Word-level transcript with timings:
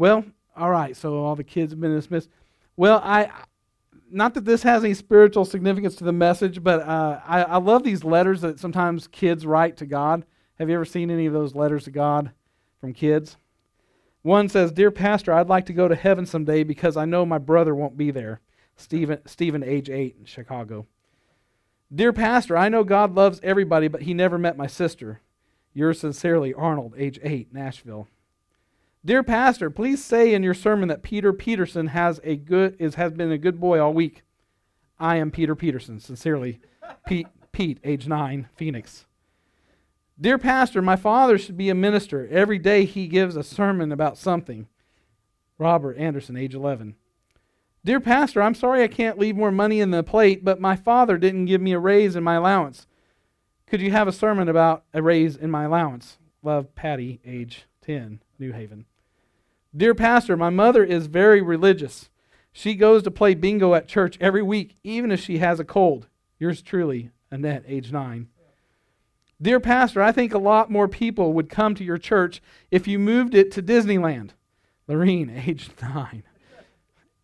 Well, 0.00 0.24
all 0.56 0.70
right, 0.70 0.96
so 0.96 1.22
all 1.22 1.36
the 1.36 1.44
kids 1.44 1.72
have 1.72 1.80
been 1.82 1.94
dismissed. 1.94 2.30
Well, 2.74 3.02
I 3.04 3.30
not 4.10 4.32
that 4.32 4.46
this 4.46 4.62
has 4.62 4.82
any 4.82 4.94
spiritual 4.94 5.44
significance 5.44 5.94
to 5.96 6.04
the 6.04 6.10
message, 6.12 6.62
but 6.62 6.80
uh, 6.80 7.20
I, 7.26 7.42
I 7.42 7.56
love 7.58 7.82
these 7.82 8.02
letters 8.02 8.40
that 8.40 8.58
sometimes 8.58 9.08
kids 9.08 9.44
write 9.44 9.76
to 9.76 9.84
God. 9.84 10.24
Have 10.58 10.70
you 10.70 10.74
ever 10.74 10.86
seen 10.86 11.10
any 11.10 11.26
of 11.26 11.34
those 11.34 11.54
letters 11.54 11.84
to 11.84 11.90
God 11.90 12.30
from 12.80 12.94
kids? 12.94 13.36
One 14.22 14.48
says, 14.48 14.72
Dear 14.72 14.90
Pastor, 14.90 15.34
I'd 15.34 15.50
like 15.50 15.66
to 15.66 15.74
go 15.74 15.86
to 15.86 15.94
heaven 15.94 16.24
someday 16.24 16.62
because 16.62 16.96
I 16.96 17.04
know 17.04 17.26
my 17.26 17.36
brother 17.36 17.74
won't 17.74 17.98
be 17.98 18.10
there. 18.10 18.40
Stephen, 18.76 19.18
Stephen 19.26 19.62
age 19.62 19.90
8 19.90 20.16
in 20.20 20.24
Chicago. 20.24 20.86
Dear 21.94 22.14
Pastor, 22.14 22.56
I 22.56 22.70
know 22.70 22.84
God 22.84 23.14
loves 23.14 23.38
everybody, 23.42 23.86
but 23.86 24.00
he 24.00 24.14
never 24.14 24.38
met 24.38 24.56
my 24.56 24.66
sister. 24.66 25.20
Yours 25.74 26.00
sincerely, 26.00 26.54
Arnold, 26.54 26.94
age 26.96 27.20
8, 27.22 27.52
Nashville. 27.52 28.08
Dear 29.02 29.22
Pastor, 29.22 29.70
please 29.70 30.04
say 30.04 30.34
in 30.34 30.42
your 30.42 30.52
sermon 30.52 30.88
that 30.90 31.02
Peter 31.02 31.32
Peterson 31.32 31.86
has, 31.88 32.20
a 32.22 32.36
good, 32.36 32.76
is, 32.78 32.96
has 32.96 33.12
been 33.12 33.32
a 33.32 33.38
good 33.38 33.58
boy 33.58 33.80
all 33.80 33.94
week. 33.94 34.22
I 34.98 35.16
am 35.16 35.30
Peter 35.30 35.54
Peterson. 35.56 36.00
Sincerely, 36.00 36.60
Pete, 37.06 37.28
Pete, 37.50 37.78
age 37.82 38.06
9, 38.06 38.48
Phoenix. 38.54 39.06
Dear 40.20 40.36
Pastor, 40.36 40.82
my 40.82 40.96
father 40.96 41.38
should 41.38 41.56
be 41.56 41.70
a 41.70 41.74
minister. 41.74 42.28
Every 42.30 42.58
day 42.58 42.84
he 42.84 43.08
gives 43.08 43.36
a 43.36 43.42
sermon 43.42 43.90
about 43.90 44.18
something. 44.18 44.68
Robert 45.56 45.96
Anderson, 45.96 46.36
age 46.36 46.54
11. 46.54 46.94
Dear 47.82 48.00
Pastor, 48.00 48.42
I'm 48.42 48.54
sorry 48.54 48.82
I 48.82 48.88
can't 48.88 49.18
leave 49.18 49.34
more 49.34 49.50
money 49.50 49.80
in 49.80 49.92
the 49.92 50.02
plate, 50.02 50.44
but 50.44 50.60
my 50.60 50.76
father 50.76 51.16
didn't 51.16 51.46
give 51.46 51.62
me 51.62 51.72
a 51.72 51.78
raise 51.78 52.16
in 52.16 52.22
my 52.22 52.34
allowance. 52.34 52.86
Could 53.66 53.80
you 53.80 53.92
have 53.92 54.08
a 54.08 54.12
sermon 54.12 54.50
about 54.50 54.84
a 54.92 55.02
raise 55.02 55.36
in 55.36 55.50
my 55.50 55.64
allowance? 55.64 56.18
Love, 56.42 56.74
Patty, 56.74 57.20
age 57.24 57.64
10, 57.80 58.20
New 58.40 58.52
Haven. 58.52 58.86
Dear 59.76 59.94
Pastor, 59.94 60.36
my 60.36 60.50
mother 60.50 60.82
is 60.82 61.06
very 61.06 61.42
religious. 61.42 62.08
She 62.52 62.74
goes 62.74 63.02
to 63.04 63.10
play 63.10 63.34
bingo 63.34 63.74
at 63.74 63.86
church 63.86 64.18
every 64.20 64.42
week, 64.42 64.76
even 64.82 65.12
if 65.12 65.20
she 65.20 65.38
has 65.38 65.60
a 65.60 65.64
cold. 65.64 66.08
Yours 66.38 66.62
truly, 66.62 67.10
Annette, 67.30 67.64
age 67.68 67.92
9. 67.92 68.28
Dear 69.40 69.60
Pastor, 69.60 70.02
I 70.02 70.10
think 70.10 70.34
a 70.34 70.38
lot 70.38 70.70
more 70.70 70.88
people 70.88 71.32
would 71.34 71.48
come 71.48 71.74
to 71.74 71.84
your 71.84 71.98
church 71.98 72.42
if 72.70 72.88
you 72.88 72.98
moved 72.98 73.34
it 73.34 73.52
to 73.52 73.62
Disneyland. 73.62 74.30
Lorene, 74.88 75.30
age 75.46 75.70
9. 75.80 76.22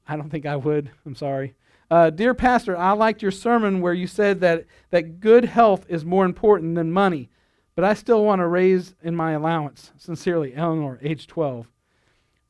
I 0.09 0.17
don't 0.17 0.31
think 0.31 0.47
I 0.47 0.57
would. 0.57 0.91
I'm 1.05 1.17
sorry. 1.17 1.55
Uh, 1.91 2.11
Dear 2.11 2.35
Pastor, 2.35 2.77
I 2.77 2.93
liked 2.93 3.23
your 3.23 3.31
sermon 3.31 3.81
where 3.81 3.93
you 3.93 4.07
said 4.07 4.41
that, 4.41 4.67
that 4.91 5.21
good 5.21 5.45
health 5.45 5.87
is 5.89 6.05
more 6.05 6.25
important 6.25 6.75
than 6.75 6.93
money, 6.93 7.31
but 7.77 7.85
I 7.85 7.95
still 7.95 8.25
want 8.25 8.41
to 8.41 8.49
raise 8.49 8.95
in 9.03 9.15
my 9.15 9.33
allowance. 9.33 9.93
Sincerely, 9.99 10.55
Eleanor, 10.57 10.99
age 11.03 11.27
12. 11.29 11.71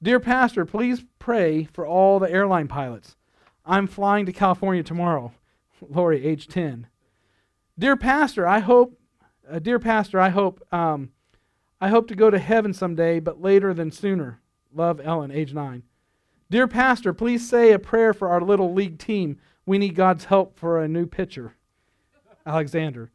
Dear 0.00 0.20
Pastor, 0.20 0.64
please 0.64 1.04
pray 1.18 1.64
for 1.64 1.84
all 1.84 2.18
the 2.18 2.30
airline 2.30 2.68
pilots. 2.68 3.16
I'm 3.64 3.88
flying 3.88 4.24
to 4.26 4.32
California 4.32 4.84
tomorrow. 4.84 5.32
Lori, 5.90 6.24
age 6.24 6.46
10. 6.46 6.86
Dear 7.76 7.96
Pastor, 7.96 8.46
I 8.46 8.60
hope, 8.60 8.98
uh, 9.50 9.58
dear 9.58 9.80
Pastor, 9.80 10.20
I 10.20 10.28
hope, 10.28 10.64
um, 10.72 11.10
I 11.80 11.88
hope 11.88 12.06
to 12.08 12.14
go 12.14 12.30
to 12.30 12.38
heaven 12.38 12.72
someday, 12.72 13.18
but 13.18 13.42
later 13.42 13.74
than 13.74 13.90
sooner. 13.90 14.40
Love, 14.72 15.00
Ellen, 15.02 15.32
age 15.32 15.52
9. 15.52 15.82
Dear 16.48 16.68
Pastor, 16.68 17.12
please 17.12 17.46
say 17.48 17.72
a 17.72 17.78
prayer 17.80 18.14
for 18.14 18.28
our 18.28 18.40
little 18.40 18.72
league 18.72 18.98
team. 18.98 19.40
We 19.66 19.78
need 19.78 19.96
God's 19.96 20.26
help 20.26 20.56
for 20.56 20.80
a 20.80 20.86
new 20.86 21.06
pitcher. 21.06 21.54
Alexander. 22.46 23.10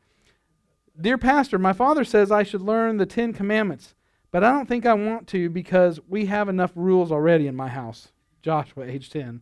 Dear 1.02 1.18
Pastor, 1.18 1.58
my 1.58 1.74
father 1.74 2.04
says 2.04 2.32
I 2.32 2.44
should 2.44 2.62
learn 2.62 2.98
the 2.98 3.08
Ten 3.08 3.34
Commandments, 3.34 3.96
but 4.30 4.44
I 4.44 4.52
don't 4.52 4.68
think 4.68 4.86
I 4.86 4.94
want 4.94 5.28
to 5.30 5.50
because 5.50 6.00
we 6.08 6.28
have 6.28 6.48
enough 6.48 6.72
rules 6.76 7.12
already 7.12 7.48
in 7.48 7.56
my 7.56 7.70
house. 7.70 8.12
Joshua, 8.44 8.86
age 8.86 9.10
10. 9.10 9.42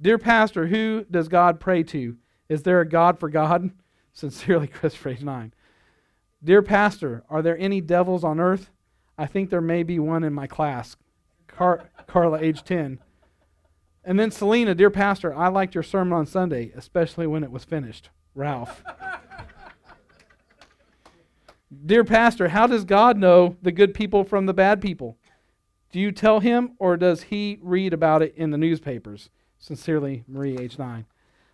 Dear 0.00 0.18
Pastor, 0.18 0.66
who 0.66 1.06
does 1.10 1.28
God 1.28 1.60
pray 1.60 1.82
to? 1.84 2.16
Is 2.50 2.62
there 2.62 2.80
a 2.80 2.88
God 2.88 3.18
for 3.18 3.30
God? 3.30 3.70
Sincerely, 4.12 4.66
Christopher, 4.66 5.10
age 5.10 5.22
9. 5.22 5.54
Dear 6.44 6.62
Pastor, 6.62 7.24
are 7.30 7.40
there 7.40 7.58
any 7.58 7.80
devils 7.80 8.22
on 8.22 8.38
earth? 8.38 8.70
I 9.16 9.26
think 9.26 9.48
there 9.48 9.62
may 9.62 9.82
be 9.82 9.98
one 9.98 10.24
in 10.24 10.34
my 10.34 10.46
class. 10.46 10.96
Car- 11.46 11.88
Carla, 12.06 12.38
age 12.38 12.64
10. 12.64 12.98
And 14.04 14.20
then 14.20 14.30
Selena, 14.30 14.74
dear 14.74 14.90
pastor, 14.90 15.34
I 15.34 15.48
liked 15.48 15.74
your 15.74 15.82
sermon 15.82 16.12
on 16.12 16.26
Sunday, 16.26 16.70
especially 16.76 17.26
when 17.26 17.42
it 17.42 17.50
was 17.50 17.64
finished. 17.64 18.10
Ralph. 18.34 18.84
Dear 21.84 22.04
pastor, 22.04 22.48
how 22.48 22.66
does 22.66 22.84
God 22.84 23.18
know 23.18 23.56
the 23.62 23.72
good 23.72 23.94
people 23.94 24.24
from 24.24 24.46
the 24.46 24.54
bad 24.54 24.80
people? 24.80 25.16
Do 25.92 26.00
you 26.00 26.12
tell 26.12 26.40
him, 26.40 26.72
or 26.78 26.96
does 26.96 27.24
he 27.24 27.58
read 27.62 27.92
about 27.92 28.22
it 28.22 28.34
in 28.36 28.50
the 28.50 28.58
newspapers? 28.58 29.30
Sincerely, 29.58 30.24
Marie, 30.28 30.58
age 30.58 30.78
9. 30.78 31.06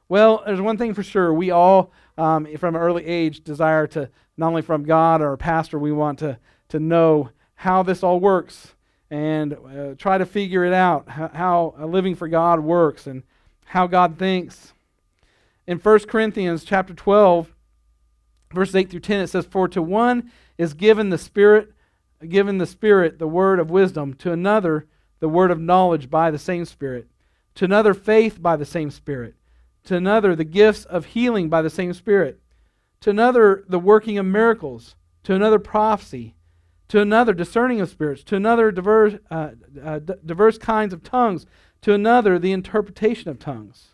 Well, 0.09 0.43
there's 0.45 0.61
one 0.61 0.77
thing 0.77 0.95
for 0.95 1.03
sure. 1.03 1.33
We 1.33 1.51
all, 1.51 1.93
um, 2.19 2.47
from 2.57 2.75
an 2.75 2.83
early 2.83 3.07
age, 3.07 3.45
desire 3.45 3.87
to, 3.89 4.11
not 4.37 4.49
only 4.49 4.63
from 4.63 4.85
God 4.85 5.23
or 5.23 5.33
a 5.33 5.39
pastor, 5.39 5.79
we 5.79 5.93
want 5.93 6.19
to, 6.19 6.39
to 6.69 6.81
know 6.81 7.31
how 7.55 7.83
this 7.83 8.03
all 8.03 8.21
works 8.21 8.75
and 9.11 9.55
uh, 9.55 9.95
try 9.97 10.19
to 10.19 10.27
figure 10.27 10.65
it 10.65 10.73
out 10.73 11.09
how, 11.09 11.29
how 11.29 11.87
living 11.87 12.15
for 12.15 12.29
God 12.29 12.61
works 12.61 13.07
and 13.07 13.23
how 13.67 13.87
God 13.87 14.19
thinks. 14.19 14.73
In 15.67 15.79
1 15.79 15.99
Corinthians 16.01 16.65
chapter 16.65 16.93
12, 16.93 17.55
verses 18.53 18.77
8 18.77 18.91
through 18.91 19.01
10, 19.01 19.21
it 19.21 19.27
says, 19.29 19.47
For 19.47 19.69
to 19.69 19.83
one 19.83 20.31
is 20.59 20.75
given 20.75 21.11
the 21.11 21.19
Spirit, 21.19 21.73
given 22.29 22.59
the 22.59 22.67
Spirit 22.67 23.19
the 23.19 23.29
word 23.29 23.59
of 23.59 23.71
wisdom, 23.71 24.15
to 24.15 24.33
another 24.33 24.87
the 25.21 25.29
word 25.29 25.51
of 25.51 25.61
knowledge 25.61 26.11
by 26.11 26.31
the 26.31 26.39
same 26.39 26.65
Spirit, 26.65 27.09
to 27.55 27.65
another 27.65 27.95
faith 27.95 28.41
by 28.41 28.57
the 28.57 28.65
same 28.65 28.91
Spirit, 28.91 29.35
to 29.85 29.97
another 29.97 30.35
the 30.35 30.45
gifts 30.45 30.85
of 30.85 31.07
healing 31.07 31.49
by 31.49 31.63
the 31.63 31.71
same 31.71 31.93
Spirit, 31.93 32.41
to 33.01 33.11
another 33.11 33.65
the 33.69 33.79
working 33.79 34.19
of 34.19 34.27
miracles, 34.27 34.97
to 35.25 35.35
another 35.35 35.59
prophecy 35.59 36.35
to 36.93 37.01
another 37.01 37.33
discerning 37.33 37.81
of 37.81 37.89
spirits, 37.89 38.23
to 38.23 38.37
another 38.37 38.71
diverse, 38.71 39.15
uh, 39.31 39.53
uh, 39.83 39.99
diverse 39.99 40.59
kinds 40.59 40.93
of 40.93 41.03
tongues, 41.03 41.47
to 41.81 41.95
another 41.95 42.39
the 42.39 42.53
interpretation 42.53 43.31
of 43.31 43.39
tongues. 43.39 43.92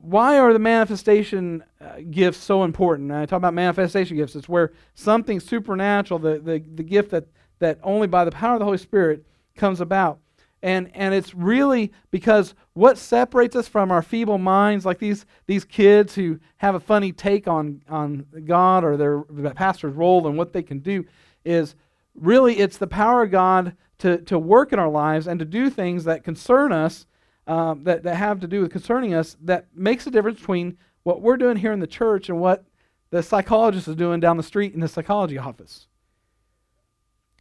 Why 0.00 0.38
are 0.38 0.52
the 0.52 0.58
manifestation 0.58 1.64
uh, 1.80 2.00
gifts 2.10 2.38
so 2.38 2.64
important? 2.64 3.10
I 3.10 3.26
talk 3.26 3.38
about 3.38 3.54
manifestation 3.54 4.16
gifts. 4.16 4.36
It's 4.36 4.48
where 4.48 4.72
something 4.94 5.40
supernatural, 5.40 6.20
the, 6.20 6.38
the, 6.38 6.62
the 6.74 6.82
gift 6.82 7.10
that, 7.10 7.26
that 7.58 7.78
only 7.82 8.06
by 8.06 8.24
the 8.24 8.30
power 8.30 8.54
of 8.54 8.60
the 8.60 8.64
Holy 8.64 8.78
Spirit 8.78 9.26
comes 9.56 9.80
about. 9.80 10.20
And, 10.62 10.90
and 10.94 11.14
it's 11.14 11.34
really 11.34 11.92
because 12.10 12.54
what 12.72 12.98
separates 12.98 13.54
us 13.54 13.68
from 13.68 13.90
our 13.90 14.02
feeble 14.02 14.38
minds, 14.38 14.84
like 14.86 14.98
these, 14.98 15.24
these 15.46 15.64
kids 15.64 16.14
who 16.14 16.40
have 16.56 16.74
a 16.74 16.80
funny 16.80 17.12
take 17.12 17.46
on, 17.46 17.82
on 17.88 18.26
God 18.44 18.84
or 18.84 18.96
their 18.96 19.22
pastor's 19.54 19.94
role 19.94 20.26
and 20.26 20.36
what 20.36 20.52
they 20.52 20.62
can 20.62 20.80
do, 20.80 21.04
is 21.44 21.74
really 22.14 22.58
it's 22.58 22.78
the 22.78 22.86
power 22.86 23.22
of 23.22 23.30
God 23.30 23.76
to, 23.98 24.18
to 24.22 24.38
work 24.38 24.72
in 24.72 24.78
our 24.78 24.88
lives 24.88 25.26
and 25.26 25.38
to 25.38 25.44
do 25.44 25.70
things 25.70 26.04
that 26.04 26.24
concern 26.24 26.72
us, 26.72 27.06
um, 27.48 27.82
that, 27.84 28.02
that 28.02 28.16
have 28.16 28.40
to 28.40 28.46
do 28.46 28.60
with 28.60 28.70
concerning 28.70 29.14
us, 29.14 29.36
that 29.40 29.66
makes 29.74 30.06
a 30.06 30.10
difference 30.10 30.38
between 30.38 30.76
what 31.02 31.22
we're 31.22 31.38
doing 31.38 31.56
here 31.56 31.72
in 31.72 31.80
the 31.80 31.86
church 31.86 32.28
and 32.28 32.38
what 32.38 32.64
the 33.10 33.22
psychologist 33.22 33.88
is 33.88 33.96
doing 33.96 34.20
down 34.20 34.36
the 34.36 34.42
street 34.42 34.74
in 34.74 34.80
the 34.80 34.88
psychology 34.88 35.38
office. 35.38 35.86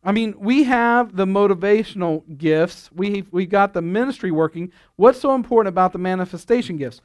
I 0.04 0.14
mean, 0.14 0.36
we 0.38 0.64
have 0.64 1.18
the 1.18 1.26
motivational 1.26 2.24
gifts. 2.38 2.90
We 2.94 3.26
we 3.32 3.46
got 3.46 3.74
the 3.74 3.82
ministry 3.82 4.32
working. 4.32 4.72
What's 4.96 5.20
so 5.20 5.36
important 5.36 5.68
about 5.68 5.92
the 5.92 5.98
manifestation 5.98 6.78
gifts? 6.78 7.02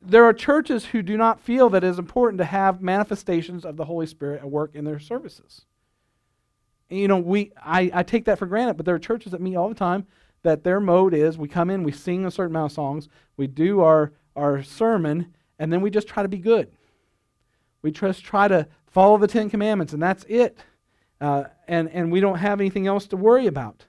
There 0.00 0.24
are 0.24 0.32
churches 0.32 0.84
who 0.84 1.02
do 1.02 1.16
not 1.16 1.40
feel 1.40 1.68
that 1.70 1.82
it 1.82 1.88
is 1.88 1.98
important 1.98 2.38
to 2.38 2.44
have 2.44 2.80
manifestations 2.80 3.64
of 3.64 3.76
the 3.76 3.86
Holy 3.86 4.06
Spirit 4.06 4.42
at 4.42 4.50
work 4.50 4.76
in 4.76 4.84
their 4.84 5.00
services. 5.00 5.62
You 6.88 7.08
know, 7.08 7.18
we 7.18 7.50
I, 7.60 7.90
I 7.92 8.02
take 8.04 8.26
that 8.26 8.38
for 8.38 8.46
granted, 8.46 8.76
but 8.76 8.86
there 8.86 8.94
are 8.94 9.00
churches 9.00 9.32
that 9.32 9.40
meet 9.40 9.56
all 9.56 9.68
the 9.68 9.74
time 9.74 10.06
that 10.46 10.62
their 10.62 10.78
mode 10.78 11.12
is 11.12 11.36
we 11.36 11.48
come 11.48 11.70
in, 11.70 11.82
we 11.82 11.90
sing 11.90 12.24
a 12.24 12.30
certain 12.30 12.52
amount 12.52 12.70
of 12.70 12.74
songs, 12.76 13.08
we 13.36 13.48
do 13.48 13.80
our, 13.80 14.12
our 14.36 14.62
sermon, 14.62 15.34
and 15.58 15.72
then 15.72 15.80
we 15.80 15.90
just 15.90 16.06
try 16.06 16.22
to 16.22 16.28
be 16.28 16.38
good. 16.38 16.70
We 17.82 17.90
just 17.90 18.24
try 18.24 18.46
to 18.46 18.68
follow 18.86 19.18
the 19.18 19.26
Ten 19.26 19.50
Commandments, 19.50 19.92
and 19.92 20.00
that's 20.00 20.24
it. 20.28 20.56
Uh, 21.20 21.44
and, 21.66 21.90
and 21.90 22.12
we 22.12 22.20
don't 22.20 22.38
have 22.38 22.60
anything 22.60 22.86
else 22.86 23.06
to 23.08 23.16
worry 23.16 23.48
about. 23.48 23.86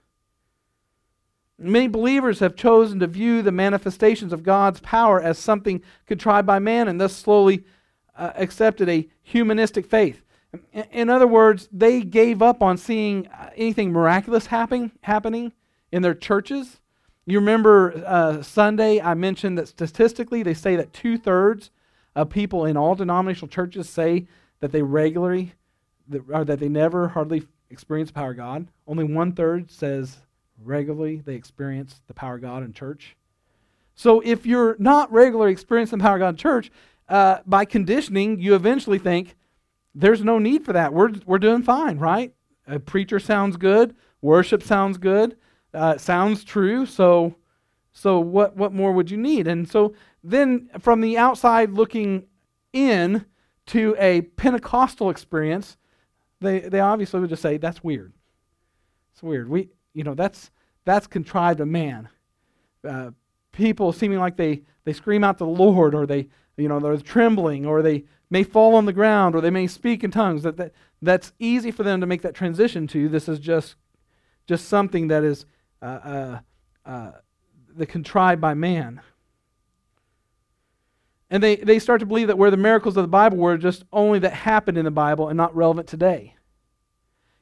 Many 1.59 1.87
believers 1.87 2.39
have 2.39 2.55
chosen 2.55 2.99
to 3.01 3.07
view 3.07 3.43
the 3.43 3.51
manifestations 3.51 4.33
of 4.33 4.41
God's 4.41 4.79
power 4.79 5.21
as 5.21 5.37
something 5.37 5.83
contrived 6.07 6.47
by 6.47 6.57
man 6.57 6.87
and 6.87 6.99
thus 6.99 7.15
slowly 7.15 7.65
uh, 8.15 8.31
accepted 8.35 8.89
a 8.89 9.07
humanistic 9.21 9.85
faith. 9.85 10.23
In, 10.73 10.85
in 10.91 11.09
other 11.11 11.27
words, 11.27 11.69
they 11.71 12.01
gave 12.01 12.41
up 12.41 12.63
on 12.63 12.77
seeing 12.77 13.27
uh, 13.27 13.51
anything 13.55 13.91
miraculous 13.91 14.47
happen, 14.47 14.91
happening 15.01 15.51
in 15.91 16.01
their 16.01 16.15
churches. 16.15 16.79
You 17.25 17.39
remember 17.39 18.03
uh, 18.05 18.41
Sunday, 18.41 19.01
I 19.01 19.13
mentioned 19.13 19.57
that 19.57 19.67
statistically 19.67 20.43
they 20.43 20.53
say 20.53 20.75
that 20.75 20.93
two 20.93 21.17
thirds 21.17 21.71
of 22.15 22.29
people 22.29 22.65
in 22.65 22.77
all 22.77 22.95
denominational 22.95 23.49
churches 23.49 23.89
say 23.89 24.27
that 24.59 24.71
they 24.71 24.81
regularly 24.81 25.53
or 26.29 26.45
that 26.45 26.59
they 26.59 26.69
never 26.69 27.09
hardly 27.09 27.45
experience 27.69 28.09
the 28.09 28.13
power 28.13 28.31
of 28.31 28.37
God. 28.37 28.67
Only 28.87 29.03
one 29.03 29.33
third 29.33 29.69
says 29.69 30.17
regularly 30.63 31.17
they 31.17 31.35
experience 31.35 32.01
the 32.07 32.13
power 32.13 32.35
of 32.35 32.41
God 32.41 32.63
in 32.63 32.73
church. 32.73 33.17
So 33.93 34.21
if 34.21 34.45
you're 34.45 34.75
not 34.79 35.11
regularly 35.11 35.51
experiencing 35.51 35.99
the 35.99 36.03
power 36.03 36.15
of 36.15 36.19
God 36.21 36.29
in 36.29 36.35
church, 36.37 36.71
uh, 37.09 37.39
by 37.45 37.65
conditioning, 37.65 38.39
you 38.39 38.55
eventually 38.55 38.99
think, 38.99 39.35
there's 39.95 40.23
no 40.23 40.37
need 40.37 40.63
for 40.63 40.73
that. 40.73 40.93
We're, 40.93 41.11
we're 41.25 41.39
doing 41.39 41.63
fine, 41.63 41.97
right? 41.97 42.33
A 42.67 42.79
preacher 42.79 43.19
sounds 43.19 43.57
good. 43.57 43.95
Worship 44.21 44.61
sounds 44.61 44.97
good. 44.97 45.35
Uh, 45.73 45.97
sounds 45.97 46.43
true. 46.43 46.85
So, 46.85 47.35
so 47.91 48.19
what, 48.19 48.55
what 48.55 48.73
more 48.73 48.91
would 48.91 49.11
you 49.11 49.17
need? 49.17 49.47
And 49.47 49.67
so 49.69 49.93
then 50.23 50.69
from 50.79 51.01
the 51.01 51.17
outside 51.17 51.71
looking 51.71 52.25
in 52.73 53.25
to 53.67 53.95
a 53.99 54.21
Pentecostal 54.21 55.09
experience, 55.09 55.77
they, 56.39 56.59
they 56.59 56.79
obviously 56.79 57.19
would 57.19 57.29
just 57.29 57.41
say, 57.41 57.57
that's 57.57 57.83
weird. 57.83 58.13
It's 59.13 59.23
weird. 59.23 59.49
We, 59.49 59.69
you 59.93 60.03
know, 60.03 60.13
that's, 60.13 60.51
that's 60.85 61.07
contrived 61.07 61.59
of 61.59 61.67
man. 61.67 62.09
Uh, 62.87 63.11
people 63.51 63.91
seeming 63.91 64.19
like 64.19 64.37
they, 64.37 64.61
they 64.85 64.93
scream 64.93 65.23
out 65.23 65.39
to 65.39 65.43
the 65.43 65.49
Lord 65.49 65.95
or 65.95 66.05
they, 66.05 66.27
you 66.55 66.67
know, 66.67 66.79
they're 66.79 66.97
trembling 66.97 67.65
or 67.65 67.81
they 67.81 68.05
may 68.29 68.43
fall 68.43 68.75
on 68.75 68.85
the 68.85 68.93
ground 68.93 69.35
or 69.35 69.41
they 69.41 69.49
may 69.49 69.67
speak 69.67 70.03
in 70.03 70.11
tongues. 70.11 70.43
That, 70.43 70.57
that, 70.57 70.73
that's 71.01 71.33
easy 71.39 71.71
for 71.71 71.83
them 71.83 71.99
to 72.01 72.07
make 72.07 72.21
that 72.21 72.35
transition 72.35 72.87
to. 72.87 73.09
This 73.09 73.27
is 73.27 73.39
just, 73.39 73.75
just 74.47 74.67
something 74.67 75.07
that 75.07 75.23
is 75.23 75.45
uh, 75.81 75.85
uh, 75.85 76.39
uh, 76.85 77.11
the 77.75 77.85
contrived 77.85 78.41
by 78.41 78.53
man. 78.53 79.01
And 81.29 81.43
they, 81.43 81.57
they 81.57 81.79
start 81.79 81.99
to 81.99 82.05
believe 82.05 82.27
that 82.27 82.37
where 82.37 82.51
the 82.51 82.57
miracles 82.57 82.95
of 82.95 83.03
the 83.03 83.09
Bible 83.09 83.37
were 83.37 83.57
just 83.57 83.83
only 83.91 84.19
that 84.19 84.33
happened 84.33 84.77
in 84.77 84.85
the 84.85 84.91
Bible 84.91 85.27
and 85.27 85.37
not 85.37 85.55
relevant 85.55 85.87
today. 85.87 86.35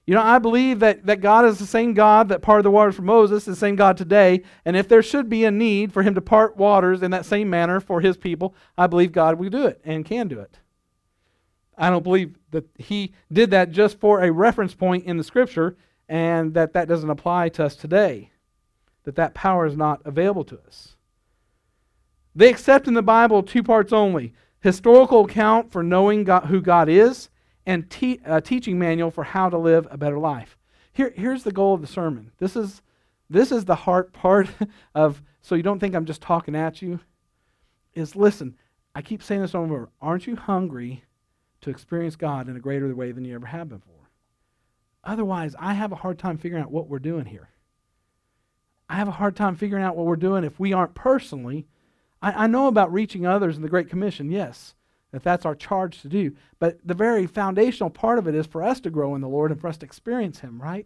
You 0.07 0.13
know, 0.13 0.21
I 0.21 0.37
believe 0.37 0.79
that, 0.79 1.05
that 1.07 1.21
God 1.21 1.45
is 1.45 1.57
the 1.57 1.65
same 1.65 1.93
God 1.95 2.29
that 2.29 2.43
parted 2.43 2.63
the 2.63 2.71
waters 2.71 2.95
for 2.95 3.01
Moses, 3.01 3.45
the 3.45 3.55
same 3.55 3.75
God 3.75 3.97
today. 3.97 4.43
And 4.63 4.75
if 4.75 4.87
there 4.87 5.01
should 5.01 5.29
be 5.29 5.45
a 5.45 5.51
need 5.51 5.91
for 5.91 6.03
him 6.03 6.13
to 6.13 6.21
part 6.21 6.57
waters 6.57 7.01
in 7.01 7.11
that 7.11 7.25
same 7.25 7.49
manner 7.49 7.79
for 7.79 8.01
his 8.01 8.15
people, 8.15 8.53
I 8.77 8.85
believe 8.85 9.11
God 9.11 9.39
will 9.39 9.49
do 9.49 9.65
it 9.65 9.81
and 9.83 10.05
can 10.05 10.27
do 10.27 10.39
it. 10.39 10.59
I 11.77 11.89
don't 11.89 12.03
believe 12.03 12.37
that 12.51 12.65
he 12.77 13.13
did 13.31 13.51
that 13.51 13.71
just 13.71 13.99
for 13.99 14.21
a 14.21 14.31
reference 14.31 14.75
point 14.75 15.05
in 15.05 15.17
the 15.17 15.23
scripture 15.23 15.75
and 16.07 16.53
that 16.53 16.73
that 16.73 16.87
doesn't 16.87 17.09
apply 17.09 17.49
to 17.49 17.65
us 17.65 17.75
today, 17.75 18.31
that 19.03 19.15
that 19.15 19.33
power 19.33 19.65
is 19.65 19.75
not 19.75 20.01
available 20.05 20.43
to 20.45 20.59
us. 20.65 20.95
They 22.35 22.49
accept 22.49 22.87
in 22.87 22.93
the 22.93 23.01
Bible 23.01 23.43
two 23.43 23.63
parts 23.63 23.93
only 23.93 24.33
historical 24.59 25.25
account 25.25 25.71
for 25.71 25.83
knowing 25.83 26.23
God, 26.23 26.45
who 26.45 26.59
God 26.59 26.89
is 26.89 27.29
and 27.67 27.89
te- 27.89 28.19
a 28.25 28.41
teaching 28.41 28.79
manual 28.79 29.11
for 29.11 29.23
how 29.23 29.49
to 29.49 29.57
live 29.57 29.87
a 29.91 29.97
better 29.97 30.17
life. 30.17 30.57
Here, 30.91 31.13
here's 31.15 31.43
the 31.43 31.51
goal 31.51 31.75
of 31.75 31.81
the 31.81 31.87
sermon. 31.87 32.31
This 32.39 32.55
is, 32.55 32.81
this 33.29 33.51
is 33.51 33.65
the 33.65 33.75
heart 33.75 34.11
part 34.11 34.49
of, 34.95 35.21
so 35.41 35.55
you 35.55 35.63
don't 35.63 35.79
think 35.79 35.93
I'm 35.93 36.05
just 36.05 36.21
talking 36.21 36.55
at 36.55 36.81
you, 36.81 36.99
is 37.93 38.15
listen, 38.15 38.55
I 38.95 39.01
keep 39.01 39.21
saying 39.21 39.41
this 39.41 39.55
over. 39.55 39.89
Aren't 40.01 40.25
you 40.25 40.35
hungry 40.35 41.03
to 41.61 41.69
experience 41.69 42.15
God 42.15 42.49
in 42.49 42.55
a 42.55 42.59
greater 42.59 42.93
way 42.95 43.11
than 43.11 43.25
you 43.25 43.35
ever 43.35 43.45
have 43.47 43.69
before? 43.69 43.94
Otherwise, 45.05 45.55
I 45.59 45.73
have 45.73 45.91
a 45.91 45.97
hard 45.97 46.17
time 46.17 46.37
figuring 46.37 46.63
out 46.63 46.71
what 46.71 46.89
we're 46.89 46.99
doing 46.99 47.25
here. 47.25 47.49
I 48.89 48.95
have 48.95 49.07
a 49.07 49.11
hard 49.11 49.35
time 49.35 49.55
figuring 49.55 49.83
out 49.83 49.95
what 49.95 50.05
we're 50.05 50.15
doing 50.15 50.43
if 50.43 50.59
we 50.59 50.73
aren't 50.73 50.95
personally. 50.95 51.67
I, 52.21 52.45
I 52.45 52.47
know 52.47 52.67
about 52.67 52.93
reaching 52.93 53.25
others 53.25 53.55
in 53.55 53.61
the 53.61 53.69
Great 53.69 53.89
Commission, 53.89 54.29
yes 54.31 54.75
that 55.15 55.23
that's 55.23 55.45
our 55.45 55.55
charge 55.55 56.01
to 56.01 56.09
do. 56.09 56.35
But 56.59 56.77
the 56.85 56.93
very 56.93 57.25
foundational 57.25 57.89
part 57.89 58.19
of 58.19 58.27
it 58.27 58.35
is 58.35 58.45
for 58.45 58.61
us 58.61 58.81
to 58.81 58.89
grow 58.89 59.15
in 59.15 59.21
the 59.21 59.29
Lord 59.29 59.49
and 59.49 59.59
for 59.59 59.69
us 59.69 59.77
to 59.77 59.85
experience 59.85 60.39
Him, 60.39 60.61
right? 60.61 60.85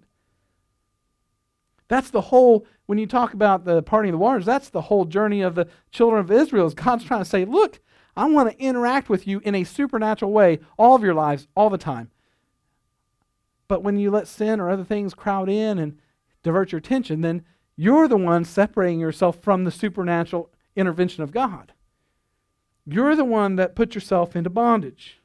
That's 1.88 2.12
the 2.12 2.22
whole, 2.22 2.68
when 2.86 3.00
you 3.00 3.08
talk 3.08 3.34
about 3.34 3.66
the 3.66 3.82
parting 3.82 4.10
of 4.10 4.14
the 4.14 4.24
waters, 4.24 4.46
that's 4.46 4.70
the 4.70 4.82
whole 4.84 5.06
journey 5.06 5.42
of 5.42 5.56
the 5.56 5.68
children 5.92 6.20
of 6.20 6.30
Israel. 6.30 6.68
Is 6.68 6.76
God's 6.76 7.06
trying 7.06 7.24
to 7.24 7.30
say, 7.30 7.44
look, 7.44 7.80
I 8.16 8.26
want 8.26 8.52
to 8.52 8.64
interact 8.64 9.10
with 9.10 9.26
you 9.26 9.40
in 9.40 9.56
a 9.56 9.64
supernatural 9.64 10.32
way 10.32 10.60
all 10.78 10.96
of 10.96 11.02
your 11.02 11.16
lives, 11.16 11.48
all 11.56 11.72
the 11.72 11.80
time. 11.80 12.12
But 13.70 13.84
when 13.84 13.98
you 13.98 14.12
let 14.12 14.28
sin 14.28 14.60
or 14.60 14.70
other 14.70 14.84
things 14.84 15.14
crowd 15.14 15.48
in 15.48 15.80
and 15.80 15.98
divert 16.44 16.74
your 16.74 16.80
attention, 16.80 17.22
then 17.22 17.46
you're 17.78 18.10
the 18.10 18.18
one 18.18 18.44
separating 18.44 19.00
yourself 19.00 19.38
from 19.42 19.64
the 19.64 19.72
supernatural 19.72 20.50
intervention 20.76 21.24
of 21.24 21.32
God. 21.32 21.72
You're 22.86 23.16
the 23.16 23.24
one 23.24 23.56
that 23.56 23.76
put 23.76 23.96
yourself 23.96 24.36
into 24.36 24.50
bondage. 24.50 25.22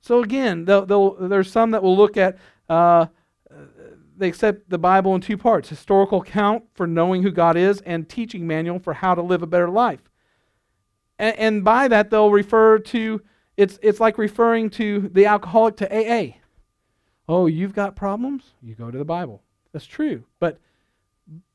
So 0.00 0.22
again, 0.22 0.64
they'll, 0.64 0.86
they'll, 0.86 1.28
there's 1.28 1.50
some 1.50 1.72
that 1.72 1.82
will 1.82 1.96
look 1.96 2.16
at, 2.16 2.38
uh, 2.68 3.06
they 4.16 4.28
accept 4.28 4.70
the 4.70 4.78
Bible 4.78 5.14
in 5.16 5.20
two 5.20 5.36
parts 5.36 5.68
historical 5.68 6.22
account 6.22 6.64
for 6.74 6.86
knowing 6.86 7.22
who 7.22 7.32
God 7.32 7.56
is, 7.56 7.80
and 7.80 8.08
teaching 8.08 8.46
manual 8.46 8.78
for 8.78 8.94
how 8.94 9.14
to 9.14 9.22
live 9.22 9.42
a 9.42 9.46
better 9.46 9.68
life. 9.68 10.08
And, 11.18 11.36
and 11.36 11.64
by 11.64 11.88
that, 11.88 12.10
they'll 12.10 12.30
refer 12.30 12.78
to, 12.78 13.22
it's, 13.56 13.78
it's 13.82 13.98
like 13.98 14.18
referring 14.18 14.70
to 14.70 15.10
the 15.12 15.26
alcoholic 15.26 15.76
to 15.78 15.92
AA. 15.92 16.36
Oh, 17.28 17.46
you've 17.46 17.74
got 17.74 17.96
problems? 17.96 18.52
You 18.62 18.74
go 18.74 18.90
to 18.90 18.98
the 18.98 19.04
Bible. 19.04 19.42
That's 19.72 19.86
true. 19.86 20.24
But, 20.40 20.58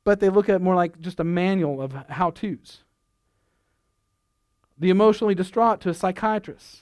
but 0.03 0.19
they 0.19 0.29
look 0.29 0.49
at 0.49 0.61
more 0.61 0.75
like 0.75 0.99
just 0.99 1.19
a 1.19 1.23
manual 1.23 1.81
of 1.81 1.93
how 2.09 2.31
to's 2.31 2.83
the 4.79 4.89
emotionally 4.89 5.35
distraught 5.35 5.81
to 5.81 5.89
a 5.89 5.93
psychiatrist, 5.93 6.81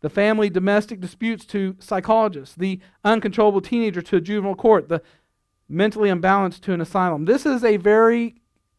the 0.00 0.10
family 0.10 0.50
domestic 0.50 1.00
disputes 1.00 1.44
to 1.46 1.76
psychologists, 1.78 2.56
the 2.56 2.80
uncontrollable 3.04 3.60
teenager 3.60 4.02
to 4.02 4.16
a 4.16 4.20
juvenile 4.20 4.56
court, 4.56 4.88
the 4.88 5.00
mentally 5.68 6.10
imbalanced 6.10 6.60
to 6.60 6.72
an 6.72 6.80
asylum. 6.80 7.24
This 7.24 7.46
is 7.46 7.64
a 7.64 7.76
very 7.76 8.34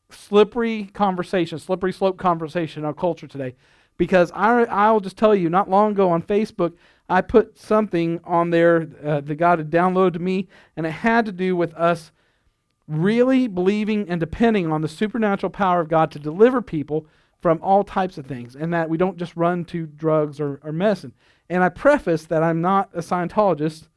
slippery 0.09 0.89
conversation, 0.93 1.57
slippery 1.57 1.93
slope 1.93 2.17
conversation 2.17 2.81
in 2.81 2.85
our 2.85 2.93
culture 2.93 3.27
today. 3.27 3.55
Because 3.97 4.31
I, 4.33 4.63
I'll 4.65 4.99
just 4.99 5.17
tell 5.17 5.35
you, 5.35 5.49
not 5.49 5.69
long 5.69 5.91
ago 5.91 6.09
on 6.09 6.21
Facebook, 6.21 6.73
I 7.09 7.21
put 7.21 7.57
something 7.57 8.19
on 8.23 8.49
there 8.49 8.87
uh, 9.03 9.21
that 9.21 9.35
God 9.35 9.59
had 9.59 9.69
downloaded 9.69 10.13
to 10.13 10.19
me, 10.19 10.47
and 10.75 10.85
it 10.85 10.91
had 10.91 11.25
to 11.25 11.31
do 11.31 11.55
with 11.55 11.73
us 11.75 12.11
really 12.87 13.47
believing 13.47 14.09
and 14.09 14.19
depending 14.19 14.71
on 14.71 14.81
the 14.81 14.87
supernatural 14.87 15.49
power 15.49 15.81
of 15.81 15.89
God 15.89 16.11
to 16.11 16.19
deliver 16.19 16.61
people 16.61 17.05
from 17.41 17.59
all 17.61 17.83
types 17.83 18.17
of 18.17 18.25
things, 18.25 18.55
and 18.55 18.73
that 18.73 18.89
we 18.89 18.97
don't 18.97 19.17
just 19.17 19.35
run 19.35 19.65
to 19.65 19.85
drugs 19.85 20.39
or, 20.39 20.59
or 20.63 20.71
medicine. 20.71 21.13
And 21.49 21.61
I 21.61 21.69
preface 21.69 22.25
that 22.25 22.41
I'm 22.41 22.61
not 22.61 22.89
a 22.93 22.99
Scientologist 22.99 23.89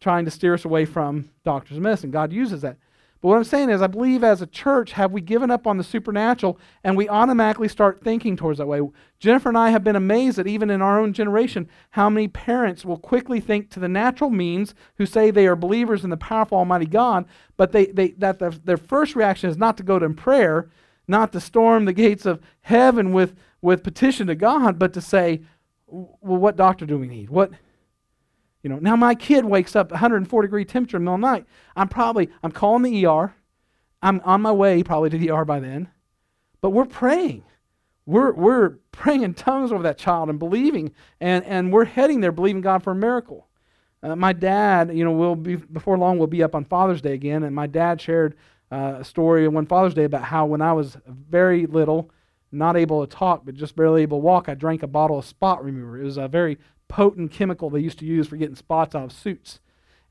trying 0.00 0.24
to 0.24 0.30
steer 0.30 0.54
us 0.54 0.64
away 0.64 0.84
from 0.84 1.30
doctors 1.44 1.76
of 1.76 1.82
medicine. 1.82 2.10
God 2.10 2.32
uses 2.32 2.62
that. 2.62 2.76
But 3.22 3.28
what 3.28 3.36
I'm 3.36 3.44
saying 3.44 3.70
is, 3.70 3.80
I 3.80 3.86
believe 3.86 4.24
as 4.24 4.42
a 4.42 4.48
church, 4.48 4.92
have 4.92 5.12
we 5.12 5.20
given 5.20 5.48
up 5.48 5.64
on 5.64 5.78
the 5.78 5.84
supernatural 5.84 6.58
and 6.82 6.96
we 6.96 7.08
automatically 7.08 7.68
start 7.68 8.02
thinking 8.02 8.36
towards 8.36 8.58
that 8.58 8.66
way? 8.66 8.80
Jennifer 9.20 9.48
and 9.48 9.56
I 9.56 9.70
have 9.70 9.84
been 9.84 9.94
amazed 9.94 10.38
that 10.38 10.48
even 10.48 10.70
in 10.70 10.82
our 10.82 10.98
own 10.98 11.12
generation, 11.12 11.68
how 11.90 12.10
many 12.10 12.26
parents 12.26 12.84
will 12.84 12.98
quickly 12.98 13.38
think 13.38 13.70
to 13.70 13.80
the 13.80 13.88
natural 13.88 14.28
means 14.28 14.74
who 14.98 15.06
say 15.06 15.30
they 15.30 15.46
are 15.46 15.54
believers 15.54 16.02
in 16.02 16.10
the 16.10 16.16
powerful 16.16 16.58
Almighty 16.58 16.84
God, 16.84 17.24
but 17.56 17.70
they, 17.70 17.86
they, 17.86 18.08
that 18.12 18.40
their, 18.40 18.50
their 18.50 18.76
first 18.76 19.14
reaction 19.14 19.48
is 19.48 19.56
not 19.56 19.76
to 19.76 19.84
go 19.84 20.00
to 20.00 20.10
prayer, 20.10 20.68
not 21.06 21.32
to 21.32 21.40
storm 21.40 21.84
the 21.84 21.92
gates 21.92 22.26
of 22.26 22.40
heaven 22.62 23.12
with, 23.12 23.36
with 23.60 23.84
petition 23.84 24.26
to 24.26 24.34
God, 24.34 24.80
but 24.80 24.92
to 24.94 25.00
say, 25.00 25.42
well, 25.86 26.40
what 26.40 26.56
doctor 26.56 26.86
do 26.86 26.98
we 26.98 27.06
need? 27.06 27.30
What, 27.30 27.52
you 28.62 28.70
know, 28.70 28.78
now 28.78 28.96
my 28.96 29.14
kid 29.14 29.44
wakes 29.44 29.74
up 29.74 29.90
104 29.90 30.42
degree 30.42 30.64
temperature 30.64 30.96
in 30.96 31.04
the 31.04 31.10
middle 31.10 31.14
of 31.16 31.20
the 31.20 31.26
night. 31.26 31.46
I'm 31.74 31.88
probably, 31.88 32.28
I'm 32.42 32.52
calling 32.52 32.82
the 32.82 33.06
ER. 33.06 33.34
I'm 34.02 34.20
on 34.24 34.42
my 34.42 34.52
way 34.52 34.82
probably 34.82 35.10
to 35.10 35.18
the 35.18 35.30
ER 35.30 35.44
by 35.44 35.60
then. 35.60 35.88
But 36.60 36.70
we're 36.70 36.86
praying. 36.86 37.44
We're, 38.06 38.32
we're 38.32 38.70
praying 38.90 39.22
in 39.22 39.34
tongues 39.34 39.72
over 39.72 39.82
that 39.84 39.98
child 39.98 40.28
and 40.28 40.38
believing, 40.38 40.92
and, 41.20 41.44
and 41.44 41.72
we're 41.72 41.84
heading 41.84 42.20
there 42.20 42.32
believing 42.32 42.62
God 42.62 42.82
for 42.82 42.92
a 42.92 42.96
miracle. 42.96 43.48
Uh, 44.02 44.16
my 44.16 44.32
dad, 44.32 44.96
you 44.96 45.04
know, 45.04 45.12
will 45.12 45.36
be 45.36 45.54
before 45.54 45.96
long 45.96 46.18
we'll 46.18 46.26
be 46.26 46.42
up 46.42 46.54
on 46.54 46.64
Father's 46.64 47.00
Day 47.00 47.14
again, 47.14 47.44
and 47.44 47.54
my 47.54 47.68
dad 47.68 48.00
shared 48.00 48.34
uh, 48.72 48.96
a 49.00 49.04
story 49.04 49.46
on 49.46 49.54
one 49.54 49.66
Father's 49.66 49.94
Day 49.94 50.04
about 50.04 50.24
how 50.24 50.46
when 50.46 50.60
I 50.60 50.72
was 50.72 50.96
very 51.06 51.66
little, 51.66 52.10
not 52.50 52.76
able 52.76 53.06
to 53.06 53.16
talk 53.16 53.44
but 53.44 53.54
just 53.54 53.76
barely 53.76 54.02
able 54.02 54.18
to 54.18 54.24
walk, 54.24 54.48
I 54.48 54.54
drank 54.54 54.82
a 54.82 54.88
bottle 54.88 55.18
of 55.18 55.24
spot 55.24 55.64
remover. 55.64 56.00
It 56.00 56.04
was 56.04 56.16
a 56.16 56.26
very 56.26 56.58
potent 56.92 57.32
chemical 57.32 57.70
they 57.70 57.80
used 57.80 57.98
to 57.98 58.04
use 58.04 58.28
for 58.28 58.36
getting 58.36 58.54
spots 58.54 58.94
out 58.94 59.04
of 59.04 59.12
suits. 59.12 59.60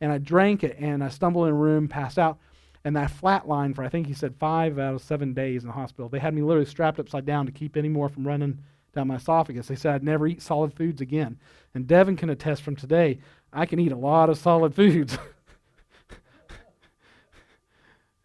And 0.01 0.11
I 0.11 0.17
drank 0.17 0.63
it 0.63 0.77
and 0.79 1.03
I 1.03 1.09
stumbled 1.09 1.47
in 1.47 1.53
a 1.53 1.57
room, 1.57 1.87
passed 1.87 2.17
out, 2.17 2.39
and 2.83 2.97
I 2.97 3.05
flatlined 3.05 3.75
for 3.75 3.83
I 3.83 3.89
think 3.89 4.07
he 4.07 4.15
said 4.15 4.33
five 4.39 4.79
out 4.79 4.95
of 4.95 5.03
seven 5.03 5.31
days 5.35 5.61
in 5.61 5.67
the 5.67 5.73
hospital. 5.73 6.09
They 6.09 6.17
had 6.17 6.33
me 6.33 6.41
literally 6.41 6.65
strapped 6.65 6.99
upside 6.99 7.23
down 7.23 7.45
to 7.45 7.51
keep 7.51 7.77
any 7.77 7.87
more 7.87 8.09
from 8.09 8.27
running 8.27 8.57
down 8.95 9.09
my 9.09 9.17
esophagus. 9.17 9.67
They 9.67 9.75
said 9.75 9.93
I'd 9.93 10.03
never 10.03 10.25
eat 10.25 10.41
solid 10.41 10.73
foods 10.73 11.01
again. 11.01 11.37
And 11.75 11.85
Devin 11.85 12.17
can 12.17 12.31
attest 12.31 12.63
from 12.63 12.75
today, 12.75 13.19
I 13.53 13.67
can 13.67 13.79
eat 13.79 13.91
a 13.91 13.97
lot 13.97 14.29
of 14.31 14.39
solid 14.39 14.73
foods. 14.73 15.19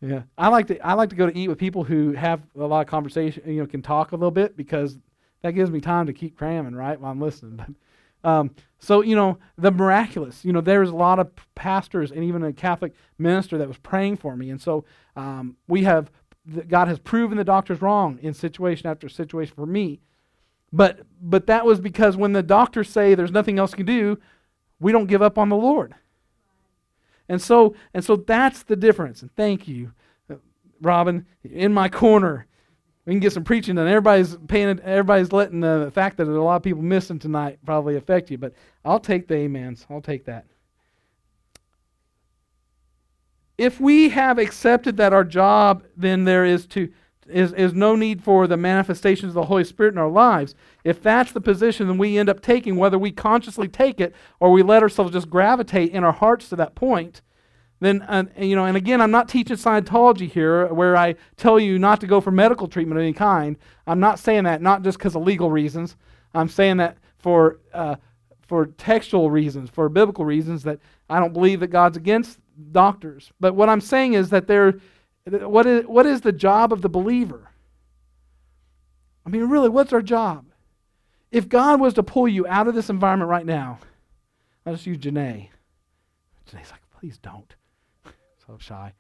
Yeah, 0.03 0.23
I 0.37 0.49
like 0.49 0.67
to 0.67 0.87
I 0.87 0.93
like 0.93 1.09
to 1.09 1.17
go 1.17 1.29
to 1.29 1.37
eat 1.37 1.49
with 1.49 1.57
people 1.57 1.83
who 1.83 2.13
have 2.13 2.43
a 2.55 2.67
lot 2.67 2.83
of 2.83 2.87
conversation. 2.87 3.43
You 3.47 3.63
know, 3.63 3.67
can 3.67 3.81
talk 3.81 4.13
a 4.13 4.15
little 4.15 4.31
bit 4.31 4.55
because 4.55 4.99
that 5.41 5.53
gives 5.53 5.71
me 5.71 5.81
time 5.81 6.07
to 6.07 6.13
keep 6.13 6.37
cramming 6.37 6.75
right 6.75 7.01
while 7.01 7.11
I'm 7.11 7.21
listening. 7.21 7.77
Um, 8.27 8.51
so, 8.81 9.03
you 9.03 9.15
know, 9.15 9.39
the 9.57 9.71
miraculous, 9.71 10.45
you 10.45 10.53
know, 10.53 10.61
there's 10.61 10.91
a 10.91 10.97
lot 10.97 11.21
of 11.21 11.31
pastors 11.55 12.11
and 12.11 12.25
even 12.25 12.43
a 12.43 12.53
Catholic 12.53 12.93
minister 13.19 13.57
that 13.57 13.69
was 13.69 13.79
praying 13.79 14.17
for 14.17 14.37
me. 14.37 14.51
And 14.51 14.61
so 14.61 14.85
um, 15.15 15.57
we 15.69 15.85
have, 15.85 16.11
God 16.67 16.89
has 16.89 16.99
proven 16.99 17.39
the 17.39 17.45
doctors 17.45 17.81
wrong 17.81 18.19
in 18.21 18.35
situation 18.35 18.91
after 18.91 19.09
situation 19.09 19.55
for 19.55 19.65
me. 19.65 20.01
But, 20.73 21.07
but 21.23 21.47
that 21.47 21.65
was 21.65 21.79
because 21.81 22.17
when 22.17 22.33
the 22.33 22.43
doctors 22.43 22.91
say 22.91 23.15
there's 23.15 23.31
nothing 23.31 23.61
else 23.61 23.71
you 23.71 23.77
can 23.77 23.87
do, 23.87 24.19
we 24.81 24.91
don't 24.91 25.07
give 25.07 25.23
up 25.23 25.39
on 25.39 25.49
the 25.49 25.57
Lord. 25.57 25.95
And 27.29 27.41
so, 27.41 27.77
and 27.95 28.05
so 28.05 28.17
that's 28.17 28.65
the 28.65 28.77
difference. 28.77 29.23
And 29.23 29.35
thank 29.37 29.69
you, 29.69 29.93
Robin, 30.81 31.27
in 31.45 31.73
my 31.73 31.89
corner. 31.89 32.47
We 33.07 33.13
can 33.13 33.21
get 33.21 33.33
some 33.33 33.45
preaching 33.45 33.77
done. 33.77 33.87
Everybody's 33.87 34.37
paying. 34.49 34.81
Everybody's 34.81 35.33
letting 35.33 35.61
the 35.61 35.91
fact 35.95 36.17
that 36.17 36.27
a 36.27 36.43
lot 36.43 36.57
of 36.57 36.63
people 36.65 36.83
missing 36.83 37.21
tonight 37.21 37.59
probably 37.65 37.97
affect 37.97 38.31
you. 38.31 38.37
But 38.37 38.53
I'll 38.85 39.01
take 39.01 39.29
the 39.29 39.45
amens. 39.45 39.87
I'll 39.89 40.01
take 40.01 40.25
that. 40.25 40.45
If 43.57 43.81
we 43.81 44.11
have 44.11 44.39
accepted 44.39 44.97
that 44.99 45.13
our 45.13 45.25
job, 45.25 45.85
then 45.97 46.25
there 46.25 46.45
is 46.45 46.67
to 46.69 46.93
is, 47.29 47.53
is 47.55 47.73
no 47.75 47.97
need 47.97 48.23
for 48.23 48.47
the 48.47 48.57
manifestations 48.57 49.31
of 49.31 49.35
the 49.35 49.47
Holy 49.47 49.65
Spirit 49.65 49.95
in 49.95 49.99
our 49.99 50.11
lives. 50.11 50.55
If 50.85 51.03
that's 51.03 51.33
the 51.33 51.41
position 51.41 51.89
then 51.89 51.99
we 51.99 52.19
end 52.19 52.29
up 52.29 52.41
taking, 52.41 52.77
whether 52.77 52.99
we 52.99 53.11
consciously 53.11 53.69
take 53.69 54.01
it 54.01 54.15
or 54.39 54.53
we 54.53 54.63
let 54.63 54.83
ourselves 54.83 55.13
just 55.13 55.31
gravitate 55.31 55.93
in 55.93 56.05
our 56.05 56.13
hearts 56.13 56.49
to 56.51 56.57
that 56.57 56.75
point, 56.75 57.23
then, 57.81 58.03
uh, 58.03 58.25
you 58.39 58.57
know, 58.57 58.65
and 58.65 58.77
again, 58.77 59.01
I'm 59.01 59.11
not 59.11 59.29
teaching 59.29 59.57
Scientology 59.57 60.31
here 60.31 60.67
where 60.73 60.97
I 60.97 61.15
tell 61.37 61.61
you 61.61 61.79
not 61.79 62.01
to 62.01 62.07
go 62.07 62.21
for 62.21 62.31
medical 62.31 62.69
treatment 62.69 62.99
of 62.99 63.03
any 63.03 63.13
kind. 63.13 63.57
I'm 63.87 64.01
not 64.01 64.19
saying 64.19 64.45
that 64.45 64.63
not 64.63 64.83
just 64.83 64.99
because 64.99 65.15
of 65.15 65.23
legal 65.23 65.51
reasons. 65.51 65.97
I'm 66.35 66.49
saying 66.49 66.79
that 66.79 66.97
for, 67.19 67.59
uh, 67.75 67.97
for 68.47 68.67
textual 68.67 69.31
reasons, 69.31 69.69
for 69.69 69.89
biblical 69.89 70.25
reasons, 70.25 70.63
that 70.63 70.79
I 71.11 71.21
don't 71.21 71.33
believe 71.33 71.61
that 71.61 71.69
God's 71.69 71.97
against 71.97 72.39
doctors. 72.73 73.33
But 73.41 73.55
what 73.55 73.69
I'm 73.69 73.81
saying 73.81 74.15
is 74.15 74.31
that 74.31 74.47
there 74.47 74.81
what 75.27 75.67
is, 75.67 75.85
what 75.87 76.07
is 76.07 76.21
the 76.21 76.33
job 76.33 76.73
of 76.73 76.83
the 76.83 76.89
believer? 76.89 77.51
I 79.25 79.29
mean, 79.29 79.45
really, 79.45 79.69
what's 79.69 79.93
our 79.93 80.03
job? 80.03 80.47
If 81.33 81.49
God 81.49 81.81
was 81.81 81.95
to 81.95 82.03
pull 82.03 82.29
you 82.29 82.47
out 82.47 82.69
of 82.69 82.75
this 82.75 82.89
environment 82.89 83.29
right 83.29 83.45
now, 83.45 83.81
I'll 84.65 84.75
just 84.75 84.87
use 84.87 84.99
Janae. 84.99 85.49
Janae's 86.49 86.71
like, 86.71 86.81
please 86.99 87.19
don't. 87.19 87.55
So 88.47 88.57
shy. 88.59 88.93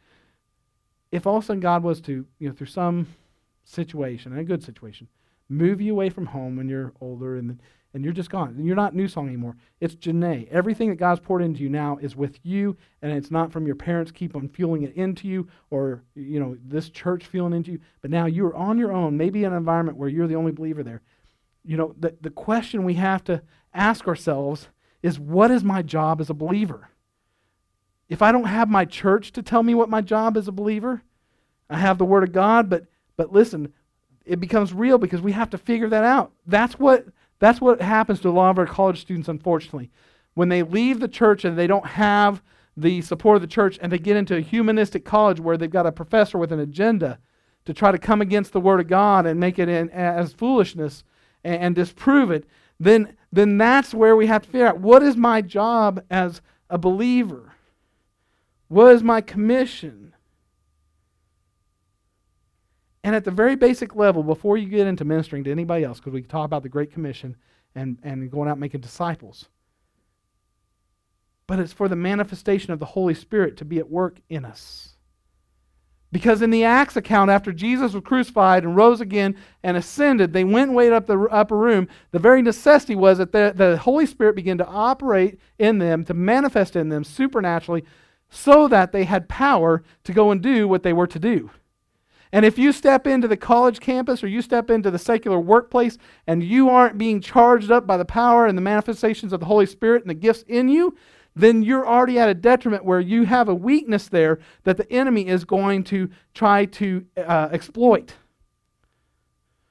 If 1.12 1.26
all 1.26 1.36
of 1.36 1.44
a 1.44 1.46
sudden 1.46 1.60
God 1.60 1.82
was 1.82 2.00
to, 2.02 2.26
you 2.38 2.48
know, 2.48 2.54
through 2.54 2.66
some 2.66 3.06
situation, 3.64 4.32
and 4.32 4.40
a 4.40 4.44
good 4.44 4.62
situation, 4.62 5.08
move 5.48 5.80
you 5.80 5.92
away 5.92 6.10
from 6.10 6.26
home 6.26 6.56
when 6.56 6.68
you're 6.68 6.92
older 7.00 7.36
and 7.36 7.60
and 7.96 8.04
you're 8.04 8.12
just 8.12 8.28
gone. 8.28 8.50
And 8.50 8.66
you're 8.66 8.76
not 8.76 8.94
New 8.94 9.08
Song 9.08 9.26
anymore. 9.26 9.56
It's 9.80 9.94
Janae. 9.94 10.48
Everything 10.48 10.90
that 10.90 10.96
God's 10.96 11.20
poured 11.20 11.40
into 11.40 11.62
you 11.62 11.70
now 11.70 11.96
is 12.02 12.14
with 12.14 12.38
you, 12.42 12.76
and 13.00 13.10
it's 13.10 13.30
not 13.30 13.50
from 13.50 13.64
your 13.66 13.74
parents 13.74 14.12
keep 14.12 14.36
on 14.36 14.50
fueling 14.50 14.82
it 14.82 14.94
into 14.96 15.26
you 15.26 15.48
or 15.70 16.02
you 16.14 16.38
know 16.38 16.58
this 16.62 16.90
church 16.90 17.24
fueling 17.24 17.54
into 17.54 17.72
you. 17.72 17.80
But 18.02 18.10
now 18.10 18.26
you 18.26 18.44
are 18.46 18.54
on 18.54 18.76
your 18.76 18.92
own, 18.92 19.16
maybe 19.16 19.44
in 19.44 19.52
an 19.52 19.56
environment 19.56 19.96
where 19.96 20.10
you're 20.10 20.26
the 20.26 20.36
only 20.36 20.52
believer 20.52 20.82
there. 20.82 21.00
You 21.64 21.78
know, 21.78 21.94
the, 21.98 22.14
the 22.20 22.28
question 22.28 22.84
we 22.84 22.94
have 22.94 23.24
to 23.24 23.40
ask 23.72 24.06
ourselves 24.06 24.68
is 25.02 25.18
what 25.18 25.50
is 25.50 25.64
my 25.64 25.80
job 25.80 26.20
as 26.20 26.28
a 26.28 26.34
believer? 26.34 26.90
If 28.08 28.22
I 28.22 28.32
don't 28.32 28.44
have 28.44 28.68
my 28.68 28.84
church 28.84 29.32
to 29.32 29.42
tell 29.42 29.62
me 29.62 29.74
what 29.74 29.88
my 29.88 30.00
job 30.00 30.36
is 30.36 30.44
as 30.44 30.48
a 30.48 30.52
believer, 30.52 31.02
I 31.68 31.78
have 31.78 31.98
the 31.98 32.04
Word 32.04 32.22
of 32.22 32.32
God, 32.32 32.70
but 32.70 32.86
but 33.16 33.32
listen, 33.32 33.72
it 34.24 34.40
becomes 34.40 34.74
real 34.74 34.98
because 34.98 35.20
we 35.20 35.32
have 35.32 35.50
to 35.50 35.58
figure 35.58 35.88
that 35.88 36.04
out. 36.04 36.32
That's 36.46 36.78
what 36.78 37.06
that's 37.38 37.60
what 37.60 37.80
happens 37.80 38.20
to 38.20 38.28
a 38.28 38.30
lot 38.30 38.50
of 38.50 38.58
our 38.58 38.66
college 38.66 39.00
students, 39.00 39.28
unfortunately. 39.28 39.90
When 40.34 40.48
they 40.48 40.62
leave 40.62 41.00
the 41.00 41.08
church 41.08 41.44
and 41.44 41.58
they 41.58 41.66
don't 41.66 41.86
have 41.86 42.42
the 42.76 43.00
support 43.00 43.36
of 43.36 43.42
the 43.42 43.48
church 43.48 43.78
and 43.80 43.90
they 43.90 43.98
get 43.98 44.16
into 44.16 44.36
a 44.36 44.40
humanistic 44.40 45.04
college 45.04 45.40
where 45.40 45.56
they've 45.56 45.70
got 45.70 45.86
a 45.86 45.92
professor 45.92 46.36
with 46.38 46.52
an 46.52 46.60
agenda 46.60 47.18
to 47.64 47.74
try 47.74 47.90
to 47.90 47.98
come 47.98 48.20
against 48.20 48.52
the 48.52 48.60
Word 48.60 48.80
of 48.80 48.86
God 48.86 49.26
and 49.26 49.40
make 49.40 49.58
it 49.58 49.68
in, 49.68 49.90
as 49.90 50.32
foolishness 50.32 51.04
and, 51.42 51.62
and 51.62 51.74
disprove 51.74 52.30
it, 52.30 52.46
then, 52.78 53.16
then 53.32 53.58
that's 53.58 53.94
where 53.94 54.14
we 54.14 54.26
have 54.26 54.42
to 54.42 54.48
figure 54.48 54.66
out 54.66 54.80
what 54.80 55.02
is 55.02 55.16
my 55.16 55.40
job 55.40 56.02
as 56.10 56.42
a 56.68 56.78
believer? 56.78 57.54
What 58.68 58.92
is 58.92 59.02
my 59.02 59.20
commission? 59.20 60.14
And 63.04 63.14
at 63.14 63.24
the 63.24 63.30
very 63.30 63.54
basic 63.54 63.94
level, 63.94 64.22
before 64.24 64.56
you 64.56 64.68
get 64.68 64.88
into 64.88 65.04
ministering 65.04 65.44
to 65.44 65.50
anybody 65.52 65.84
else, 65.84 66.00
because 66.00 66.12
we 66.12 66.22
talk 66.22 66.44
about 66.44 66.64
the 66.64 66.68
Great 66.68 66.92
Commission 66.92 67.36
and, 67.74 67.98
and 68.02 68.30
going 68.30 68.48
out 68.48 68.58
making 68.58 68.80
disciples, 68.80 69.46
but 71.46 71.60
it's 71.60 71.72
for 71.72 71.88
the 71.88 71.94
manifestation 71.94 72.72
of 72.72 72.80
the 72.80 72.86
Holy 72.86 73.14
Spirit 73.14 73.56
to 73.58 73.64
be 73.64 73.78
at 73.78 73.88
work 73.88 74.18
in 74.28 74.44
us. 74.44 74.96
Because 76.10 76.40
in 76.40 76.50
the 76.50 76.64
Acts 76.64 76.96
account, 76.96 77.30
after 77.30 77.52
Jesus 77.52 77.92
was 77.92 78.02
crucified 78.02 78.64
and 78.64 78.74
rose 78.74 79.00
again 79.00 79.36
and 79.62 79.76
ascended, 79.76 80.32
they 80.32 80.44
went 80.44 80.68
and 80.68 80.76
waited 80.76 80.94
up 80.94 81.06
the 81.06 81.18
upper 81.30 81.56
room. 81.56 81.88
The 82.12 82.18
very 82.18 82.42
necessity 82.42 82.94
was 82.94 83.18
that 83.18 83.32
the, 83.32 83.52
the 83.54 83.76
Holy 83.76 84.06
Spirit 84.06 84.34
began 84.34 84.58
to 84.58 84.66
operate 84.66 85.38
in 85.58 85.78
them, 85.78 86.04
to 86.04 86.14
manifest 86.14 86.74
in 86.74 86.88
them 86.88 87.04
supernaturally, 87.04 87.84
so 88.36 88.68
that 88.68 88.92
they 88.92 89.04
had 89.04 89.28
power 89.28 89.82
to 90.04 90.12
go 90.12 90.30
and 90.30 90.42
do 90.42 90.68
what 90.68 90.82
they 90.82 90.92
were 90.92 91.06
to 91.06 91.18
do. 91.18 91.50
And 92.32 92.44
if 92.44 92.58
you 92.58 92.70
step 92.70 93.06
into 93.06 93.26
the 93.26 93.36
college 93.36 93.80
campus 93.80 94.22
or 94.22 94.28
you 94.28 94.42
step 94.42 94.68
into 94.68 94.90
the 94.90 94.98
secular 94.98 95.40
workplace 95.40 95.96
and 96.26 96.44
you 96.44 96.68
aren't 96.68 96.98
being 96.98 97.20
charged 97.20 97.70
up 97.70 97.86
by 97.86 97.96
the 97.96 98.04
power 98.04 98.46
and 98.46 98.58
the 98.58 98.62
manifestations 98.62 99.32
of 99.32 99.40
the 99.40 99.46
Holy 99.46 99.64
Spirit 99.64 100.02
and 100.02 100.10
the 100.10 100.14
gifts 100.14 100.44
in 100.48 100.68
you, 100.68 100.94
then 101.34 101.62
you're 101.62 101.86
already 101.86 102.18
at 102.18 102.28
a 102.28 102.34
detriment 102.34 102.84
where 102.84 103.00
you 103.00 103.24
have 103.24 103.48
a 103.48 103.54
weakness 103.54 104.08
there 104.08 104.38
that 104.64 104.76
the 104.76 104.90
enemy 104.92 105.26
is 105.26 105.44
going 105.44 105.82
to 105.84 106.10
try 106.34 106.66
to 106.66 107.06
uh, 107.16 107.48
exploit. 107.52 108.14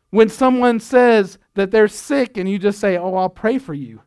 When 0.09 0.29
someone 0.29 0.79
says 0.79 1.37
that 1.53 1.69
they're 1.69 1.87
sick 1.87 2.35
and 2.37 2.49
you 2.49 2.57
just 2.57 2.79
say, 2.79 2.97
Oh, 2.97 3.15
I'll 3.15 3.29
pray 3.29 3.59
for 3.59 3.73
you, 3.73 4.01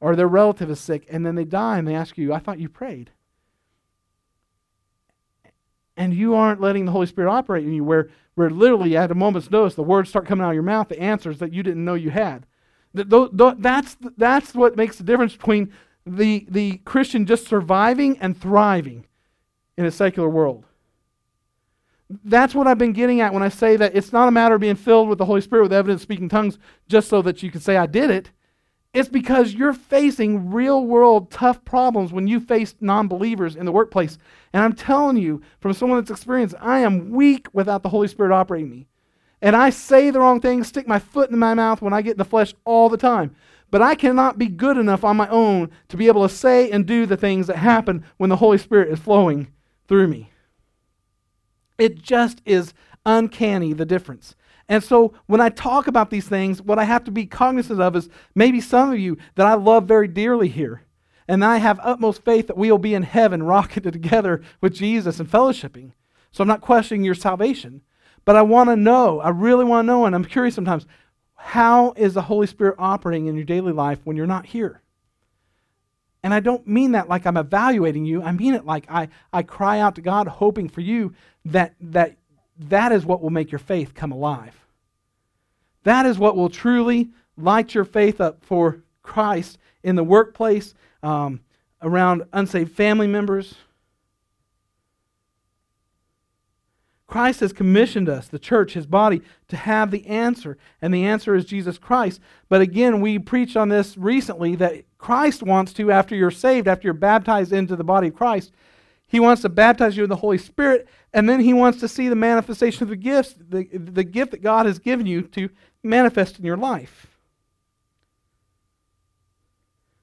or 0.00 0.16
their 0.16 0.28
relative 0.28 0.70
is 0.70 0.80
sick, 0.80 1.06
and 1.08 1.24
then 1.24 1.34
they 1.34 1.44
die 1.44 1.78
and 1.78 1.86
they 1.86 1.94
ask 1.94 2.16
you, 2.18 2.32
I 2.32 2.38
thought 2.38 2.58
you 2.58 2.68
prayed 2.68 3.10
and 6.02 6.12
you 6.12 6.34
aren't 6.34 6.60
letting 6.60 6.84
the 6.84 6.90
Holy 6.90 7.06
Spirit 7.06 7.30
operate 7.30 7.64
in 7.64 7.72
you, 7.72 7.84
where, 7.84 8.08
where 8.34 8.50
literally 8.50 8.96
at 8.96 9.12
a 9.12 9.14
moment's 9.14 9.48
notice 9.52 9.76
the 9.76 9.84
words 9.84 10.08
start 10.08 10.26
coming 10.26 10.44
out 10.44 10.48
of 10.48 10.54
your 10.54 10.64
mouth, 10.64 10.88
the 10.88 11.00
answers 11.00 11.38
that 11.38 11.52
you 11.52 11.62
didn't 11.62 11.84
know 11.84 11.94
you 11.94 12.10
had. 12.10 12.44
That's, 12.92 13.96
that's 14.16 14.52
what 14.52 14.76
makes 14.76 14.98
the 14.98 15.04
difference 15.04 15.36
between 15.36 15.72
the, 16.04 16.44
the 16.50 16.78
Christian 16.78 17.24
just 17.24 17.46
surviving 17.46 18.18
and 18.18 18.36
thriving 18.36 19.06
in 19.76 19.86
a 19.86 19.92
secular 19.92 20.28
world. 20.28 20.66
That's 22.24 22.52
what 22.52 22.66
I've 22.66 22.78
been 22.78 22.92
getting 22.92 23.20
at 23.20 23.32
when 23.32 23.44
I 23.44 23.48
say 23.48 23.76
that 23.76 23.94
it's 23.94 24.12
not 24.12 24.26
a 24.26 24.32
matter 24.32 24.56
of 24.56 24.60
being 24.60 24.74
filled 24.74 25.08
with 25.08 25.18
the 25.18 25.24
Holy 25.24 25.40
Spirit 25.40 25.62
with 25.62 25.72
evidence 25.72 26.02
speaking 26.02 26.28
tongues 26.28 26.58
just 26.88 27.08
so 27.08 27.22
that 27.22 27.44
you 27.44 27.50
can 27.52 27.60
say, 27.60 27.76
I 27.76 27.86
did 27.86 28.10
it. 28.10 28.32
It's 28.94 29.08
because 29.08 29.54
you're 29.54 29.72
facing 29.72 30.50
real 30.50 30.84
world 30.84 31.30
tough 31.30 31.64
problems 31.64 32.12
when 32.12 32.26
you 32.26 32.40
face 32.40 32.74
non 32.80 33.08
believers 33.08 33.56
in 33.56 33.64
the 33.64 33.72
workplace. 33.72 34.18
And 34.52 34.62
I'm 34.62 34.74
telling 34.74 35.16
you, 35.16 35.40
from 35.60 35.72
someone 35.72 35.98
that's 35.98 36.10
experienced, 36.10 36.54
I 36.60 36.80
am 36.80 37.10
weak 37.10 37.46
without 37.54 37.82
the 37.82 37.88
Holy 37.88 38.08
Spirit 38.08 38.34
operating 38.34 38.70
me. 38.70 38.88
And 39.40 39.56
I 39.56 39.70
say 39.70 40.10
the 40.10 40.20
wrong 40.20 40.40
thing, 40.40 40.62
stick 40.62 40.86
my 40.86 40.98
foot 40.98 41.30
in 41.30 41.38
my 41.38 41.54
mouth 41.54 41.80
when 41.80 41.94
I 41.94 42.02
get 42.02 42.12
in 42.12 42.18
the 42.18 42.24
flesh 42.24 42.54
all 42.64 42.88
the 42.88 42.98
time. 42.98 43.34
But 43.70 43.80
I 43.80 43.94
cannot 43.94 44.38
be 44.38 44.46
good 44.46 44.76
enough 44.76 45.02
on 45.02 45.16
my 45.16 45.28
own 45.28 45.70
to 45.88 45.96
be 45.96 46.06
able 46.06 46.28
to 46.28 46.34
say 46.34 46.70
and 46.70 46.84
do 46.84 47.06
the 47.06 47.16
things 47.16 47.46
that 47.46 47.56
happen 47.56 48.04
when 48.18 48.28
the 48.28 48.36
Holy 48.36 48.58
Spirit 48.58 48.92
is 48.92 49.00
flowing 49.00 49.48
through 49.88 50.08
me. 50.08 50.30
It 51.78 52.02
just 52.02 52.42
is 52.44 52.74
uncanny 53.06 53.72
the 53.72 53.86
difference. 53.86 54.36
And 54.72 54.82
so 54.82 55.12
when 55.26 55.42
I 55.42 55.50
talk 55.50 55.86
about 55.86 56.08
these 56.08 56.26
things, 56.26 56.62
what 56.62 56.78
I 56.78 56.84
have 56.84 57.04
to 57.04 57.10
be 57.10 57.26
cognizant 57.26 57.78
of 57.78 57.94
is 57.94 58.08
maybe 58.34 58.58
some 58.58 58.90
of 58.90 58.98
you 58.98 59.18
that 59.34 59.46
I 59.46 59.52
love 59.52 59.84
very 59.84 60.08
dearly 60.08 60.48
here. 60.48 60.80
And 61.28 61.44
I 61.44 61.58
have 61.58 61.78
utmost 61.82 62.24
faith 62.24 62.46
that 62.46 62.56
we 62.56 62.70
will 62.70 62.78
be 62.78 62.94
in 62.94 63.02
heaven, 63.02 63.42
rocketed 63.42 63.92
together 63.92 64.40
with 64.62 64.72
Jesus 64.72 65.20
and 65.20 65.30
fellowshipping. 65.30 65.92
So 66.30 66.40
I'm 66.40 66.48
not 66.48 66.62
questioning 66.62 67.04
your 67.04 67.14
salvation. 67.14 67.82
But 68.24 68.34
I 68.36 68.40
want 68.40 68.70
to 68.70 68.76
know, 68.76 69.20
I 69.20 69.28
really 69.28 69.66
want 69.66 69.84
to 69.84 69.92
know, 69.92 70.06
and 70.06 70.14
I'm 70.14 70.24
curious 70.24 70.54
sometimes, 70.54 70.86
how 71.34 71.92
is 71.94 72.14
the 72.14 72.22
Holy 72.22 72.46
Spirit 72.46 72.76
operating 72.78 73.26
in 73.26 73.34
your 73.34 73.44
daily 73.44 73.72
life 73.72 73.98
when 74.04 74.16
you're 74.16 74.26
not 74.26 74.46
here? 74.46 74.80
And 76.22 76.32
I 76.32 76.40
don't 76.40 76.66
mean 76.66 76.92
that 76.92 77.10
like 77.10 77.26
I'm 77.26 77.36
evaluating 77.36 78.06
you. 78.06 78.22
I 78.22 78.32
mean 78.32 78.54
it 78.54 78.64
like 78.64 78.86
I, 78.90 79.10
I 79.34 79.42
cry 79.42 79.80
out 79.80 79.96
to 79.96 80.00
God, 80.00 80.28
hoping 80.28 80.70
for 80.70 80.80
you 80.80 81.12
that, 81.44 81.74
that 81.78 82.16
that 82.58 82.90
is 82.90 83.04
what 83.04 83.20
will 83.20 83.28
make 83.28 83.52
your 83.52 83.58
faith 83.58 83.92
come 83.92 84.12
alive. 84.12 84.61
That 85.84 86.06
is 86.06 86.18
what 86.18 86.36
will 86.36 86.48
truly 86.48 87.10
light 87.36 87.74
your 87.74 87.84
faith 87.84 88.20
up 88.20 88.44
for 88.44 88.82
Christ 89.02 89.58
in 89.82 89.96
the 89.96 90.04
workplace, 90.04 90.74
um, 91.02 91.40
around 91.80 92.22
unsaved 92.32 92.72
family 92.72 93.06
members. 93.06 93.54
Christ 97.12 97.40
has 97.40 97.52
commissioned 97.52 98.08
us, 98.08 98.28
the 98.28 98.38
church, 98.38 98.72
his 98.72 98.86
body, 98.86 99.20
to 99.48 99.56
have 99.56 99.90
the 99.90 100.06
answer, 100.06 100.56
and 100.80 100.94
the 100.94 101.04
answer 101.04 101.34
is 101.34 101.44
Jesus 101.44 101.76
Christ. 101.76 102.20
But 102.48 102.62
again, 102.62 103.02
we 103.02 103.18
preached 103.18 103.54
on 103.54 103.68
this 103.68 103.98
recently 103.98 104.56
that 104.56 104.84
Christ 104.96 105.42
wants 105.42 105.74
to, 105.74 105.92
after 105.92 106.16
you're 106.16 106.30
saved, 106.30 106.66
after 106.66 106.86
you're 106.86 106.94
baptized 106.94 107.52
into 107.52 107.76
the 107.76 107.84
body 107.84 108.08
of 108.08 108.14
Christ, 108.14 108.52
he 109.06 109.20
wants 109.20 109.42
to 109.42 109.50
baptize 109.50 109.94
you 109.94 110.04
in 110.04 110.08
the 110.08 110.16
Holy 110.16 110.38
Spirit, 110.38 110.88
and 111.12 111.28
then 111.28 111.40
he 111.40 111.52
wants 111.52 111.80
to 111.80 111.88
see 111.88 112.08
the 112.08 112.16
manifestation 112.16 112.84
of 112.84 112.88
the 112.88 112.96
gifts, 112.96 113.34
the, 113.38 113.64
the 113.74 114.04
gift 114.04 114.30
that 114.30 114.42
God 114.42 114.64
has 114.64 114.78
given 114.78 115.04
you 115.04 115.20
to 115.20 115.50
manifest 115.82 116.38
in 116.38 116.44
your 116.44 116.56
life. 116.56 117.06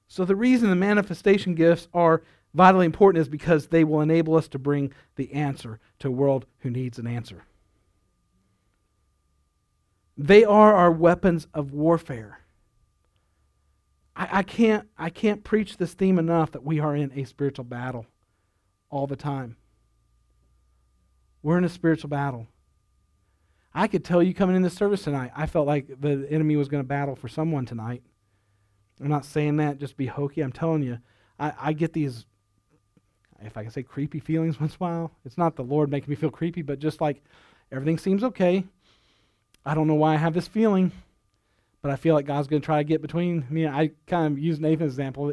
So, 0.08 0.24
the 0.24 0.36
reason 0.36 0.70
the 0.70 0.76
manifestation 0.76 1.54
gifts 1.54 1.88
are 1.94 2.22
vitally 2.52 2.86
important 2.86 3.22
is 3.22 3.28
because 3.28 3.68
they 3.68 3.84
will 3.84 4.00
enable 4.00 4.34
us 4.34 4.48
to 4.48 4.58
bring 4.58 4.92
the 5.16 5.32
answer 5.32 5.78
to 6.00 6.08
a 6.08 6.12
world 6.12 6.46
who 6.60 6.70
needs 6.70 6.98
an 6.98 7.06
answer. 7.06 7.44
They 10.18 10.44
are 10.44 10.74
our 10.74 10.90
weapons 10.90 11.46
of 11.54 11.72
warfare. 11.72 12.40
I, 14.16 14.38
I, 14.38 14.42
can't, 14.42 14.86
I 14.98 15.08
can't 15.08 15.44
preach 15.44 15.76
this 15.76 15.94
theme 15.94 16.18
enough 16.18 16.50
that 16.52 16.64
we 16.64 16.80
are 16.80 16.94
in 16.94 17.12
a 17.14 17.24
spiritual 17.24 17.64
battle 17.64 18.06
all 18.90 19.06
the 19.06 19.16
time. 19.16 19.56
We're 21.42 21.56
in 21.56 21.64
a 21.64 21.70
spiritual 21.70 22.10
battle. 22.10 22.48
I 23.74 23.86
could 23.86 24.04
tell 24.04 24.22
you 24.22 24.34
coming 24.34 24.56
in 24.56 24.62
this 24.62 24.74
service 24.74 25.02
tonight, 25.02 25.30
I 25.36 25.46
felt 25.46 25.66
like 25.66 26.00
the 26.00 26.26
enemy 26.30 26.56
was 26.56 26.68
going 26.68 26.82
to 26.82 26.88
battle 26.88 27.14
for 27.14 27.28
someone 27.28 27.66
tonight. 27.66 28.02
I'm 29.00 29.08
not 29.08 29.24
saying 29.24 29.56
that 29.56 29.78
just 29.78 29.96
be 29.96 30.06
hokey. 30.06 30.40
I'm 30.40 30.52
telling 30.52 30.82
you, 30.82 30.98
I, 31.38 31.52
I 31.58 31.72
get 31.72 31.92
these, 31.92 32.26
if 33.40 33.56
I 33.56 33.62
can 33.62 33.70
say 33.70 33.82
creepy 33.82 34.20
feelings 34.20 34.60
once 34.60 34.72
in 34.72 34.76
a 34.76 34.78
while. 34.78 35.12
It's 35.24 35.38
not 35.38 35.56
the 35.56 35.62
Lord 35.62 35.90
making 35.90 36.10
me 36.10 36.16
feel 36.16 36.30
creepy, 36.30 36.62
but 36.62 36.78
just 36.78 37.00
like 37.00 37.22
everything 37.70 37.98
seems 37.98 38.24
okay. 38.24 38.64
I 39.64 39.74
don't 39.74 39.86
know 39.86 39.94
why 39.94 40.14
I 40.14 40.16
have 40.16 40.34
this 40.34 40.48
feeling, 40.48 40.90
but 41.80 41.90
I 41.90 41.96
feel 41.96 42.14
like 42.14 42.26
God's 42.26 42.48
going 42.48 42.62
to 42.62 42.66
try 42.66 42.78
to 42.78 42.84
get 42.84 43.02
between 43.02 43.46
me. 43.50 43.66
I 43.66 43.92
kind 44.06 44.32
of 44.32 44.38
use 44.38 44.58
Nathan's 44.58 44.92
example. 44.92 45.32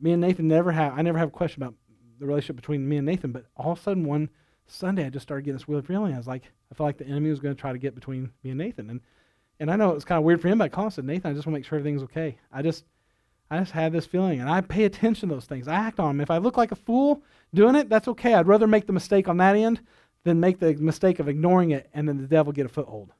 Me 0.00 0.12
and 0.12 0.20
Nathan 0.20 0.48
never 0.48 0.70
have, 0.72 0.96
I 0.96 1.02
never 1.02 1.18
have 1.18 1.28
a 1.28 1.32
question 1.32 1.62
about 1.62 1.74
the 2.18 2.26
relationship 2.26 2.56
between 2.56 2.88
me 2.88 2.96
and 2.96 3.06
Nathan, 3.06 3.32
but 3.32 3.46
all 3.56 3.72
of 3.72 3.78
a 3.78 3.82
sudden 3.82 4.04
one 4.04 4.30
Sunday 4.66 5.06
I 5.06 5.10
just 5.10 5.22
started 5.22 5.44
getting 5.44 5.58
this 5.58 5.68
weird 5.68 5.86
feeling. 5.86 6.14
I 6.14 6.18
was 6.18 6.26
like, 6.26 6.42
I 6.70 6.74
felt 6.74 6.86
like 6.86 6.98
the 6.98 7.06
enemy 7.06 7.30
was 7.30 7.40
going 7.40 7.54
to 7.54 7.60
try 7.60 7.72
to 7.72 7.78
get 7.78 7.94
between 7.94 8.30
me 8.42 8.50
and 8.50 8.58
Nathan. 8.58 8.90
And 8.90 9.00
and 9.58 9.70
I 9.70 9.76
know 9.76 9.90
it 9.90 9.94
was 9.94 10.04
kind 10.04 10.18
of 10.18 10.24
weird 10.24 10.42
for 10.42 10.48
him, 10.48 10.58
but 10.58 10.64
I 10.64 10.68
called 10.68 10.86
and 10.86 10.92
said, 10.92 11.04
Nathan, 11.04 11.30
I 11.30 11.34
just 11.34 11.46
want 11.46 11.54
to 11.54 11.58
make 11.58 11.64
sure 11.64 11.78
everything's 11.78 12.02
okay. 12.02 12.36
I 12.52 12.62
just, 12.62 12.84
I 13.50 13.58
just 13.58 13.72
had 13.72 13.92
this 13.92 14.06
feeling, 14.06 14.40
and 14.40 14.50
I 14.50 14.60
pay 14.60 14.84
attention 14.84 15.28
to 15.28 15.34
those 15.34 15.46
things. 15.46 15.66
I 15.68 15.74
act 15.74 15.98
on 15.98 16.08
them. 16.08 16.20
If 16.20 16.30
I 16.30 16.38
look 16.38 16.56
like 16.56 16.72
a 16.72 16.76
fool 16.76 17.22
doing 17.54 17.74
it, 17.74 17.88
that's 17.88 18.08
okay. 18.08 18.34
I'd 18.34 18.46
rather 18.46 18.66
make 18.66 18.86
the 18.86 18.92
mistake 18.92 19.28
on 19.28 19.38
that 19.38 19.56
end 19.56 19.80
than 20.24 20.40
make 20.40 20.58
the 20.58 20.74
mistake 20.74 21.20
of 21.20 21.28
ignoring 21.28 21.70
it 21.70 21.88
and 21.94 22.08
then 22.08 22.18
the 22.18 22.26
devil 22.26 22.52
get 22.52 22.66
a 22.66 22.68
foothold. 22.68 23.12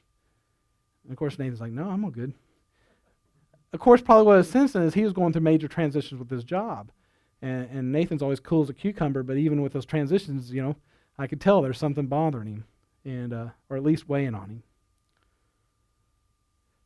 And 1.04 1.12
of 1.12 1.16
course, 1.16 1.38
Nathan's 1.38 1.60
like, 1.60 1.70
no, 1.70 1.88
I'm 1.88 2.04
all 2.04 2.10
good. 2.10 2.34
Of 3.72 3.80
course, 3.80 4.02
probably 4.02 4.26
what 4.26 4.36
was 4.36 4.50
sensing 4.50 4.82
is 4.82 4.94
he 4.94 5.04
was 5.04 5.12
going 5.12 5.32
through 5.32 5.42
major 5.42 5.68
transitions 5.68 6.18
with 6.18 6.30
his 6.30 6.42
job. 6.42 6.90
And, 7.40 7.68
and 7.70 7.92
Nathan's 7.92 8.22
always 8.22 8.40
cool 8.40 8.62
as 8.62 8.70
a 8.70 8.74
cucumber, 8.74 9.22
but 9.22 9.36
even 9.36 9.62
with 9.62 9.72
those 9.72 9.86
transitions, 9.86 10.50
you 10.50 10.62
know, 10.62 10.76
I 11.18 11.26
could 11.26 11.40
tell 11.40 11.62
there's 11.62 11.78
something 11.78 12.06
bothering 12.06 12.46
him, 12.46 12.64
and 13.04 13.32
uh, 13.32 13.48
or 13.70 13.76
at 13.76 13.82
least 13.82 14.08
weighing 14.08 14.34
on 14.34 14.48
him. 14.48 14.62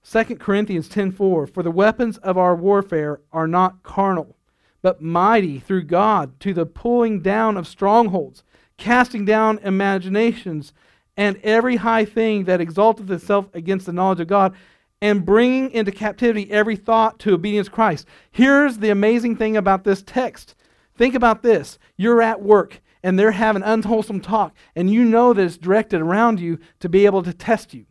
2 0.04 0.36
Corinthians 0.36 0.88
10:4 0.88 1.52
For 1.52 1.62
the 1.62 1.70
weapons 1.70 2.18
of 2.18 2.38
our 2.38 2.54
warfare 2.54 3.20
are 3.32 3.48
not 3.48 3.82
carnal, 3.82 4.36
but 4.82 5.02
mighty 5.02 5.58
through 5.58 5.84
God 5.84 6.38
to 6.40 6.54
the 6.54 6.66
pulling 6.66 7.20
down 7.20 7.56
of 7.56 7.66
strongholds, 7.66 8.44
casting 8.76 9.24
down 9.24 9.58
imaginations 9.58 10.72
and 11.16 11.36
every 11.42 11.76
high 11.76 12.04
thing 12.04 12.44
that 12.44 12.60
exalteth 12.60 13.10
itself 13.10 13.48
against 13.52 13.84
the 13.84 13.92
knowledge 13.92 14.20
of 14.20 14.28
God, 14.28 14.54
and 15.02 15.26
bringing 15.26 15.70
into 15.70 15.90
captivity 15.90 16.50
every 16.50 16.76
thought 16.76 17.18
to 17.18 17.34
obedience 17.34 17.66
to 17.66 17.72
Christ. 17.72 18.06
Here's 18.30 18.78
the 18.78 18.90
amazing 18.90 19.36
thing 19.36 19.56
about 19.56 19.84
this 19.84 20.02
text. 20.02 20.54
Think 20.96 21.14
about 21.14 21.42
this. 21.42 21.78
You're 21.96 22.22
at 22.22 22.40
work 22.40 22.80
and 23.02 23.18
they're 23.18 23.32
having 23.32 23.62
unwholesome 23.62 24.20
talk, 24.20 24.54
and 24.74 24.90
you 24.90 25.04
know 25.04 25.32
that 25.32 25.42
it's 25.42 25.56
directed 25.56 26.00
around 26.00 26.40
you 26.40 26.58
to 26.80 26.88
be 26.88 27.06
able 27.06 27.22
to 27.22 27.32
test 27.32 27.74
you. 27.74 27.86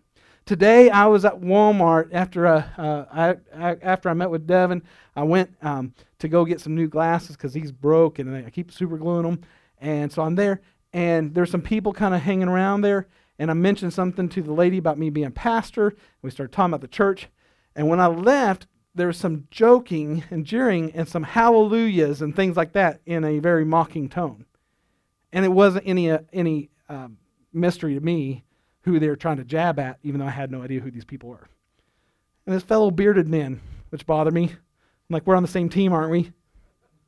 Today 0.46 0.90
I 0.90 1.06
was 1.06 1.26
at 1.26 1.42
Walmart 1.42 2.10
after 2.12 2.48
uh, 2.48 2.64
uh, 2.78 3.06
I, 3.12 3.36
I, 3.56 3.78
after 3.84 4.10
I 4.10 4.14
met 4.14 4.32
with 4.32 4.48
Devin. 4.48 4.82
I 5.16 5.24
went 5.24 5.56
um, 5.62 5.94
to 6.20 6.28
go 6.28 6.46
get 6.46 6.62
some 6.62 6.76
new 6.76 6.88
glasses 6.88 7.36
because 7.36 7.54
he's 7.54 7.72
broke 7.72 8.18
and 8.20 8.36
I 8.36 8.50
keep 8.50 8.72
super 8.72 8.98
gluing 8.98 9.24
them. 9.24 9.42
And 9.80 10.12
so 10.12 10.24
I'm 10.24 10.36
there, 10.36 10.62
and 10.92 11.34
there's 11.36 11.52
some 11.52 11.62
people 11.62 11.94
kind 11.94 12.16
of 12.16 12.22
hanging 12.22 12.48
around 12.48 12.82
there. 12.82 13.08
And 13.38 13.50
I 13.50 13.54
mentioned 13.54 13.94
something 13.94 14.28
to 14.30 14.42
the 14.42 14.52
lady 14.52 14.78
about 14.78 14.98
me 14.98 15.10
being 15.10 15.28
a 15.28 15.32
pastor. 15.32 15.96
We 16.22 16.32
started 16.32 16.52
talking 16.52 16.72
about 16.72 16.82
the 16.82 16.88
church. 16.88 17.30
And 17.76 17.88
when 17.88 18.00
I 18.00 18.08
left, 18.08 18.68
there 18.96 19.08
was 19.08 19.18
some 19.18 19.48
joking 19.52 20.24
and 20.30 20.46
jeering 20.46 20.92
and 20.92 21.08
some 21.08 21.24
hallelujahs 21.24 22.22
and 22.22 22.36
things 22.36 22.58
like 22.58 22.74
that 22.74 23.00
in 23.06 23.24
a 23.24 23.40
very 23.40 23.64
mocking 23.64 24.10
tone. 24.10 24.46
And 25.32 25.46
it 25.46 25.50
wasn't 25.50 25.88
any, 25.88 26.12
uh, 26.12 26.20
any 26.34 26.70
um, 26.88 27.18
mystery 27.54 27.94
to 27.94 28.02
me 28.02 28.44
who 28.82 29.00
they 29.00 29.08
were 29.08 29.16
trying 29.16 29.38
to 29.38 29.44
jab 29.44 29.80
at, 29.80 30.00
even 30.04 30.20
though 30.20 30.26
I 30.26 30.32
had 30.32 30.52
no 30.52 30.64
idea 30.64 30.80
who 30.80 30.92
these 30.92 31.06
people 31.06 31.30
were. 31.30 31.48
And 32.46 32.56
this 32.56 32.64
fellow 32.64 32.90
bearded 32.90 33.28
men, 33.28 33.62
which 33.90 34.06
bothered 34.06 34.34
me. 34.34 34.46
I'm 34.46 35.14
like, 35.14 35.28
we're 35.28 35.36
on 35.36 35.44
the 35.44 35.50
same 35.50 35.70
team, 35.70 35.94
aren't 35.94 36.12
we? 36.12 36.32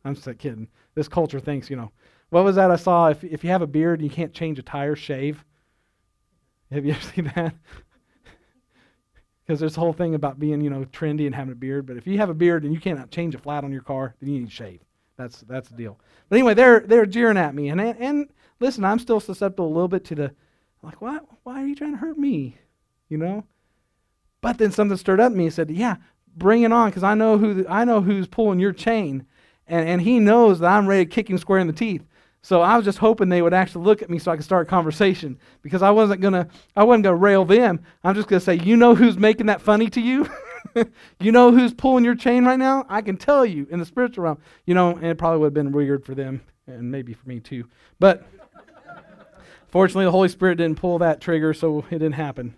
I'm 0.03 0.15
just 0.15 0.27
kidding. 0.39 0.67
This 0.95 1.07
culture 1.07 1.39
thinks, 1.39 1.69
you 1.69 1.75
know, 1.75 1.91
what 2.29 2.43
was 2.43 2.55
that 2.55 2.71
I 2.71 2.75
saw? 2.75 3.09
If, 3.09 3.23
if 3.23 3.43
you 3.43 3.49
have 3.49 3.61
a 3.61 3.67
beard 3.67 3.99
and 3.99 4.09
you 4.09 4.15
can't 4.15 4.33
change 4.33 4.59
a 4.59 4.63
tire, 4.63 4.95
shave. 4.95 5.43
Have 6.71 6.85
you 6.85 6.93
ever 6.93 7.01
seen 7.15 7.31
that? 7.35 7.55
Because 9.43 9.59
there's 9.59 9.75
a 9.75 9.79
whole 9.81 9.91
thing 9.91 10.15
about 10.15 10.39
being, 10.39 10.61
you 10.61 10.69
know, 10.69 10.85
trendy 10.93 11.25
and 11.25 11.35
having 11.35 11.51
a 11.51 11.55
beard. 11.55 11.85
But 11.85 11.97
if 11.97 12.07
you 12.07 12.19
have 12.19 12.29
a 12.29 12.33
beard 12.33 12.63
and 12.63 12.73
you 12.73 12.79
cannot 12.79 13.11
change 13.11 13.35
a 13.35 13.39
flat 13.39 13.65
on 13.65 13.71
your 13.73 13.81
car, 13.81 14.15
then 14.21 14.29
you 14.29 14.39
need 14.39 14.49
to 14.49 14.53
shave. 14.53 14.79
That's 15.21 15.41
that's 15.41 15.69
the 15.69 15.77
deal. 15.77 15.99
But 16.29 16.37
anyway, 16.37 16.53
they're 16.53 16.79
they're 16.81 17.05
jeering 17.05 17.37
at 17.37 17.53
me, 17.53 17.69
and 17.69 17.79
and 17.79 18.27
listen, 18.59 18.83
I'm 18.83 18.99
still 18.99 19.19
susceptible 19.19 19.67
a 19.67 19.73
little 19.73 19.87
bit 19.87 20.03
to 20.05 20.15
the 20.15 20.31
like, 20.83 21.01
why, 21.01 21.19
why 21.43 21.61
are 21.61 21.65
you 21.65 21.75
trying 21.75 21.91
to 21.91 21.97
hurt 21.97 22.17
me? 22.17 22.57
You 23.09 23.17
know? 23.17 23.43
But 24.41 24.57
then 24.57 24.71
something 24.71 24.97
stirred 24.97 25.19
up 25.19 25.31
in 25.31 25.37
me 25.37 25.45
and 25.45 25.53
said, 25.53 25.69
yeah, 25.69 25.97
bring 26.35 26.63
it 26.63 26.71
on 26.71 26.89
because 26.89 27.03
I 27.03 27.13
know 27.13 27.37
who 27.37 27.65
I 27.67 27.85
know 27.85 28.01
who's 28.01 28.27
pulling 28.27 28.59
your 28.59 28.73
chain. 28.73 29.25
And, 29.67 29.87
and 29.87 30.01
he 30.01 30.19
knows 30.19 30.59
that 30.59 30.71
I'm 30.71 30.87
ready 30.87 31.05
to 31.05 31.11
kick 31.11 31.29
him 31.29 31.37
square 31.37 31.59
in 31.59 31.67
the 31.67 31.73
teeth. 31.73 32.03
So 32.41 32.61
I 32.61 32.75
was 32.75 32.85
just 32.85 32.97
hoping 32.97 33.29
they 33.29 33.43
would 33.43 33.53
actually 33.53 33.85
look 33.85 34.01
at 34.01 34.09
me 34.09 34.17
so 34.17 34.31
I 34.31 34.35
could 34.35 34.45
start 34.45 34.65
a 34.67 34.69
conversation 34.69 35.37
because 35.61 35.83
I 35.83 35.91
wasn't 35.91 36.21
gonna 36.21 36.47
I 36.75 36.83
wasn't 36.83 37.03
gonna 37.03 37.15
rail 37.15 37.45
them. 37.45 37.81
I'm 38.03 38.15
just 38.15 38.27
gonna 38.27 38.39
say, 38.39 38.55
you 38.55 38.75
know 38.75 38.95
who's 38.95 39.17
making 39.17 39.45
that 39.45 39.61
funny 39.61 39.89
to 39.91 40.01
you? 40.01 40.27
you 41.19 41.31
know 41.31 41.51
who's 41.51 41.73
pulling 41.73 42.03
your 42.03 42.15
chain 42.15 42.45
right 42.45 42.59
now? 42.59 42.85
I 42.89 43.01
can 43.01 43.17
tell 43.17 43.45
you 43.45 43.67
in 43.69 43.79
the 43.79 43.85
spiritual 43.85 44.25
realm. 44.25 44.39
You 44.65 44.73
know, 44.73 44.91
and 44.91 45.05
it 45.05 45.17
probably 45.17 45.39
would 45.39 45.47
have 45.47 45.53
been 45.53 45.71
weird 45.71 46.05
for 46.05 46.15
them 46.15 46.41
and 46.67 46.91
maybe 46.91 47.13
for 47.13 47.27
me 47.27 47.39
too. 47.39 47.67
But 47.99 48.25
Fortunately, 49.71 50.03
the 50.03 50.11
Holy 50.11 50.27
Spirit 50.27 50.55
didn't 50.55 50.79
pull 50.79 50.99
that 50.99 51.21
trigger, 51.21 51.53
so 51.53 51.79
it 51.89 51.99
didn't 51.99 52.11
happen. 52.13 52.55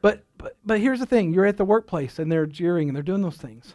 But, 0.00 0.24
but, 0.38 0.56
but 0.64 0.80
here's 0.80 0.98
the 0.98 1.06
thing 1.06 1.34
you're 1.34 1.44
at 1.44 1.58
the 1.58 1.64
workplace 1.66 2.18
and 2.18 2.32
they're 2.32 2.46
jeering 2.46 2.88
and 2.88 2.96
they're 2.96 3.02
doing 3.02 3.20
those 3.20 3.36
things. 3.36 3.74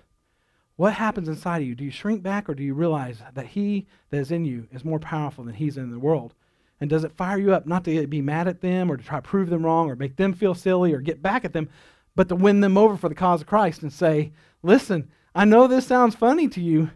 What 0.75 0.93
happens 0.93 1.29
inside 1.29 1.61
of 1.61 1.67
you? 1.67 1.75
Do 1.75 1.85
you 1.85 1.91
shrink 1.91 2.23
back 2.23 2.49
or 2.49 2.55
do 2.55 2.63
you 2.63 2.73
realize 2.73 3.21
that 3.35 3.45
He 3.45 3.85
that 4.09 4.17
is 4.17 4.31
in 4.31 4.45
you 4.45 4.67
is 4.71 4.83
more 4.83 4.99
powerful 4.99 5.43
than 5.43 5.53
He's 5.53 5.77
in 5.77 5.91
the 5.91 5.99
world? 5.99 6.33
And 6.81 6.89
does 6.89 7.03
it 7.03 7.15
fire 7.15 7.37
you 7.37 7.53
up 7.53 7.67
not 7.67 7.85
to 7.85 8.07
be 8.07 8.21
mad 8.21 8.47
at 8.47 8.61
them 8.61 8.91
or 8.91 8.97
to 8.97 9.03
try 9.03 9.19
to 9.19 9.21
prove 9.21 9.51
them 9.51 9.63
wrong 9.63 9.89
or 9.89 9.95
make 9.95 10.15
them 10.15 10.33
feel 10.33 10.55
silly 10.55 10.91
or 10.91 10.99
get 10.99 11.21
back 11.21 11.45
at 11.45 11.53
them, 11.53 11.69
but 12.15 12.29
to 12.29 12.35
win 12.35 12.61
them 12.61 12.77
over 12.77 12.97
for 12.97 13.09
the 13.09 13.15
cause 13.15 13.41
of 13.41 13.47
Christ 13.47 13.81
and 13.81 13.91
say, 13.91 14.31
listen, 14.63 15.09
I 15.33 15.45
know 15.45 15.67
this 15.67 15.85
sounds 15.85 16.15
funny 16.15 16.47
to 16.49 16.61
you, 16.61 16.91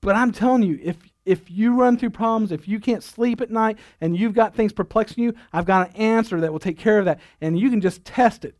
but 0.00 0.16
I'm 0.16 0.32
telling 0.32 0.62
you, 0.62 0.78
if, 0.82 0.96
if 1.24 1.50
you 1.50 1.74
run 1.74 1.96
through 1.96 2.10
problems, 2.10 2.52
if 2.52 2.66
you 2.66 2.80
can't 2.80 3.02
sleep 3.02 3.40
at 3.40 3.50
night 3.50 3.78
and 4.00 4.16
you've 4.16 4.34
got 4.34 4.54
things 4.54 4.72
perplexing 4.72 5.22
you, 5.22 5.34
I've 5.52 5.66
got 5.66 5.90
an 5.90 5.96
answer 5.96 6.40
that 6.40 6.52
will 6.52 6.58
take 6.58 6.78
care 6.78 6.98
of 6.98 7.04
that. 7.04 7.20
And 7.40 7.58
you 7.58 7.70
can 7.70 7.80
just 7.80 8.04
test 8.04 8.44
it. 8.44 8.56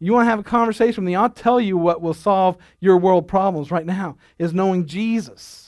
You 0.00 0.12
want 0.12 0.26
to 0.26 0.30
have 0.30 0.40
a 0.40 0.44
conversation 0.44 1.02
with 1.02 1.08
me? 1.08 1.14
I'll 1.14 1.30
tell 1.30 1.60
you 1.60 1.78
what 1.78 2.02
will 2.02 2.14
solve 2.14 2.58
your 2.80 2.98
world 2.98 3.26
problems 3.26 3.70
right 3.70 3.86
now 3.86 4.16
is 4.38 4.52
knowing 4.52 4.86
Jesus 4.86 5.63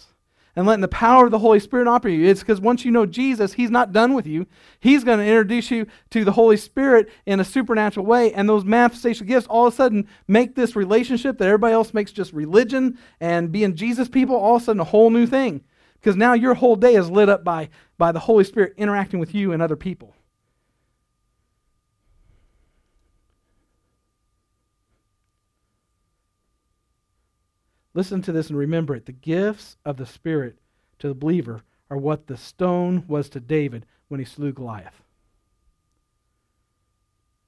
and 0.56 0.66
letting 0.66 0.80
the 0.80 0.88
power 0.88 1.26
of 1.26 1.30
the 1.30 1.38
Holy 1.38 1.60
Spirit 1.60 1.86
operate 1.86 2.18
you. 2.18 2.26
It's 2.26 2.40
because 2.40 2.60
once 2.60 2.84
you 2.84 2.90
know 2.90 3.04
Jesus, 3.04 3.52
He's 3.52 3.70
not 3.70 3.92
done 3.92 4.14
with 4.14 4.26
you. 4.26 4.46
He's 4.80 5.04
going 5.04 5.18
to 5.18 5.26
introduce 5.26 5.70
you 5.70 5.86
to 6.10 6.24
the 6.24 6.32
Holy 6.32 6.56
Spirit 6.56 7.10
in 7.26 7.38
a 7.38 7.44
supernatural 7.44 8.06
way. 8.06 8.32
And 8.32 8.48
those 8.48 8.64
manifestation 8.64 9.26
gifts 9.26 9.46
all 9.46 9.66
of 9.66 9.74
a 9.74 9.76
sudden 9.76 10.08
make 10.26 10.54
this 10.54 10.74
relationship 10.74 11.36
that 11.38 11.46
everybody 11.46 11.74
else 11.74 11.92
makes 11.92 12.10
just 12.10 12.32
religion 12.32 12.98
and 13.20 13.52
being 13.52 13.76
Jesus 13.76 14.08
people 14.08 14.34
all 14.34 14.56
of 14.56 14.62
a 14.62 14.64
sudden 14.64 14.80
a 14.80 14.84
whole 14.84 15.10
new 15.10 15.26
thing. 15.26 15.62
Because 15.94 16.16
now 16.16 16.32
your 16.32 16.54
whole 16.54 16.76
day 16.76 16.94
is 16.94 17.10
lit 17.10 17.28
up 17.28 17.44
by, 17.44 17.68
by 17.98 18.12
the 18.12 18.20
Holy 18.20 18.44
Spirit 18.44 18.74
interacting 18.76 19.20
with 19.20 19.34
you 19.34 19.52
and 19.52 19.60
other 19.60 19.76
people. 19.76 20.14
Listen 27.96 28.20
to 28.20 28.30
this 28.30 28.50
and 28.50 28.59
remember 28.59 28.94
it. 28.94 29.06
The 29.06 29.12
gifts 29.12 29.78
of 29.82 29.96
the 29.96 30.04
Spirit 30.04 30.59
to 30.98 31.09
the 31.09 31.14
believer 31.14 31.62
are 31.88 31.96
what 31.96 32.26
the 32.26 32.37
stone 32.37 33.04
was 33.09 33.30
to 33.30 33.40
David 33.40 33.87
when 34.09 34.20
he 34.20 34.26
slew 34.26 34.52
Goliath. 34.52 35.02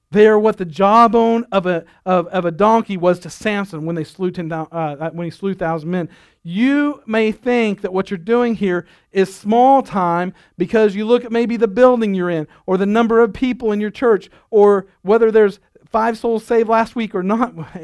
They 0.09 0.27
are 0.27 0.39
what 0.39 0.57
the 0.57 0.65
jawbone 0.65 1.45
of 1.51 1.67
a, 1.67 1.85
of, 2.03 2.25
of 2.29 2.45
a 2.45 2.51
donkey 2.51 2.97
was 2.97 3.19
to 3.19 3.29
Samson 3.29 3.85
when, 3.85 3.95
they 3.95 4.03
slew 4.03 4.31
10, 4.31 4.51
uh, 4.51 4.65
uh, 4.71 5.11
when 5.11 5.25
he 5.25 5.29
slew 5.29 5.51
1,000 5.51 5.87
men. 5.87 6.09
You 6.41 7.03
may 7.05 7.31
think 7.31 7.81
that 7.81 7.93
what 7.93 8.09
you're 8.09 8.17
doing 8.17 8.55
here 8.55 8.87
is 9.11 9.33
small 9.33 9.83
time 9.83 10.33
because 10.57 10.95
you 10.95 11.05
look 11.05 11.25
at 11.25 11.31
maybe 11.31 11.57
the 11.57 11.67
building 11.67 12.15
you're 12.15 12.31
in 12.31 12.47
or 12.65 12.77
the 12.77 12.87
number 12.87 13.19
of 13.19 13.33
people 13.33 13.71
in 13.71 13.79
your 13.79 13.91
church 13.91 14.31
or 14.49 14.87
whether 15.03 15.29
there's 15.29 15.59
five 15.89 16.17
souls 16.17 16.45
saved 16.45 16.69
last 16.69 16.95
week 16.95 17.13
or 17.15 17.23
not. 17.23 17.53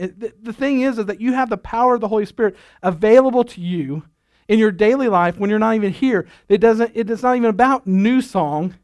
The 0.45 0.53
thing 0.53 0.81
is, 0.81 0.99
is 0.99 1.05
that 1.05 1.21
you 1.21 1.33
have 1.33 1.49
the 1.49 1.57
power 1.57 1.95
of 1.95 2.01
the 2.01 2.07
Holy 2.07 2.25
Spirit 2.25 2.55
available 2.83 3.43
to 3.43 3.61
you 3.61 4.03
in 4.47 4.59
your 4.59 4.71
daily 4.71 5.07
life 5.07 5.37
when 5.37 5.49
you're 5.49 5.59
not 5.59 5.75
even 5.75 5.91
here. 5.91 6.27
It 6.47 6.59
doesn't, 6.59 6.91
it's 6.93 7.23
not 7.23 7.35
even 7.35 7.49
about 7.49 7.87
new 7.87 8.21
song. 8.21 8.75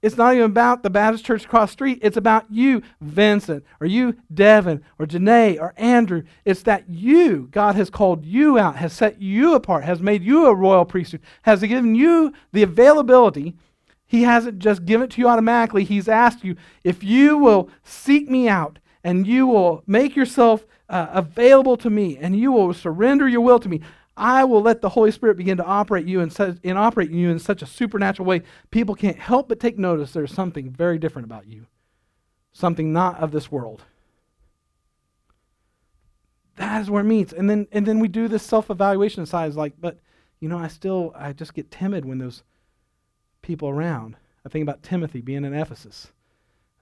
It's 0.00 0.16
not 0.16 0.34
even 0.34 0.46
about 0.46 0.84
the 0.84 0.90
Baptist 0.90 1.24
church 1.24 1.44
across 1.44 1.72
street. 1.72 1.98
It's 2.02 2.16
about 2.16 2.46
you, 2.50 2.82
Vincent, 3.00 3.64
or 3.80 3.86
you, 3.88 4.16
Devin, 4.32 4.84
or 4.96 5.06
Janae, 5.06 5.60
or 5.60 5.74
Andrew. 5.76 6.22
It's 6.44 6.62
that 6.62 6.88
you, 6.88 7.48
God 7.50 7.74
has 7.74 7.90
called 7.90 8.24
you 8.24 8.58
out, 8.58 8.76
has 8.76 8.92
set 8.92 9.20
you 9.20 9.54
apart, 9.54 9.82
has 9.82 10.00
made 10.00 10.22
you 10.22 10.46
a 10.46 10.54
royal 10.54 10.84
priesthood, 10.84 11.22
has 11.42 11.62
given 11.62 11.96
you 11.96 12.32
the 12.52 12.62
availability. 12.62 13.56
He 14.08 14.22
hasn't 14.22 14.58
just 14.58 14.86
given 14.86 15.04
it 15.04 15.10
to 15.12 15.20
you 15.20 15.28
automatically. 15.28 15.84
He's 15.84 16.08
asked 16.08 16.42
you, 16.42 16.56
if 16.82 17.04
you 17.04 17.36
will 17.36 17.68
seek 17.84 18.28
me 18.28 18.48
out 18.48 18.78
and 19.04 19.26
you 19.26 19.46
will 19.46 19.84
make 19.86 20.16
yourself 20.16 20.66
uh, 20.88 21.08
available 21.12 21.76
to 21.76 21.90
me 21.90 22.16
and 22.16 22.34
you 22.34 22.50
will 22.50 22.72
surrender 22.72 23.28
your 23.28 23.42
will 23.42 23.60
to 23.60 23.68
me, 23.68 23.82
I 24.16 24.44
will 24.44 24.62
let 24.62 24.80
the 24.80 24.88
Holy 24.88 25.12
Spirit 25.12 25.36
begin 25.36 25.58
to 25.58 25.64
operate 25.64 26.06
you 26.06 26.20
in 26.20 26.30
such, 26.30 26.56
and 26.64 26.78
operate 26.78 27.10
you 27.10 27.30
in 27.30 27.38
such 27.38 27.60
a 27.60 27.66
supernatural 27.66 28.26
way. 28.26 28.42
People 28.70 28.94
can't 28.94 29.18
help 29.18 29.48
but 29.48 29.60
take 29.60 29.78
notice 29.78 30.12
there's 30.12 30.32
something 30.32 30.70
very 30.70 30.98
different 30.98 31.26
about 31.26 31.46
you, 31.46 31.66
something 32.50 32.92
not 32.92 33.20
of 33.20 33.30
this 33.30 33.52
world. 33.52 33.84
That 36.56 36.80
is 36.80 36.90
where 36.90 37.02
it 37.02 37.06
meets. 37.06 37.32
And 37.32 37.48
then 37.48 37.68
and 37.70 37.86
then 37.86 38.00
we 38.00 38.08
do 38.08 38.26
this 38.26 38.42
self-evaluation 38.42 39.26
side. 39.26 39.50
Is 39.50 39.56
like, 39.56 39.74
but 39.78 40.00
you 40.40 40.48
know, 40.48 40.58
I 40.58 40.66
still 40.66 41.12
I 41.14 41.32
just 41.32 41.54
get 41.54 41.70
timid 41.70 42.04
when 42.04 42.18
there's 42.18 42.42
people 43.48 43.68
around. 43.68 44.14
I 44.46 44.48
think 44.48 44.62
about 44.62 44.84
Timothy 44.84 45.20
being 45.20 45.44
in 45.44 45.52
Ephesus. 45.52 46.12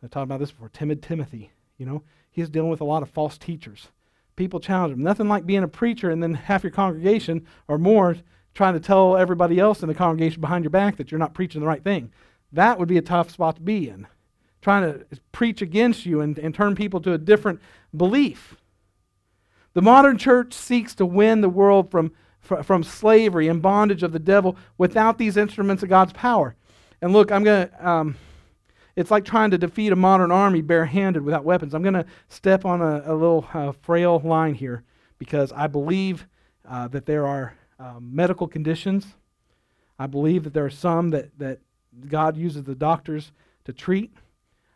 I 0.04 0.08
talked 0.08 0.24
about 0.24 0.40
this 0.40 0.50
before. 0.50 0.68
Timid 0.68 1.02
Timothy. 1.02 1.50
You 1.78 1.86
know, 1.86 2.02
he's 2.30 2.50
dealing 2.50 2.70
with 2.70 2.82
a 2.82 2.84
lot 2.84 3.02
of 3.02 3.08
false 3.08 3.38
teachers 3.38 3.88
people 4.36 4.60
challenge 4.60 4.92
him. 4.92 5.02
Nothing 5.02 5.28
like 5.28 5.46
being 5.46 5.62
a 5.62 5.68
preacher 5.68 6.10
and 6.10 6.22
then 6.22 6.34
half 6.34 6.62
your 6.62 6.70
congregation 6.70 7.46
or 7.66 7.78
more 7.78 8.16
trying 8.54 8.74
to 8.74 8.80
tell 8.80 9.16
everybody 9.16 9.58
else 9.58 9.82
in 9.82 9.88
the 9.88 9.94
congregation 9.94 10.40
behind 10.40 10.64
your 10.64 10.70
back 10.70 10.96
that 10.96 11.10
you're 11.10 11.18
not 11.18 11.34
preaching 11.34 11.60
the 11.60 11.66
right 11.66 11.82
thing. 11.82 12.12
That 12.52 12.78
would 12.78 12.88
be 12.88 12.98
a 12.98 13.02
tough 13.02 13.30
spot 13.30 13.56
to 13.56 13.62
be 13.62 13.88
in. 13.88 14.06
Trying 14.62 14.92
to 14.92 15.06
preach 15.32 15.62
against 15.62 16.06
you 16.06 16.20
and, 16.20 16.38
and 16.38 16.54
turn 16.54 16.74
people 16.74 17.00
to 17.00 17.12
a 17.12 17.18
different 17.18 17.60
belief. 17.96 18.56
The 19.74 19.82
modern 19.82 20.16
church 20.16 20.54
seeks 20.54 20.94
to 20.96 21.06
win 21.06 21.40
the 21.40 21.48
world 21.48 21.90
from, 21.90 22.12
from 22.46 22.82
slavery 22.82 23.48
and 23.48 23.60
bondage 23.60 24.02
of 24.02 24.12
the 24.12 24.18
devil 24.18 24.56
without 24.78 25.18
these 25.18 25.36
instruments 25.36 25.82
of 25.82 25.88
God's 25.88 26.12
power. 26.12 26.54
And 27.00 27.12
look, 27.12 27.30
I'm 27.30 27.44
going 27.44 27.68
to. 27.68 27.88
Um, 27.88 28.16
it's 28.96 29.10
like 29.10 29.26
trying 29.26 29.50
to 29.50 29.58
defeat 29.58 29.92
a 29.92 29.96
modern 29.96 30.32
army 30.32 30.62
barehanded 30.62 31.22
without 31.22 31.44
weapons. 31.44 31.74
I'm 31.74 31.82
going 31.82 31.94
to 31.94 32.06
step 32.28 32.64
on 32.64 32.80
a, 32.80 33.02
a 33.04 33.12
little 33.12 33.46
uh, 33.52 33.72
frail 33.82 34.20
line 34.24 34.54
here 34.54 34.84
because 35.18 35.52
I 35.52 35.66
believe 35.66 36.26
uh, 36.66 36.88
that 36.88 37.04
there 37.04 37.26
are 37.26 37.54
um, 37.78 38.10
medical 38.14 38.48
conditions. 38.48 39.06
I 39.98 40.06
believe 40.06 40.44
that 40.44 40.54
there 40.54 40.64
are 40.64 40.70
some 40.70 41.10
that, 41.10 41.38
that 41.38 41.60
God 42.08 42.38
uses 42.38 42.64
the 42.64 42.74
doctors 42.74 43.32
to 43.66 43.72
treat. 43.74 44.12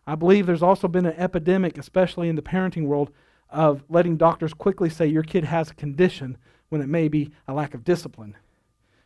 I 0.06 0.14
believe 0.16 0.46
there's 0.46 0.62
also 0.62 0.88
been 0.88 1.06
an 1.06 1.16
epidemic, 1.16 1.78
especially 1.78 2.28
in 2.28 2.37
the 2.37 2.42
parenting 2.42 2.87
world, 2.87 3.11
of 3.48 3.85
letting 3.88 4.16
doctors 4.16 4.52
quickly 4.52 4.90
say 4.90 5.06
your 5.06 5.22
kid 5.22 5.44
has 5.44 5.70
a 5.70 5.74
condition 5.74 6.37
when 6.70 6.80
it 6.80 6.88
may 6.88 7.09
be 7.09 7.30
a 7.46 7.52
lack 7.52 7.74
of 7.74 7.85
discipline. 7.85 8.37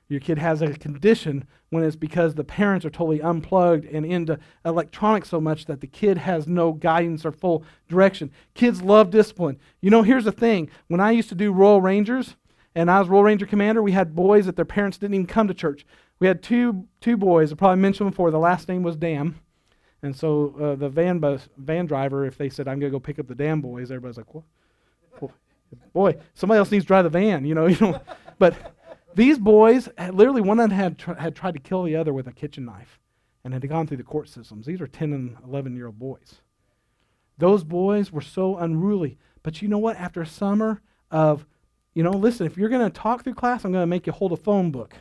Your 0.09 0.20
kid 0.20 0.38
has 0.38 0.61
a 0.61 0.72
condition 0.74 1.48
when 1.70 1.83
it's 1.83 1.96
because 1.96 2.35
the 2.35 2.44
parents 2.44 2.85
are 2.85 2.90
totally 2.90 3.22
unplugged 3.22 3.87
and 3.87 4.05
into 4.05 4.38
electronics 4.64 5.31
so 5.31 5.40
much 5.40 5.64
that 5.64 5.81
the 5.81 5.87
kid 5.87 6.18
has 6.18 6.46
no 6.46 6.72
guidance 6.72 7.24
or 7.24 7.33
full 7.33 7.64
direction. 7.88 8.31
Kids 8.55 8.83
love 8.83 9.11
discipline. 9.11 9.59
You 9.81 9.90
know, 9.90 10.03
here's 10.03 10.24
the 10.24 10.33
thing 10.33 10.70
when 10.88 11.00
I 11.00 11.11
used 11.11 11.31
to 11.31 11.35
do 11.35 11.53
Royal 11.53 11.81
Rangers 11.81 12.37
and 12.74 12.90
I 12.90 13.00
was 13.00 13.09
Royal 13.09 13.24
Ranger 13.24 13.46
commander, 13.46 13.83
we 13.83 13.92
had 13.92 14.14
boys 14.14 14.46
that 14.46 14.57
their 14.57 14.64
parents 14.64 14.98
didn't 14.98 15.14
even 15.14 15.27
come 15.27 15.48
to 15.48 15.55
church. 15.55 15.87
We 16.20 16.27
had 16.27 16.42
two, 16.42 16.87
two 17.00 17.16
boys, 17.16 17.50
I 17.50 17.57
probably 17.57 17.81
mentioned 17.81 18.11
before, 18.11 18.31
the 18.31 18.38
last 18.38 18.68
name 18.68 18.83
was 18.83 18.96
Dam. 18.96 19.40
And 20.03 20.14
so 20.14 20.55
uh, 20.61 20.74
the 20.74 20.90
van 20.90 21.18
bus, 21.18 21.48
van 21.57 21.87
driver, 21.87 22.27
if 22.27 22.37
they 22.37 22.50
said, 22.50 22.68
I'm 22.68 22.79
going 22.79 22.92
to 22.92 22.96
go 22.96 23.00
pick 23.00 23.18
up 23.18 23.27
the 23.27 23.35
Dam 23.35 23.62
boys, 23.62 23.90
everybody's 23.90 24.18
like, 24.18 24.35
what? 24.35 24.44
Boy, 25.93 26.17
somebody 26.35 26.59
else 26.59 26.71
needs 26.71 26.85
to 26.85 26.89
drive 26.89 27.05
the 27.05 27.11
van, 27.11 27.45
you 27.45 27.55
know. 27.55 27.67
You 27.75 27.79
know, 27.81 28.01
but 28.39 28.75
these 29.15 29.39
boys, 29.39 29.89
literally, 30.11 30.41
one 30.41 30.59
of 30.61 30.69
them 30.69 30.79
had, 30.79 30.99
tr- 30.99 31.15
had 31.15 31.37
tried 31.37 31.55
to 31.55 31.61
kill 31.61 31.85
the 31.85 31.97
other 31.97 32.13
with 32.13 32.27
a 32.27 32.33
kitchen 32.33 32.65
knife 32.65 32.99
and 33.45 33.53
had 33.53 33.69
gone 33.69 33.87
through 33.87 33.99
the 33.99 34.03
court 34.03 34.29
systems. 34.29 34.67
These 34.67 34.81
are 34.81 34.87
10 34.87 35.13
and 35.13 35.37
11 35.45 35.77
year 35.77 35.87
old 35.87 35.99
boys. 35.99 36.41
Those 37.39 37.65
boys 37.65 38.13
were 38.13 38.21
so 38.21 38.57
unruly. 38.57 39.19
But 39.43 39.61
you 39.61 39.69
know 39.69 39.79
what? 39.79 39.97
After 39.97 40.23
a 40.23 40.27
summer 40.27 40.83
of, 41.11 41.47
you 41.95 42.03
know, 42.03 42.11
listen, 42.11 42.47
if 42.47 42.57
you're 42.57 42.69
going 42.69 42.91
to 42.91 42.91
talk 42.91 43.23
through 43.23 43.35
class, 43.35 43.65
I'm 43.65 43.73
going 43.73 43.83
to 43.83 43.87
make 43.87 44.07
you 44.07 44.13
hold 44.13 44.33
a 44.33 44.37
phone 44.37 44.71
book 44.71 44.95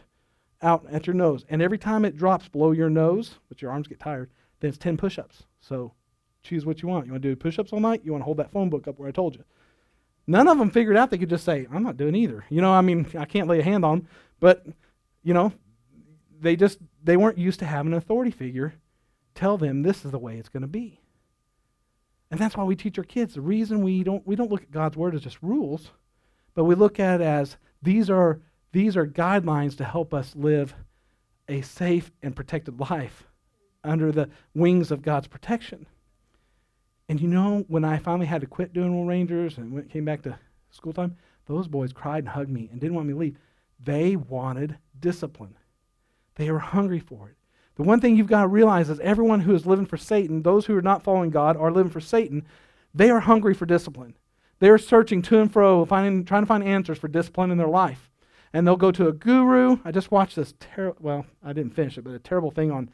out 0.61 0.85
at 0.91 1.07
your 1.07 1.13
nose. 1.13 1.45
And 1.49 1.61
every 1.61 1.77
time 1.77 2.05
it 2.05 2.17
drops 2.17 2.47
below 2.47 2.71
your 2.71 2.89
nose, 2.89 3.39
but 3.49 3.61
your 3.61 3.71
arms 3.71 3.87
get 3.87 3.99
tired, 3.99 4.29
then 4.59 4.69
it's 4.69 4.77
10 4.77 4.97
push 4.97 5.17
ups. 5.17 5.43
So 5.59 5.93
choose 6.41 6.65
what 6.65 6.81
you 6.81 6.87
want. 6.87 7.05
You 7.05 7.13
want 7.13 7.23
to 7.23 7.29
do 7.29 7.35
push 7.35 7.57
ups 7.59 7.73
all 7.73 7.79
night? 7.79 8.01
You 8.03 8.11
want 8.11 8.21
to 8.21 8.25
hold 8.25 8.37
that 8.37 8.51
phone 8.51 8.69
book 8.69 8.87
up 8.87 8.99
where 8.99 9.07
I 9.09 9.11
told 9.11 9.35
you. 9.35 9.43
None 10.25 10.47
of 10.47 10.57
them 10.57 10.71
figured 10.71 10.95
out 10.95 11.11
they 11.11 11.17
could 11.17 11.29
just 11.29 11.45
say, 11.45 11.67
I'm 11.71 11.83
not 11.83 11.97
doing 11.97 12.15
either. 12.15 12.45
You 12.49 12.61
know, 12.61 12.71
I 12.71 12.81
mean, 12.81 13.05
I 13.17 13.25
can't 13.25 13.47
lay 13.47 13.59
a 13.59 13.63
hand 13.63 13.83
on 13.83 13.99
them, 13.99 14.07
but, 14.39 14.65
you 15.23 15.33
know, 15.33 15.51
they 16.39 16.55
just, 16.55 16.79
they 17.03 17.17
weren't 17.17 17.37
used 17.37 17.59
to 17.59 17.65
having 17.65 17.91
an 17.91 17.97
authority 17.97 18.31
figure 18.31 18.73
tell 19.35 19.57
them 19.57 19.81
this 19.81 20.05
is 20.05 20.11
the 20.11 20.19
way 20.19 20.37
it's 20.37 20.49
going 20.49 20.61
to 20.61 20.67
be. 20.67 20.99
And 22.31 22.39
that's 22.39 22.55
why 22.57 22.63
we 22.63 22.75
teach 22.75 22.97
our 22.97 23.03
kids. 23.03 23.33
The 23.33 23.41
reason 23.41 23.83
we 23.83 24.03
don't, 24.03 24.25
we 24.25 24.35
don't 24.35 24.49
look 24.49 24.63
at 24.63 24.71
God's 24.71 24.97
word 24.97 25.15
as 25.15 25.21
just 25.21 25.41
rules, 25.41 25.91
but 26.55 26.63
we 26.63 26.75
look 26.75 26.99
at 26.99 27.21
it 27.21 27.23
as 27.23 27.57
these 27.81 28.09
are, 28.09 28.39
these 28.71 28.97
are 28.97 29.05
guidelines 29.05 29.77
to 29.77 29.83
help 29.83 30.13
us 30.13 30.35
live 30.35 30.73
a 31.47 31.61
safe 31.61 32.11
and 32.21 32.35
protected 32.35 32.79
life 32.79 33.27
under 33.83 34.11
the 34.11 34.29
wings 34.55 34.91
of 34.91 35.01
God's 35.01 35.27
protection. 35.27 35.85
And 37.09 37.19
you 37.19 37.27
know, 37.27 37.65
when 37.67 37.83
I 37.83 37.97
finally 37.97 38.25
had 38.25 38.41
to 38.41 38.47
quit 38.47 38.73
doing 38.73 38.93
Royal 38.93 39.05
Rangers 39.05 39.57
and 39.57 39.73
went, 39.73 39.89
came 39.89 40.05
back 40.05 40.21
to 40.23 40.37
school 40.71 40.93
time, 40.93 41.17
those 41.45 41.67
boys 41.67 41.91
cried 41.91 42.23
and 42.23 42.29
hugged 42.29 42.49
me 42.49 42.69
and 42.71 42.79
didn't 42.79 42.95
want 42.95 43.07
me 43.07 43.13
to 43.13 43.19
leave. 43.19 43.37
They 43.79 44.15
wanted 44.15 44.77
discipline. 44.99 45.55
They 46.35 46.49
were 46.49 46.59
hungry 46.59 46.99
for 46.99 47.29
it. 47.29 47.35
The 47.75 47.83
one 47.83 47.99
thing 47.99 48.15
you've 48.15 48.27
got 48.27 48.43
to 48.43 48.47
realize 48.47 48.89
is 48.89 48.99
everyone 48.99 49.41
who 49.41 49.53
is 49.53 49.65
living 49.65 49.85
for 49.85 49.97
Satan, 49.97 50.43
those 50.43 50.65
who 50.65 50.77
are 50.77 50.81
not 50.81 51.03
following 51.03 51.31
God 51.31 51.57
are 51.57 51.71
living 51.71 51.91
for 51.91 51.99
Satan, 51.99 52.45
they 52.93 53.09
are 53.09 53.19
hungry 53.19 53.53
for 53.53 53.65
discipline. 53.65 54.15
They're 54.59 54.77
searching 54.77 55.21
to 55.23 55.41
and 55.41 55.51
fro, 55.51 55.83
finding, 55.83 56.23
trying 56.23 56.43
to 56.43 56.47
find 56.47 56.63
answers 56.63 56.99
for 56.99 57.07
discipline 57.07 57.51
in 57.51 57.57
their 57.57 57.67
life. 57.67 58.09
And 58.53 58.65
they'll 58.65 58.75
go 58.75 58.91
to 58.91 59.07
a 59.07 59.13
guru. 59.13 59.77
I 59.83 59.91
just 59.91 60.11
watched 60.11 60.35
this 60.35 60.53
terrible, 60.59 60.97
well, 61.01 61.25
I 61.43 61.53
didn't 61.53 61.75
finish 61.75 61.97
it, 61.97 62.03
but 62.03 62.13
a 62.13 62.19
terrible 62.19 62.51
thing 62.51 62.71
on, 62.71 62.91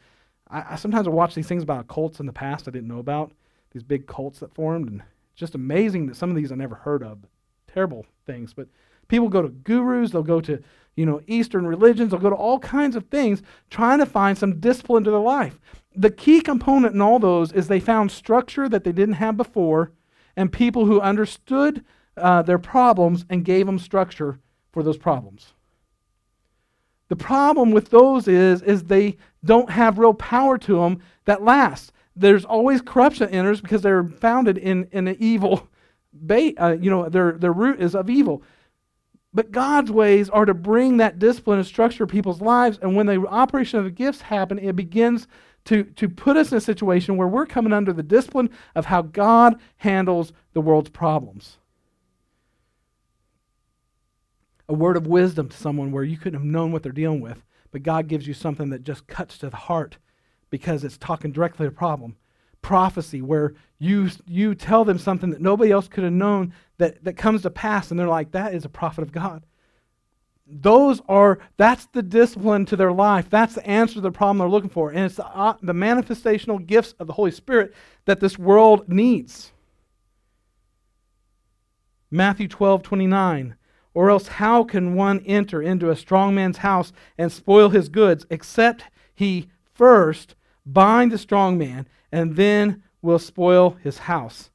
I, 0.49 0.63
I 0.71 0.75
sometimes 0.77 1.07
watch 1.09 1.35
these 1.35 1.47
things 1.47 1.63
about 1.63 1.89
cults 1.89 2.21
in 2.21 2.25
the 2.25 2.33
past 2.33 2.67
I 2.67 2.71
didn't 2.71 2.87
know 2.87 2.99
about 2.99 3.33
these 3.71 3.83
big 3.83 4.07
cults 4.07 4.39
that 4.39 4.53
formed, 4.53 4.89
and 4.89 5.01
it's 5.31 5.39
just 5.39 5.55
amazing 5.55 6.07
that 6.07 6.15
some 6.15 6.29
of 6.29 6.35
these 6.35 6.51
I 6.51 6.55
never 6.55 6.75
heard 6.75 7.03
of. 7.03 7.19
Terrible 7.67 8.05
things, 8.25 8.53
but 8.53 8.67
people 9.07 9.29
go 9.29 9.41
to 9.41 9.49
gurus, 9.49 10.11
they'll 10.11 10.23
go 10.23 10.41
to 10.41 10.61
you 10.95 11.05
know 11.05 11.21
Eastern 11.27 11.67
religions, 11.67 12.11
they'll 12.11 12.19
go 12.19 12.29
to 12.29 12.35
all 12.35 12.59
kinds 12.59 12.95
of 12.95 13.05
things 13.05 13.41
trying 13.69 13.99
to 13.99 14.05
find 14.05 14.37
some 14.37 14.59
discipline 14.59 15.03
to 15.03 15.11
their 15.11 15.19
life. 15.19 15.59
The 15.95 16.09
key 16.11 16.41
component 16.41 16.95
in 16.95 17.01
all 17.01 17.19
those 17.19 17.51
is 17.51 17.67
they 17.67 17.79
found 17.79 18.11
structure 18.11 18.67
that 18.69 18.83
they 18.83 18.91
didn't 18.91 19.15
have 19.15 19.37
before, 19.37 19.91
and 20.35 20.51
people 20.51 20.85
who 20.85 21.01
understood 21.01 21.83
uh, 22.17 22.41
their 22.41 22.59
problems 22.59 23.25
and 23.29 23.45
gave 23.45 23.65
them 23.65 23.79
structure 23.79 24.39
for 24.71 24.83
those 24.83 24.97
problems. 24.97 25.53
The 27.09 27.15
problem 27.15 27.71
with 27.71 27.89
those 27.89 28.27
is, 28.27 28.61
is 28.61 28.83
they 28.83 29.17
don't 29.43 29.71
have 29.71 29.97
real 29.97 30.13
power 30.13 30.57
to 30.59 30.75
them 30.75 31.01
that 31.25 31.43
lasts 31.43 31.91
there's 32.19 32.45
always 32.45 32.81
corruption 32.81 33.29
enters 33.29 33.61
because 33.61 33.81
they're 33.81 34.03
founded 34.03 34.57
in, 34.57 34.87
in 34.91 35.07
an 35.07 35.15
evil 35.19 35.67
bait. 36.25 36.55
Uh, 36.59 36.77
you 36.79 36.89
know, 36.89 37.07
their, 37.09 37.33
their 37.33 37.53
root 37.53 37.81
is 37.81 37.95
of 37.95 38.09
evil. 38.09 38.43
But 39.33 39.51
God's 39.51 39.91
ways 39.91 40.29
are 40.29 40.45
to 40.45 40.53
bring 40.53 40.97
that 40.97 41.19
discipline 41.19 41.59
and 41.59 41.67
structure 41.67 42.07
people's 42.07 42.41
lives. 42.41 42.79
And 42.81 42.95
when 42.95 43.05
the 43.05 43.25
operation 43.27 43.79
of 43.79 43.85
the 43.85 43.91
gifts 43.91 44.21
happen, 44.21 44.59
it 44.59 44.75
begins 44.75 45.27
to, 45.65 45.83
to 45.83 46.09
put 46.09 46.35
us 46.35 46.51
in 46.51 46.57
a 46.57 46.61
situation 46.61 47.15
where 47.15 47.27
we're 47.27 47.45
coming 47.45 47.73
under 47.73 47.93
the 47.93 48.03
discipline 48.03 48.49
of 48.75 48.85
how 48.85 49.03
God 49.03 49.59
handles 49.77 50.33
the 50.53 50.61
world's 50.61 50.89
problems. 50.89 51.57
A 54.67 54.73
word 54.73 54.97
of 54.97 55.07
wisdom 55.07 55.49
to 55.49 55.57
someone 55.57 55.91
where 55.91 56.03
you 56.03 56.17
couldn't 56.17 56.39
have 56.39 56.47
known 56.47 56.71
what 56.71 56.83
they're 56.83 56.91
dealing 56.91 57.21
with, 57.21 57.43
but 57.71 57.83
God 57.83 58.07
gives 58.07 58.27
you 58.27 58.33
something 58.33 58.69
that 58.71 58.83
just 58.83 59.07
cuts 59.07 59.37
to 59.39 59.49
the 59.49 59.57
heart 59.57 59.97
because 60.49 60.83
it's 60.83 60.97
talking 60.97 61.31
directly 61.31 61.65
to 61.65 61.69
the 61.69 61.75
problem. 61.75 62.15
prophecy 62.61 63.21
where 63.21 63.53
you, 63.77 64.09
you 64.27 64.53
tell 64.53 64.83
them 64.83 64.97
something 64.97 65.29
that 65.29 65.41
nobody 65.41 65.71
else 65.71 65.87
could 65.87 66.03
have 66.03 66.13
known 66.13 66.53
that, 66.77 67.03
that 67.03 67.15
comes 67.15 67.41
to 67.43 67.49
pass, 67.49 67.89
and 67.89 67.99
they're 67.99 68.07
like, 68.07 68.31
that 68.31 68.53
is 68.53 68.65
a 68.65 68.69
prophet 68.69 69.01
of 69.01 69.11
God. 69.11 69.45
Those 70.51 71.01
are, 71.07 71.39
that's 71.57 71.85
the 71.87 72.01
discipline 72.01 72.65
to 72.65 72.75
their 72.75 72.91
life. 72.91 73.29
That's 73.29 73.55
the 73.55 73.65
answer 73.67 73.95
to 73.95 74.01
the 74.01 74.11
problem 74.11 74.39
they're 74.39 74.49
looking 74.49 74.69
for. 74.69 74.89
And 74.89 75.05
it's 75.05 75.15
the, 75.15 75.27
uh, 75.27 75.53
the 75.61 75.73
manifestational 75.73 76.65
gifts 76.65 76.95
of 76.99 77.05
the 77.05 77.13
Holy 77.13 77.31
Spirit 77.31 77.73
that 78.05 78.19
this 78.19 78.39
world 78.39 78.89
needs. 78.89 79.51
Matthew 82.09 82.47
12, 82.47 82.81
29. 82.81 83.55
Or 83.93 84.09
else, 84.09 84.27
how 84.27 84.63
can 84.63 84.95
one 84.95 85.21
enter 85.25 85.61
into 85.61 85.91
a 85.91 85.95
strong 85.95 86.33
man's 86.33 86.57
house 86.57 86.91
and 87.17 87.31
spoil 87.31 87.69
his 87.69 87.89
goods, 87.89 88.25
except 88.29 88.85
he 89.13 89.49
first 89.73 90.35
bind 90.73 91.11
the 91.11 91.17
strong 91.17 91.57
man, 91.57 91.87
and 92.11 92.35
then 92.35 92.83
will 93.01 93.19
spoil 93.19 93.77
his 93.81 93.99
house? 93.99 94.49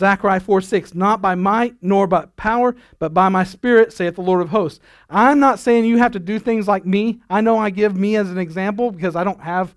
Zechariah 0.00 0.40
4 0.40 0.62
6, 0.62 0.94
not 0.94 1.20
by 1.20 1.34
might 1.34 1.76
nor 1.82 2.06
by 2.06 2.26
power, 2.36 2.74
but 2.98 3.12
by 3.12 3.28
my 3.28 3.44
spirit, 3.44 3.92
saith 3.92 4.14
the 4.14 4.22
Lord 4.22 4.40
of 4.40 4.48
hosts. 4.48 4.80
I'm 5.10 5.38
not 5.38 5.58
saying 5.58 5.84
you 5.84 5.98
have 5.98 6.12
to 6.12 6.18
do 6.18 6.38
things 6.38 6.66
like 6.66 6.86
me. 6.86 7.20
I 7.28 7.42
know 7.42 7.58
I 7.58 7.68
give 7.68 7.94
me 7.94 8.16
as 8.16 8.30
an 8.30 8.38
example 8.38 8.90
because 8.90 9.14
I 9.14 9.24
don't 9.24 9.42
have 9.42 9.74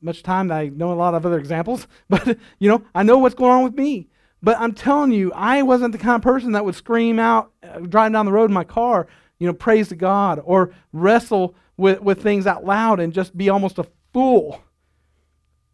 much 0.00 0.24
time. 0.24 0.50
I 0.50 0.68
know 0.68 0.92
a 0.92 0.94
lot 0.94 1.14
of 1.14 1.24
other 1.24 1.38
examples, 1.38 1.86
but 2.08 2.36
you 2.58 2.68
know, 2.68 2.82
I 2.94 3.04
know 3.04 3.18
what's 3.18 3.36
going 3.36 3.52
on 3.52 3.64
with 3.64 3.74
me. 3.74 4.08
But 4.42 4.58
I'm 4.58 4.72
telling 4.72 5.12
you, 5.12 5.32
I 5.32 5.62
wasn't 5.62 5.92
the 5.92 5.98
kind 5.98 6.16
of 6.16 6.22
person 6.22 6.52
that 6.52 6.64
would 6.64 6.76
scream 6.76 7.18
out 7.18 7.52
uh, 7.62 7.80
driving 7.80 8.12
down 8.12 8.26
the 8.26 8.32
road 8.32 8.50
in 8.50 8.54
my 8.54 8.64
car, 8.64 9.08
you 9.38 9.46
know, 9.46 9.52
praise 9.52 9.88
to 9.88 9.96
God 9.96 10.40
or 10.44 10.72
wrestle 10.92 11.54
with, 11.76 12.00
with 12.02 12.22
things 12.22 12.46
out 12.46 12.64
loud 12.64 13.00
and 13.00 13.12
just 13.12 13.36
be 13.36 13.48
almost 13.48 13.78
a 13.78 13.86
fool 14.12 14.62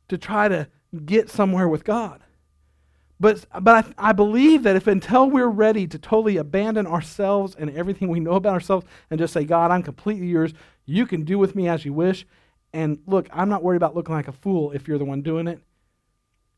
to 0.09 0.19
try 0.19 0.49
to 0.49 0.69
get 1.05 1.31
somewhere 1.31 1.69
with 1.69 1.85
God. 1.85 2.23
But, 3.21 3.47
but 3.61 3.95
I, 3.99 4.11
I 4.11 4.13
believe 4.13 4.65
that 4.65 4.77
if 4.77 4.87
until 4.87 5.31
we're 5.31 5.49
ready 5.49 5.87
to 5.87 5.99
totally 5.99 6.37
abandon 6.37 6.87
ourselves 6.87 7.55
and 7.59 7.71
everything 7.71 8.09
we 8.09 8.21
know 8.21 8.33
about 8.33 8.55
ourselves 8.55 8.87
and 9.11 9.19
just 9.19 9.33
say, 9.33 9.45
God, 9.45 9.71
I'm 9.71 9.83
completely 9.83 10.27
yours, 10.27 10.53
you 10.85 11.07
can 11.07 11.25
do 11.25 11.39
with 11.39 11.55
me 11.55 11.69
as 11.69 11.85
you 11.85 11.93
wish. 11.93 12.27
And 12.73 12.99
look, 13.07 13.29
I'm 13.33 13.49
not 13.49 13.63
worried 13.63 13.77
about 13.77 13.95
looking 13.95 14.15
like 14.15 14.29
a 14.29 14.33
fool 14.33 14.73
if 14.73 14.89
you're 14.89 14.99
the 14.99 15.05
one 15.05 15.23
doing 15.23 15.47
it 15.47 15.61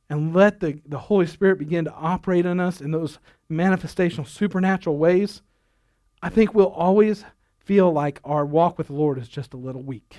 and 0.08 0.34
let 0.34 0.60
the, 0.60 0.80
the 0.86 0.98
Holy 0.98 1.26
Spirit 1.26 1.58
begin 1.58 1.84
to 1.84 1.92
operate 1.92 2.46
in 2.46 2.60
us 2.60 2.80
in 2.80 2.90
those 2.90 3.18
manifestational, 3.50 4.26
supernatural 4.26 4.96
ways, 4.96 5.42
I 6.22 6.28
think 6.28 6.54
we'll 6.54 6.66
always 6.66 7.24
feel 7.58 7.92
like 7.92 8.20
our 8.24 8.44
walk 8.44 8.78
with 8.78 8.86
the 8.88 8.92
Lord 8.92 9.18
is 9.18 9.28
just 9.28 9.54
a 9.54 9.56
little 9.56 9.82
weak. 9.82 10.16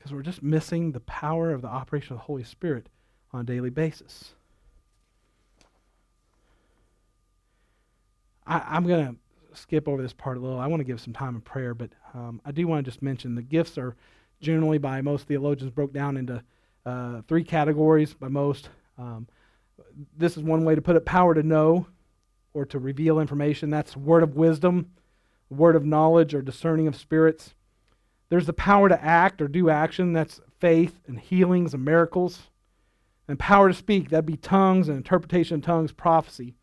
Because 0.00 0.14
we're 0.14 0.22
just 0.22 0.42
missing 0.42 0.92
the 0.92 1.00
power 1.00 1.52
of 1.52 1.60
the 1.60 1.68
operation 1.68 2.14
of 2.14 2.20
the 2.20 2.24
Holy 2.24 2.42
Spirit 2.42 2.88
on 3.34 3.42
a 3.42 3.44
daily 3.44 3.68
basis. 3.68 4.32
I, 8.46 8.78
am 8.78 8.86
going 8.86 9.06
to 9.06 9.58
skip 9.58 9.86
over 9.86 10.00
this 10.00 10.14
part 10.14 10.38
a 10.38 10.40
little. 10.40 10.58
I 10.58 10.68
want 10.68 10.80
to 10.80 10.84
give 10.84 11.02
some 11.02 11.12
time 11.12 11.36
of 11.36 11.44
prayer, 11.44 11.74
but 11.74 11.90
um, 12.14 12.40
I 12.46 12.50
do 12.50 12.66
want 12.66 12.82
to 12.82 12.90
just 12.90 13.02
mention 13.02 13.34
the 13.34 13.42
gifts 13.42 13.76
are 13.76 13.94
generally 14.40 14.78
by 14.78 15.02
most 15.02 15.28
theologians 15.28 15.70
broke 15.70 15.92
down 15.92 16.16
into 16.16 16.42
uh, 16.86 17.20
three 17.28 17.44
categories 17.44 18.14
by 18.14 18.28
most. 18.28 18.70
Um, 18.96 19.28
this 20.16 20.38
is 20.38 20.42
one 20.42 20.64
way 20.64 20.74
to 20.74 20.80
put 20.80 20.96
it 20.96 21.04
power 21.04 21.34
to 21.34 21.42
know 21.42 21.86
or 22.54 22.64
to 22.64 22.78
reveal 22.78 23.20
information. 23.20 23.68
That's 23.68 23.94
word 23.96 24.22
of 24.22 24.34
wisdom, 24.34 24.92
word 25.50 25.76
of 25.76 25.84
knowledge, 25.84 26.34
or 26.34 26.40
discerning 26.40 26.88
of 26.88 26.96
spirits. 26.96 27.54
There's 28.30 28.46
the 28.46 28.52
power 28.54 28.88
to 28.88 29.04
act 29.04 29.42
or 29.42 29.48
do 29.48 29.68
action. 29.68 30.14
That's 30.14 30.40
faith 30.58 31.00
and 31.06 31.20
healings 31.20 31.74
and 31.74 31.84
miracles. 31.84 32.48
And 33.28 33.38
power 33.38 33.68
to 33.68 33.74
speak. 33.74 34.08
That'd 34.08 34.26
be 34.26 34.36
tongues 34.36 34.88
and 34.88 34.96
interpretation 34.96 35.56
of 35.56 35.62
tongues, 35.62 35.92
prophecy. 35.92 36.54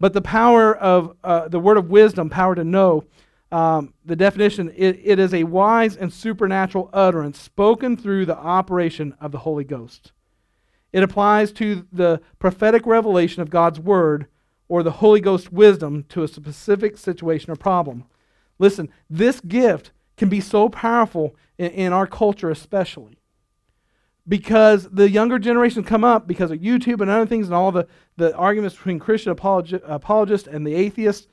But 0.00 0.12
the 0.12 0.22
power 0.22 0.74
of 0.74 1.16
uh, 1.22 1.48
the 1.48 1.60
word 1.60 1.76
of 1.76 1.90
wisdom, 1.90 2.30
power 2.30 2.54
to 2.54 2.64
know, 2.64 3.04
um, 3.52 3.94
the 4.04 4.16
definition 4.16 4.72
it, 4.74 5.00
it 5.04 5.18
is 5.18 5.32
a 5.32 5.44
wise 5.44 5.96
and 5.96 6.12
supernatural 6.12 6.90
utterance 6.92 7.38
spoken 7.38 7.96
through 7.96 8.26
the 8.26 8.36
operation 8.36 9.14
of 9.20 9.30
the 9.30 9.38
Holy 9.38 9.62
Ghost. 9.62 10.12
It 10.92 11.02
applies 11.02 11.52
to 11.52 11.86
the 11.92 12.20
prophetic 12.38 12.86
revelation 12.86 13.42
of 13.42 13.50
God's 13.50 13.78
word 13.78 14.26
or 14.68 14.82
the 14.82 14.92
Holy 14.92 15.20
Ghost 15.20 15.52
wisdom 15.52 16.04
to 16.08 16.22
a 16.22 16.28
specific 16.28 16.96
situation 16.96 17.52
or 17.52 17.56
problem. 17.56 18.04
Listen, 18.58 18.88
this 19.08 19.40
gift 19.40 19.92
can 20.16 20.28
be 20.28 20.40
so 20.40 20.68
powerful 20.68 21.34
in, 21.58 21.70
in 21.70 21.92
our 21.92 22.06
culture, 22.06 22.50
especially 22.50 23.18
because 24.26 24.88
the 24.90 25.10
younger 25.10 25.38
generation 25.38 25.84
come 25.84 26.04
up 26.04 26.26
because 26.26 26.50
of 26.50 26.58
YouTube 26.58 27.00
and 27.00 27.10
other 27.10 27.26
things 27.26 27.46
and 27.46 27.54
all 27.54 27.70
the, 27.70 27.86
the 28.16 28.34
arguments 28.36 28.76
between 28.76 28.98
Christian 28.98 29.34
apologi- 29.34 29.82
apologists 29.84 30.48
and 30.48 30.66
the 30.66 30.74
atheists 30.74 31.28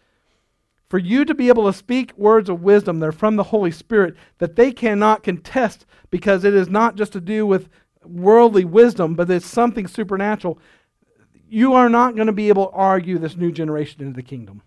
for 0.90 0.98
you 0.98 1.24
to 1.24 1.34
be 1.34 1.48
able 1.48 1.66
to 1.72 1.78
speak 1.78 2.12
words 2.18 2.50
of 2.50 2.64
wisdom 2.64 3.00
that 3.00 3.08
are 3.08 3.14
from 3.14 3.38
the 3.38 3.44
Holy 3.44 3.72
Spirit 3.72 4.16
that 4.40 4.58
they 4.58 4.74
cannot 4.74 5.24
contest 5.24 5.86
because 6.10 6.44
it 6.44 6.54
is 6.54 6.68
not 6.68 6.96
just 6.96 7.14
to 7.14 7.22
do 7.22 7.46
with 7.46 7.70
worldly 8.04 8.66
wisdom, 8.66 9.16
but 9.16 9.30
it's 9.30 9.46
something 9.46 9.88
supernatural. 9.88 10.60
You 11.48 11.74
are 11.74 11.88
not 11.88 12.16
going 12.16 12.28
to 12.28 12.34
be 12.34 12.50
able 12.50 12.68
to 12.68 12.74
argue 12.74 13.18
this 13.18 13.38
new 13.38 13.54
generation 13.54 14.02
into 14.02 14.16
the 14.16 14.24
kingdom. 14.24 14.64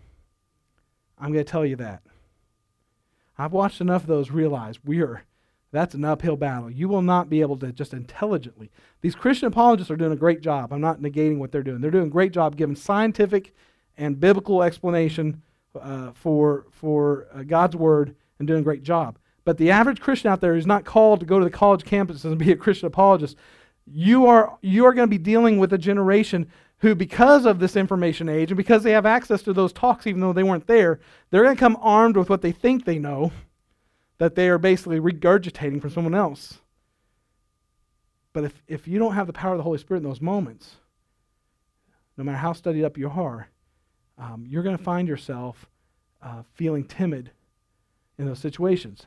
I'm 1.19 1.33
going 1.33 1.45
to 1.45 1.51
tell 1.51 1.67
you 1.67 1.77
that. 1.77 2.03
I've 3.37 3.53
watched 3.53 3.81
enough 3.81 4.03
of 4.03 4.09
those 4.09 4.31
realize 4.31 4.85
we 4.85 5.03
are 5.03 5.25
that's 5.75 5.95
an 5.95 6.05
uphill 6.05 6.37
battle. 6.37 6.71
You 6.71 6.89
will 6.89 7.03
not 7.03 7.29
be 7.29 7.41
able 7.41 7.57
to 7.57 7.73
just 7.73 7.93
intelligently. 7.93 8.71
These 9.01 9.17
Christian 9.17 9.49
apologists 9.49 9.91
are 9.91 9.97
doing 9.97 10.13
a 10.13 10.17
great 10.17 10.41
job. 10.41 10.73
I'm 10.73 10.81
not 10.81 11.01
negating 11.01 11.39
what 11.39 11.51
they're 11.51 11.65
doing. 11.65 11.81
They're 11.81 11.91
doing 11.91 12.07
a 12.07 12.11
great 12.11 12.31
job 12.31 12.55
giving 12.55 12.77
scientific 12.77 13.53
and 13.99 14.21
biblical 14.21 14.63
explanation 14.63 15.43
uh, 15.75 16.13
for, 16.13 16.67
for 16.71 17.27
uh, 17.35 17.43
God's 17.43 17.75
word 17.75 18.15
and 18.39 18.47
doing 18.47 18.61
a 18.61 18.65
great 18.65 18.85
job. 18.85 19.19
But 19.45 19.59
the 19.59 19.73
average 19.73 20.01
Christian 20.01 20.31
out 20.31 20.41
there 20.41 20.55
is 20.55 20.65
not 20.65 20.85
called 20.85 21.19
to 21.21 21.27
go 21.27 21.41
to 21.41 21.45
the 21.45 21.51
college 21.51 21.83
campuses 21.83 22.25
and 22.25 22.39
be 22.39 22.53
a 22.53 22.57
Christian 22.57 22.87
apologist. 22.87 23.37
You 23.85 24.27
are, 24.27 24.57
you 24.63 24.87
are 24.87 24.95
going 24.95 25.09
to 25.09 25.11
be 25.11 25.19
dealing 25.19 25.59
with 25.59 25.73
a 25.73 25.79
generation 25.79 26.49
who, 26.85 26.95
because 26.95 27.47
of 27.47 27.61
this 27.61 27.77
information 27.77 28.29
age 28.29 28.51
and 28.51 28.59
because 28.59 28.83
they 28.83 28.91
have 28.93 29.07
access 29.07 29.41
to 29.41 29.55
those 29.55 29.73
talks, 29.73 30.07
even 30.07 30.21
though 30.21 30.35
they 30.35 30.43
weren't 30.43 30.67
there, 30.67 31.01
they're 31.31 31.43
going 31.43 31.57
to 31.57 31.61
come 31.61 31.79
armed 31.81 32.15
with 32.15 32.29
what 32.29 32.43
they 32.43 32.53
think 32.53 32.85
they 32.85 32.99
know 32.99 33.33
that 34.19 34.35
they 34.35 34.51
are 34.51 34.59
basically 34.59 35.01
regurgitating 35.01 35.81
from 35.81 35.89
someone 35.89 36.15
else. 36.15 36.59
But 38.35 38.45
if, 38.45 38.63
if 38.69 38.87
you 38.87 38.99
don't 38.99 39.15
have 39.15 39.27
the 39.27 39.33
power 39.33 39.53
of 39.53 39.57
the 39.57 39.63
Holy 39.63 39.79
Spirit 39.79 40.03
in 40.03 40.09
those 40.09 40.21
moments, 40.21 40.77
no 42.19 42.25
matter 42.25 42.37
how 42.37 42.53
studied 42.53 42.85
up 42.85 42.99
you 42.99 43.09
are, 43.09 43.49
um, 44.19 44.45
you're 44.47 44.63
going 44.63 44.77
to 44.77 44.85
find 44.85 45.09
yourself 45.09 45.71
uh, 46.23 46.43
feeling 46.53 46.85
timid 46.85 47.31
in 48.19 48.27
those 48.27 48.41
situations. 48.41 49.07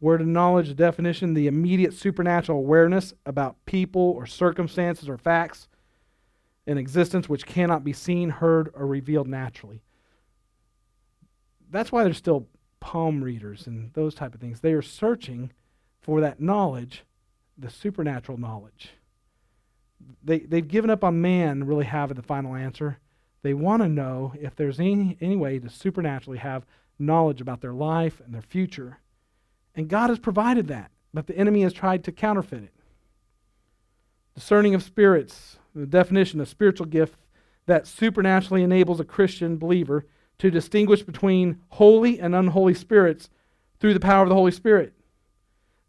Word 0.00 0.20
of 0.20 0.26
knowledge, 0.26 0.68
the 0.68 0.74
definition, 0.74 1.34
the 1.34 1.46
immediate 1.46 1.94
supernatural 1.94 2.58
awareness 2.58 3.14
about 3.24 3.56
people 3.64 4.02
or 4.02 4.26
circumstances 4.26 5.08
or 5.08 5.16
facts 5.16 5.68
in 6.66 6.78
existence 6.78 7.28
which 7.28 7.46
cannot 7.46 7.84
be 7.84 7.92
seen, 7.92 8.28
heard, 8.28 8.70
or 8.74 8.86
revealed 8.86 9.28
naturally. 9.28 9.82
That's 11.70 11.90
why 11.90 12.04
there's 12.04 12.16
still 12.16 12.46
palm 12.80 13.24
readers 13.24 13.66
and 13.66 13.92
those 13.94 14.14
type 14.14 14.34
of 14.34 14.40
things. 14.40 14.60
They 14.60 14.72
are 14.72 14.82
searching 14.82 15.52
for 16.00 16.20
that 16.20 16.40
knowledge, 16.40 17.04
the 17.56 17.70
supernatural 17.70 18.38
knowledge 18.38 18.90
they, 20.22 20.40
they've 20.40 20.66
given 20.66 20.90
up 20.90 21.04
on 21.04 21.20
man 21.20 21.64
really 21.64 21.84
having 21.84 22.16
the 22.16 22.22
final 22.22 22.54
answer. 22.54 22.98
They 23.42 23.54
want 23.54 23.82
to 23.82 23.88
know 23.88 24.32
if 24.40 24.56
there's 24.56 24.80
any, 24.80 25.16
any 25.20 25.36
way 25.36 25.58
to 25.58 25.68
supernaturally 25.68 26.38
have 26.38 26.66
knowledge 26.98 27.40
about 27.40 27.60
their 27.60 27.72
life 27.72 28.20
and 28.24 28.34
their 28.34 28.42
future. 28.42 28.98
And 29.76 29.88
God 29.88 30.08
has 30.08 30.18
provided 30.18 30.68
that, 30.68 30.90
but 31.12 31.26
the 31.26 31.36
enemy 31.36 31.62
has 31.62 31.72
tried 31.72 32.02
to 32.04 32.12
counterfeit 32.12 32.64
it. 32.64 32.72
Discerning 34.34 34.74
of 34.74 34.82
spirits, 34.82 35.58
the 35.74 35.86
definition 35.86 36.40
of 36.40 36.48
spiritual 36.48 36.86
gift 36.86 37.18
that 37.66 37.86
supernaturally 37.86 38.62
enables 38.62 39.00
a 39.00 39.04
Christian 39.04 39.58
believer 39.58 40.06
to 40.38 40.50
distinguish 40.50 41.02
between 41.02 41.60
holy 41.68 42.18
and 42.18 42.34
unholy 42.34 42.74
spirits 42.74 43.28
through 43.78 43.94
the 43.94 44.00
power 44.00 44.22
of 44.22 44.28
the 44.28 44.34
Holy 44.34 44.50
Spirit. 44.50 44.94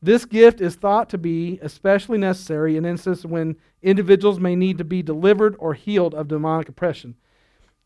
This 0.01 0.25
gift 0.25 0.61
is 0.61 0.75
thought 0.75 1.09
to 1.09 1.17
be 1.17 1.59
especially 1.61 2.17
necessary 2.17 2.77
in 2.77 2.85
instances 2.85 3.25
when 3.25 3.55
individuals 3.81 4.39
may 4.39 4.55
need 4.55 4.77
to 4.77 4.83
be 4.83 5.01
delivered 5.01 5.55
or 5.59 5.73
healed 5.73 6.13
of 6.13 6.27
demonic 6.27 6.69
oppression. 6.69 7.15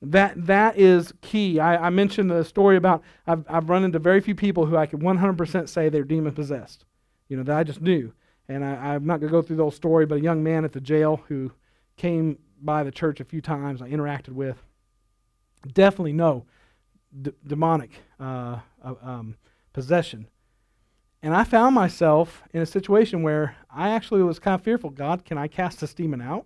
That, 0.02 0.48
that 0.48 0.78
is 0.78 1.14
key. 1.22 1.60
I, 1.60 1.88
I 1.88 1.90
mentioned 1.90 2.32
the 2.32 2.44
story 2.44 2.78
about 2.78 3.04
I've, 3.28 3.46
I've 3.50 3.70
run 3.70 3.84
into 3.84 4.00
very 4.00 4.22
few 4.22 4.36
people 4.36 4.66
who 4.66 4.78
I 4.78 4.86
could 4.88 5.00
100% 5.00 5.70
say 5.70 5.90
they're 5.90 6.04
demon 6.04 6.34
possessed, 6.34 6.86
you 7.28 7.38
know, 7.38 7.44
that 7.44 7.58
I 7.58 7.64
just 7.64 7.82
knew. 7.82 8.14
And 8.50 8.66
I, 8.66 8.96
I'm 8.96 9.06
not 9.06 9.20
going 9.20 9.32
to 9.32 9.38
go 9.38 9.42
through 9.42 9.58
the 9.58 9.64
whole 9.64 9.72
story, 9.72 10.06
but 10.06 10.16
a 10.18 10.22
young 10.22 10.44
man 10.44 10.66
at 10.66 10.74
the 10.74 10.82
jail 10.82 11.24
who 11.28 11.52
came 11.98 12.40
by 12.62 12.84
the 12.84 12.92
church 12.92 13.20
a 13.20 13.26
few 13.26 13.42
times 13.42 13.82
I 13.82 13.90
interacted 13.90 14.30
with 14.30 14.58
definitely 15.74 16.14
no 16.14 16.46
d- 17.22 17.34
demonic 17.46 17.92
uh, 18.20 18.60
uh, 18.84 18.94
um, 19.02 19.38
possession 19.74 20.28
And 21.24 21.36
I 21.36 21.44
found 21.44 21.76
myself 21.76 22.44
in 22.54 22.62
a 22.62 22.66
situation 22.66 23.24
where 23.24 23.56
I 23.70 23.90
actually 23.92 24.24
was 24.24 24.40
kind 24.40 24.56
of 24.56 24.64
fearful 24.64 24.90
God, 24.90 25.26
can 25.26 25.38
I 25.38 25.48
cast 25.48 25.80
this 25.80 25.94
demon 25.94 26.22
out? 26.22 26.46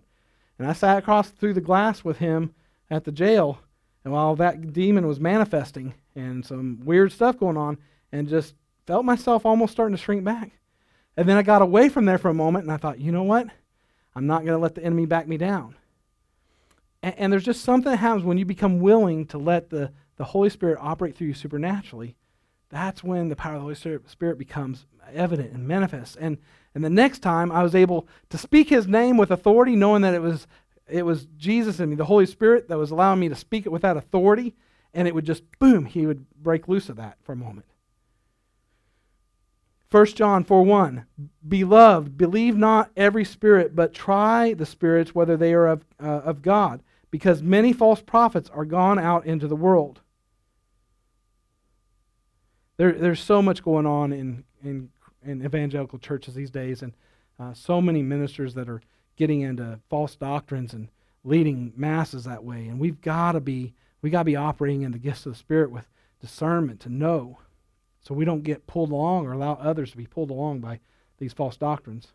And 0.60 0.68
I 0.68 0.74
sat 0.74 0.98
across 0.98 1.30
through 1.30 1.54
the 1.54 1.62
glass 1.62 2.04
with 2.04 2.18
him 2.18 2.54
at 2.90 3.04
the 3.04 3.12
jail. 3.12 3.60
And 4.04 4.14
while 4.14 4.36
that 4.36 4.74
demon 4.74 5.08
was 5.08 5.20
manifesting 5.20 5.96
and 6.16 6.46
some 6.46 6.80
weird 6.84 7.12
stuff 7.12 7.38
going 7.38 7.58
on, 7.58 7.78
and 8.12 8.30
just 8.30 8.56
felt 8.86 9.04
myself 9.04 9.46
almost 9.46 9.74
starting 9.74 9.96
to 9.96 10.02
shrink 10.02 10.24
back. 10.24 10.52
And 11.18 11.28
then 11.28 11.38
I 11.38 11.44
got 11.44 11.62
away 11.62 11.90
from 11.90 12.06
there 12.06 12.18
for 12.18 12.30
a 12.30 12.34
moment 12.34 12.66
and 12.66 12.72
I 12.72 12.78
thought, 12.78 13.00
you 13.00 13.12
know 13.12 13.24
what? 13.24 13.48
I'm 14.16 14.28
not 14.28 14.46
going 14.46 14.58
to 14.58 14.62
let 14.62 14.76
the 14.76 14.84
enemy 14.84 15.06
back 15.06 15.28
me 15.28 15.38
down. 15.38 15.76
And, 17.04 17.16
and, 17.18 17.34
there's 17.34 17.44
just 17.44 17.64
something 17.64 17.92
that 17.92 17.98
happens 17.98 18.24
when 18.24 18.38
you 18.38 18.46
become 18.46 18.80
willing 18.80 19.26
to 19.28 19.38
let 19.38 19.70
the, 19.70 19.92
the 20.18 20.24
Holy 20.24 20.50
Spirit 20.50 20.78
operate 20.82 21.16
through 21.16 21.28
you 21.28 21.34
supernaturally. 21.34 22.16
That's 22.70 23.04
when 23.04 23.30
the 23.30 23.36
power 23.36 23.56
of 23.56 23.60
the 23.60 23.76
Holy 23.76 24.02
Spirit 24.08 24.38
becomes 24.38 24.86
evident 25.14 25.54
and 25.54 25.68
manifest. 25.68 26.18
And, 26.20 26.38
and 26.74 26.84
the 26.84 26.90
next 26.90 27.20
time 27.20 27.52
I 27.52 27.64
was 27.64 27.76
able 27.76 28.08
to 28.30 28.38
speak 28.38 28.70
his 28.70 28.88
name 28.88 29.18
with 29.18 29.32
authority, 29.32 29.76
knowing 29.76 30.02
that 30.02 30.14
it 30.14 30.22
was, 30.22 30.48
it 30.88 31.06
was 31.06 31.28
Jesus 31.38 31.80
and 31.80 31.90
me 31.90 31.96
the 31.96 32.06
Holy 32.06 32.26
Spirit 32.26 32.68
that 32.68 32.78
was 32.78 32.92
allowing 32.92 33.20
me 33.20 33.30
to 33.30 33.36
speak 33.36 33.66
it 33.66 33.72
without 33.72 33.98
authority. 33.98 34.56
And 34.94 35.08
it 35.08 35.16
would 35.16 35.26
just, 35.26 35.44
boom, 35.60 35.86
he 35.86 36.06
would 36.06 36.26
break 36.42 36.68
loose 36.68 36.90
of 36.90 36.96
that 36.98 37.18
for 37.24 37.34
a 37.34 37.38
moment. 37.38 37.66
1 39.92 40.06
John 40.08 40.44
4 40.44 40.64
1. 40.64 41.06
Beloved, 41.48 42.18
believe 42.18 42.58
not 42.58 42.92
every 42.98 43.24
spirit, 43.24 43.76
but 43.76 43.94
try 43.94 44.54
the 44.54 44.66
spirits 44.66 45.14
whether 45.14 45.38
they 45.38 45.54
are 45.54 45.68
of, 45.68 45.86
uh, 46.02 46.06
of 46.06 46.42
God, 46.42 46.82
because 47.12 47.42
many 47.42 47.72
false 47.72 48.02
prophets 48.02 48.50
are 48.54 48.66
gone 48.66 49.00
out 49.00 49.26
into 49.26 49.48
the 49.48 49.56
world. 49.56 50.02
There, 52.78 52.92
there's 52.92 53.22
so 53.22 53.42
much 53.42 53.64
going 53.64 53.86
on 53.86 54.12
in, 54.12 54.44
in, 54.64 54.90
in 55.24 55.46
evangelical 55.46 56.00
churches 56.00 56.34
these 56.34 56.52
days, 56.52 56.82
and 56.82 56.94
uh, 57.40 57.54
so 57.54 57.82
many 57.82 58.02
ministers 58.02 58.54
that 58.56 58.68
are 58.68 58.82
getting 59.16 59.42
into 59.42 59.80
false 59.90 60.16
doctrines 60.16 60.74
and 60.74 60.90
leading 61.24 61.74
masses 61.76 62.24
that 62.26 62.44
way. 62.44 62.68
And 62.68 62.80
we've 62.80 63.02
got 63.02 63.34
to 63.34 63.40
be 63.40 63.74
we 64.02 64.10
got 64.10 64.22
to 64.22 64.26
be 64.26 64.36
operating 64.36 64.84
in 64.84 64.92
the 64.92 65.00
gifts 65.00 65.26
of 65.26 65.34
the 65.34 65.40
Spirit 65.40 65.72
with 65.72 65.88
discernment 66.22 66.80
to 66.82 66.90
know 66.90 67.40
so 68.02 68.14
we 68.14 68.26
don't 68.26 68.44
get 68.44 68.68
pulled 68.68 68.92
along 68.92 69.26
or 69.26 69.32
allow 69.32 69.54
others 69.54 69.92
to 69.92 69.98
be 69.98 70.06
pulled 70.06 70.30
along 70.30 70.60
by 70.60 70.80
these 71.18 71.34
false 71.34 71.58
doctrines. 71.58 72.10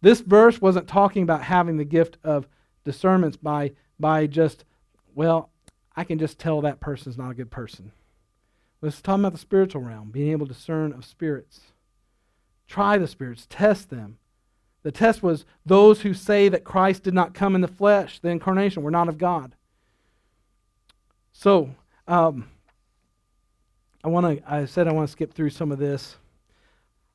This 0.00 0.20
verse 0.20 0.60
wasn't 0.60 0.88
talking 0.88 1.22
about 1.22 1.44
having 1.44 1.76
the 1.76 1.84
gift 1.84 2.18
of 2.24 2.48
discernments 2.84 3.36
by, 3.36 3.72
by 4.00 4.26
just, 4.26 4.64
well, 5.14 5.50
I 5.94 6.02
can 6.02 6.18
just 6.18 6.40
tell 6.40 6.60
that 6.62 6.80
person's 6.80 7.16
not 7.16 7.30
a 7.30 7.34
good 7.34 7.52
person. 7.52 7.92
This 8.80 8.96
is 8.96 9.02
talking 9.02 9.22
about 9.22 9.32
the 9.32 9.38
spiritual 9.38 9.82
realm, 9.82 10.10
being 10.10 10.32
able 10.32 10.48
to 10.48 10.54
discern 10.54 10.92
of 10.92 11.04
spirits. 11.04 11.60
Try 12.66 12.98
the 12.98 13.06
spirits, 13.06 13.46
test 13.48 13.90
them. 13.90 14.18
The 14.82 14.92
test 14.92 15.22
was 15.22 15.44
those 15.64 16.00
who 16.00 16.12
say 16.12 16.48
that 16.48 16.64
Christ 16.64 17.04
did 17.04 17.14
not 17.14 17.34
come 17.34 17.54
in 17.54 17.60
the 17.60 17.68
flesh, 17.68 18.18
the 18.18 18.28
incarnation, 18.28 18.82
were 18.82 18.90
not 18.90 19.08
of 19.08 19.18
God. 19.18 19.54
So, 21.32 21.70
um, 22.08 22.48
I 24.04 24.08
want 24.08 24.38
to. 24.38 24.52
I 24.52 24.64
said 24.64 24.88
I 24.88 24.92
want 24.92 25.08
to 25.08 25.12
skip 25.12 25.32
through 25.32 25.50
some 25.50 25.70
of 25.70 25.78
this. 25.78 26.16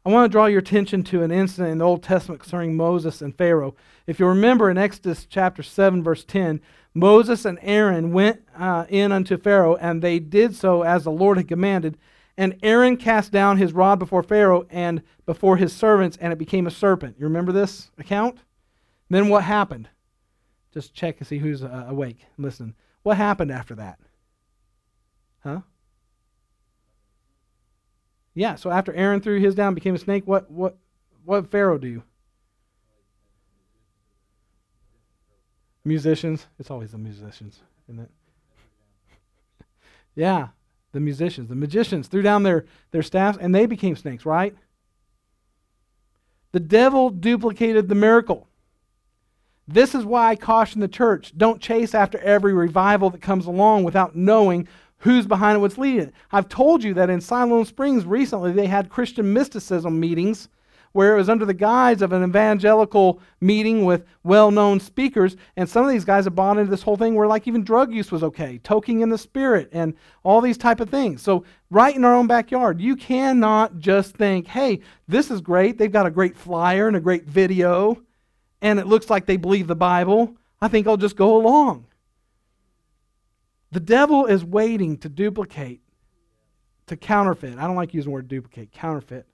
I 0.05 0.09
want 0.09 0.31
to 0.31 0.33
draw 0.33 0.45
your 0.45 0.59
attention 0.59 1.03
to 1.05 1.21
an 1.21 1.31
incident 1.31 1.73
in 1.73 1.77
the 1.79 1.85
Old 1.85 2.01
Testament 2.01 2.39
concerning 2.39 2.77
Moses 2.77 3.21
and 3.21 3.37
Pharaoh. 3.37 3.75
If 4.05 4.21
you 4.21 4.25
remember 4.25 4.69
in 4.69 4.77
Exodus 4.77 5.27
chapter 5.29 5.61
7, 5.61 6.01
verse 6.01 6.23
10, 6.23 6.61
Moses 6.93 7.43
and 7.43 7.59
Aaron 7.61 8.13
went 8.13 8.41
uh, 8.57 8.85
in 8.87 9.11
unto 9.11 9.37
Pharaoh, 9.37 9.75
and 9.75 10.01
they 10.01 10.19
did 10.19 10.55
so 10.55 10.83
as 10.83 11.03
the 11.03 11.11
Lord 11.11 11.35
had 11.35 11.49
commanded. 11.49 11.97
And 12.37 12.57
Aaron 12.61 12.97
cast 12.97 13.31
down 13.31 13.57
his 13.57 13.73
rod 13.73 13.97
before 13.97 14.21
Pharaoh 14.21 14.67
and 14.69 15.01
before 15.25 15.57
his 15.57 15.73
servants, 15.73 16.17
and 16.17 16.31
it 16.31 16.37
became 16.37 16.67
a 16.67 16.71
serpent. 16.71 17.15
You 17.17 17.25
remember 17.25 17.51
this 17.51 17.89
account? 17.97 18.39
Then 19.09 19.29
what 19.29 19.43
happened? 19.43 19.89
Just 20.71 20.93
check 20.93 21.17
and 21.17 21.27
see 21.27 21.39
who's 21.39 21.63
uh, 21.63 21.85
awake. 21.87 22.19
Listen. 22.37 22.75
What 23.01 23.17
happened 23.17 23.51
after 23.51 23.73
that? 23.75 23.99
Huh? 25.39 25.61
Yeah, 28.35 28.53
so 28.55 28.69
after 28.69 28.93
Aaron 28.93 29.21
threw 29.21 29.39
his 29.39 29.55
down, 29.55 29.73
became 29.73 29.95
a 29.95 29.97
snake, 29.97 30.27
what 30.27 30.51
what 30.51 30.77
what 31.25 31.49
Pharaoh 31.49 31.79
do? 31.79 32.03
Musicians. 35.83 36.45
It's 36.59 36.69
always 36.69 36.91
the 36.91 36.99
musicians, 36.99 37.61
isn't 37.87 38.01
it? 38.01 38.11
yeah, 40.15 40.49
the 40.93 40.99
musicians. 40.99 41.49
The 41.49 41.55
magicians 41.55 42.07
threw 42.07 42.21
down 42.21 42.43
their, 42.43 42.65
their 42.91 43.03
staffs 43.03 43.37
and 43.39 43.53
they 43.53 43.65
became 43.65 43.95
snakes, 43.95 44.25
right? 44.25 44.55
The 46.51 46.59
devil 46.59 47.09
duplicated 47.09 47.87
the 47.87 47.95
miracle. 47.95 48.47
This 49.67 49.93
is 49.93 50.05
why 50.05 50.29
I 50.29 50.35
caution 50.35 50.79
the 50.79 50.87
church 50.87 51.37
don't 51.37 51.61
chase 51.61 51.93
after 51.93 52.17
every 52.19 52.53
revival 52.53 53.09
that 53.09 53.21
comes 53.21 53.45
along 53.45 53.83
without 53.83 54.15
knowing 54.15 54.67
who's 54.99 55.27
behind 55.27 55.57
it, 55.57 55.59
what's 55.59 55.77
leading 55.77 56.01
it. 56.07 56.13
I've 56.31 56.49
told 56.49 56.83
you 56.83 56.93
that 56.95 57.09
in 57.09 57.21
Siloam 57.21 57.65
Springs 57.65 58.05
recently 58.05 58.53
they 58.53 58.67
had 58.67 58.89
Christian 58.89 59.33
mysticism 59.33 59.99
meetings 59.99 60.49
where 60.91 61.13
it 61.13 61.17
was 61.17 61.29
under 61.29 61.45
the 61.45 61.53
guise 61.53 62.01
of 62.01 62.11
an 62.11 62.23
evangelical 62.23 63.21
meeting 63.39 63.85
with 63.85 64.05
well-known 64.23 64.79
speakers. 64.79 65.35
And 65.55 65.69
some 65.69 65.83
of 65.83 65.91
these 65.91 66.05
guys 66.05 66.25
have 66.25 66.35
bought 66.35 66.57
into 66.57 66.71
this 66.71 66.81
whole 66.81 66.97
thing 66.97 67.15
where 67.15 67.27
like 67.27 67.47
even 67.47 67.63
drug 67.63 67.93
use 67.93 68.11
was 68.11 68.23
okay 68.23 68.59
toking 68.63 69.01
in 69.01 69.09
the 69.09 69.17
spirit 69.17 69.69
and 69.71 69.93
all 70.23 70.41
these 70.41 70.57
type 70.57 70.79
of 70.79 70.89
things. 70.89 71.21
So 71.21 71.45
right 71.69 71.95
in 71.95 72.05
our 72.05 72.15
own 72.15 72.27
backyard 72.27 72.81
you 72.81 72.95
cannot 72.95 73.79
just 73.79 74.15
think 74.15 74.47
hey 74.47 74.81
this 75.07 75.31
is 75.31 75.41
great. 75.41 75.77
They've 75.77 75.91
got 75.91 76.05
a 76.05 76.11
great 76.11 76.35
flyer 76.35 76.87
and 76.87 76.97
a 76.97 77.01
great 77.01 77.25
video 77.25 78.01
and 78.61 78.79
it 78.79 78.87
looks 78.87 79.09
like 79.09 79.25
they 79.25 79.37
believe 79.37 79.67
the 79.67 79.75
bible. 79.75 80.35
I 80.61 80.67
think 80.67 80.87
i'll 80.87 80.97
just 80.97 81.15
go 81.15 81.37
along. 81.37 81.85
The 83.71 83.79
devil 83.79 84.25
is 84.25 84.45
waiting 84.45 84.97
to 84.99 85.09
duplicate, 85.09 85.81
to 86.87 86.95
counterfeit. 86.95 87.57
I 87.57 87.67
don't 87.67 87.75
like 87.75 87.93
using 87.93 88.09
the 88.09 88.13
word 88.13 88.27
duplicate, 88.27 88.71
counterfeit. 88.71 89.27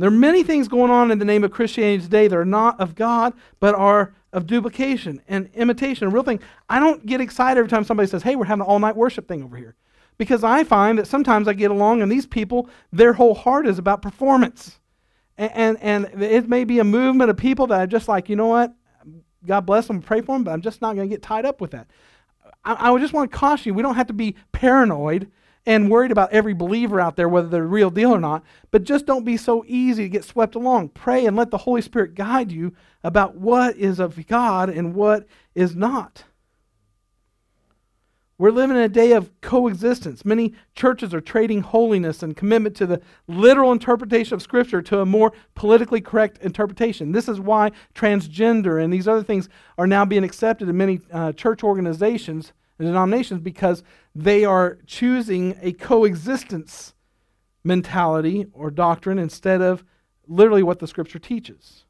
There 0.00 0.08
are 0.08 0.12
many 0.12 0.42
things 0.42 0.66
going 0.66 0.90
on 0.90 1.10
in 1.10 1.18
the 1.18 1.26
name 1.26 1.44
of 1.44 1.50
Christianity 1.50 2.02
today 2.02 2.26
that 2.26 2.36
are 2.36 2.44
not 2.44 2.80
of 2.80 2.94
God, 2.94 3.34
but 3.58 3.74
are 3.74 4.14
of 4.32 4.46
duplication 4.46 5.20
and 5.28 5.50
imitation. 5.54 6.06
A 6.06 6.10
real 6.10 6.22
thing. 6.22 6.40
I 6.70 6.80
don't 6.80 7.04
get 7.04 7.20
excited 7.20 7.58
every 7.58 7.68
time 7.68 7.84
somebody 7.84 8.08
says, 8.08 8.22
hey, 8.22 8.34
we're 8.34 8.46
having 8.46 8.62
an 8.62 8.66
all 8.66 8.78
night 8.78 8.96
worship 8.96 9.28
thing 9.28 9.42
over 9.42 9.56
here. 9.56 9.74
Because 10.16 10.42
I 10.42 10.64
find 10.64 10.98
that 10.98 11.06
sometimes 11.06 11.48
I 11.48 11.52
get 11.52 11.70
along 11.70 12.00
and 12.00 12.10
these 12.10 12.26
people, 12.26 12.70
their 12.92 13.12
whole 13.12 13.34
heart 13.34 13.66
is 13.66 13.78
about 13.78 14.00
performance. 14.00 14.78
And, 15.36 15.52
and, 15.54 16.06
and 16.12 16.22
it 16.22 16.48
may 16.48 16.64
be 16.64 16.78
a 16.78 16.84
movement 16.84 17.28
of 17.30 17.36
people 17.36 17.66
that 17.66 17.80
are 17.80 17.86
just 17.86 18.08
like, 18.08 18.30
you 18.30 18.36
know 18.36 18.48
what? 18.48 18.72
God 19.44 19.66
bless 19.66 19.86
them, 19.86 20.00
pray 20.00 20.22
for 20.22 20.34
them, 20.34 20.44
but 20.44 20.52
I'm 20.52 20.62
just 20.62 20.80
not 20.80 20.96
going 20.96 21.08
to 21.08 21.14
get 21.14 21.22
tied 21.22 21.44
up 21.44 21.60
with 21.60 21.72
that. 21.72 21.88
I, 22.64 22.90
I 22.90 22.98
just 22.98 23.12
want 23.12 23.30
to 23.30 23.36
caution 23.36 23.70
you 23.70 23.74
we 23.74 23.82
don't 23.82 23.96
have 23.96 24.06
to 24.06 24.14
be 24.14 24.36
paranoid 24.52 25.30
and 25.70 25.88
worried 25.88 26.10
about 26.10 26.32
every 26.32 26.52
believer 26.52 27.00
out 27.00 27.14
there, 27.14 27.28
whether 27.28 27.46
they're 27.46 27.62
a 27.62 27.66
real 27.68 27.90
deal 27.90 28.10
or 28.10 28.18
not. 28.18 28.42
But 28.72 28.82
just 28.82 29.06
don't 29.06 29.24
be 29.24 29.36
so 29.36 29.64
easy 29.68 30.02
to 30.02 30.08
get 30.08 30.24
swept 30.24 30.56
along. 30.56 30.88
Pray 30.88 31.26
and 31.26 31.36
let 31.36 31.52
the 31.52 31.58
Holy 31.58 31.80
Spirit 31.80 32.16
guide 32.16 32.50
you 32.50 32.74
about 33.04 33.36
what 33.36 33.76
is 33.76 34.00
of 34.00 34.26
God 34.26 34.68
and 34.68 34.96
what 34.96 35.28
is 35.54 35.76
not. 35.76 36.24
We're 38.36 38.50
living 38.50 38.76
in 38.76 38.82
a 38.82 38.88
day 38.88 39.12
of 39.12 39.30
coexistence. 39.42 40.24
Many 40.24 40.54
churches 40.74 41.14
are 41.14 41.20
trading 41.20 41.60
holiness 41.60 42.20
and 42.20 42.36
commitment 42.36 42.74
to 42.76 42.86
the 42.86 43.00
literal 43.28 43.70
interpretation 43.70 44.34
of 44.34 44.42
Scripture 44.42 44.82
to 44.82 44.98
a 44.98 45.06
more 45.06 45.32
politically 45.54 46.00
correct 46.00 46.38
interpretation. 46.38 47.12
This 47.12 47.28
is 47.28 47.38
why 47.38 47.70
transgender 47.94 48.82
and 48.82 48.92
these 48.92 49.06
other 49.06 49.22
things 49.22 49.48
are 49.78 49.86
now 49.86 50.04
being 50.04 50.24
accepted 50.24 50.68
in 50.68 50.76
many 50.76 51.00
uh, 51.12 51.30
church 51.30 51.62
organizations 51.62 52.54
and 52.80 52.88
denominations 52.88 53.40
because 53.40 53.82
they 54.14 54.44
are 54.44 54.78
choosing 54.86 55.56
a 55.60 55.72
coexistence 55.72 56.94
mentality 57.62 58.46
or 58.52 58.70
doctrine 58.70 59.18
instead 59.18 59.60
of 59.60 59.84
literally 60.26 60.62
what 60.62 60.78
the 60.78 60.86
Scripture 60.86 61.18
teaches. 61.18 61.84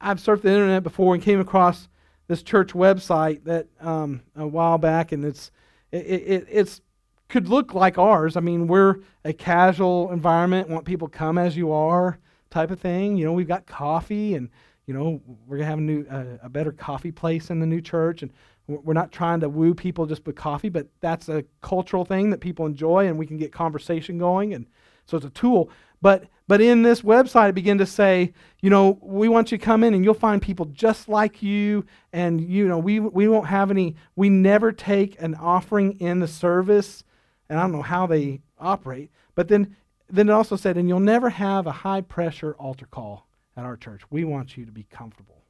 I've 0.00 0.18
surfed 0.18 0.42
the 0.42 0.50
internet 0.50 0.82
before 0.82 1.14
and 1.14 1.22
came 1.22 1.40
across 1.40 1.88
this 2.26 2.42
church 2.42 2.72
website 2.72 3.44
that 3.44 3.68
um, 3.80 4.22
a 4.36 4.46
while 4.46 4.78
back, 4.78 5.12
and 5.12 5.24
it's 5.24 5.50
it, 5.90 6.06
it 6.06 6.46
it's 6.50 6.80
could 7.28 7.48
look 7.48 7.74
like 7.74 7.98
ours. 7.98 8.36
I 8.36 8.40
mean, 8.40 8.66
we're 8.66 8.96
a 9.24 9.32
casual 9.32 10.12
environment, 10.12 10.68
want 10.68 10.84
people 10.84 11.08
come 11.08 11.38
as 11.38 11.56
you 11.56 11.72
are 11.72 12.18
type 12.50 12.70
of 12.70 12.80
thing. 12.80 13.16
You 13.16 13.24
know, 13.26 13.32
we've 13.32 13.48
got 13.48 13.66
coffee, 13.66 14.34
and 14.34 14.50
you 14.88 14.94
know 14.94 15.20
we're 15.46 15.58
gonna 15.58 15.68
have 15.68 15.78
a 15.78 15.82
new 15.82 16.06
uh, 16.10 16.38
a 16.42 16.48
better 16.48 16.72
coffee 16.72 17.12
place 17.12 17.50
in 17.50 17.60
the 17.60 17.66
new 17.66 17.80
church, 17.80 18.22
and 18.22 18.32
we're 18.66 18.94
not 18.94 19.12
trying 19.12 19.40
to 19.40 19.48
woo 19.48 19.74
people 19.74 20.06
just 20.06 20.26
with 20.26 20.34
coffee, 20.34 20.70
but 20.70 20.88
that's 21.00 21.28
a 21.28 21.44
cultural 21.60 22.04
thing 22.04 22.30
that 22.30 22.40
people 22.40 22.66
enjoy, 22.66 23.06
and 23.06 23.18
we 23.18 23.26
can 23.26 23.36
get 23.36 23.52
conversation 23.52 24.18
going, 24.18 24.54
and 24.54 24.66
so 25.04 25.18
it's 25.18 25.26
a 25.26 25.30
tool. 25.30 25.70
But 26.00 26.24
but 26.46 26.62
in 26.62 26.82
this 26.82 27.02
website, 27.02 27.50
it 27.50 27.54
began 27.54 27.76
to 27.76 27.86
say, 27.86 28.32
you 28.62 28.70
know, 28.70 28.98
we 29.02 29.28
want 29.28 29.52
you 29.52 29.58
to 29.58 29.64
come 29.64 29.84
in 29.84 29.92
and 29.92 30.02
you'll 30.02 30.14
find 30.14 30.40
people 30.40 30.64
just 30.64 31.06
like 31.06 31.42
you. 31.42 31.84
And, 32.14 32.40
you 32.40 32.66
know, 32.66 32.78
we, 32.78 33.00
we 33.00 33.28
won't 33.28 33.48
have 33.48 33.70
any, 33.70 33.96
we 34.16 34.30
never 34.30 34.72
take 34.72 35.20
an 35.20 35.34
offering 35.34 36.00
in 36.00 36.20
the 36.20 36.26
service. 36.26 37.04
And 37.50 37.58
I 37.58 37.62
don't 37.62 37.72
know 37.72 37.82
how 37.82 38.06
they 38.06 38.40
operate. 38.58 39.10
But 39.34 39.48
then, 39.48 39.76
then 40.08 40.30
it 40.30 40.32
also 40.32 40.56
said, 40.56 40.78
and 40.78 40.88
you'll 40.88 41.00
never 41.00 41.28
have 41.28 41.66
a 41.66 41.72
high 41.72 42.00
pressure 42.00 42.54
altar 42.54 42.86
call 42.86 43.27
at 43.58 43.64
our 43.64 43.76
church. 43.76 44.02
We 44.10 44.24
want 44.24 44.56
you 44.56 44.64
to 44.64 44.72
be 44.72 44.84
comfortable. 44.84 45.42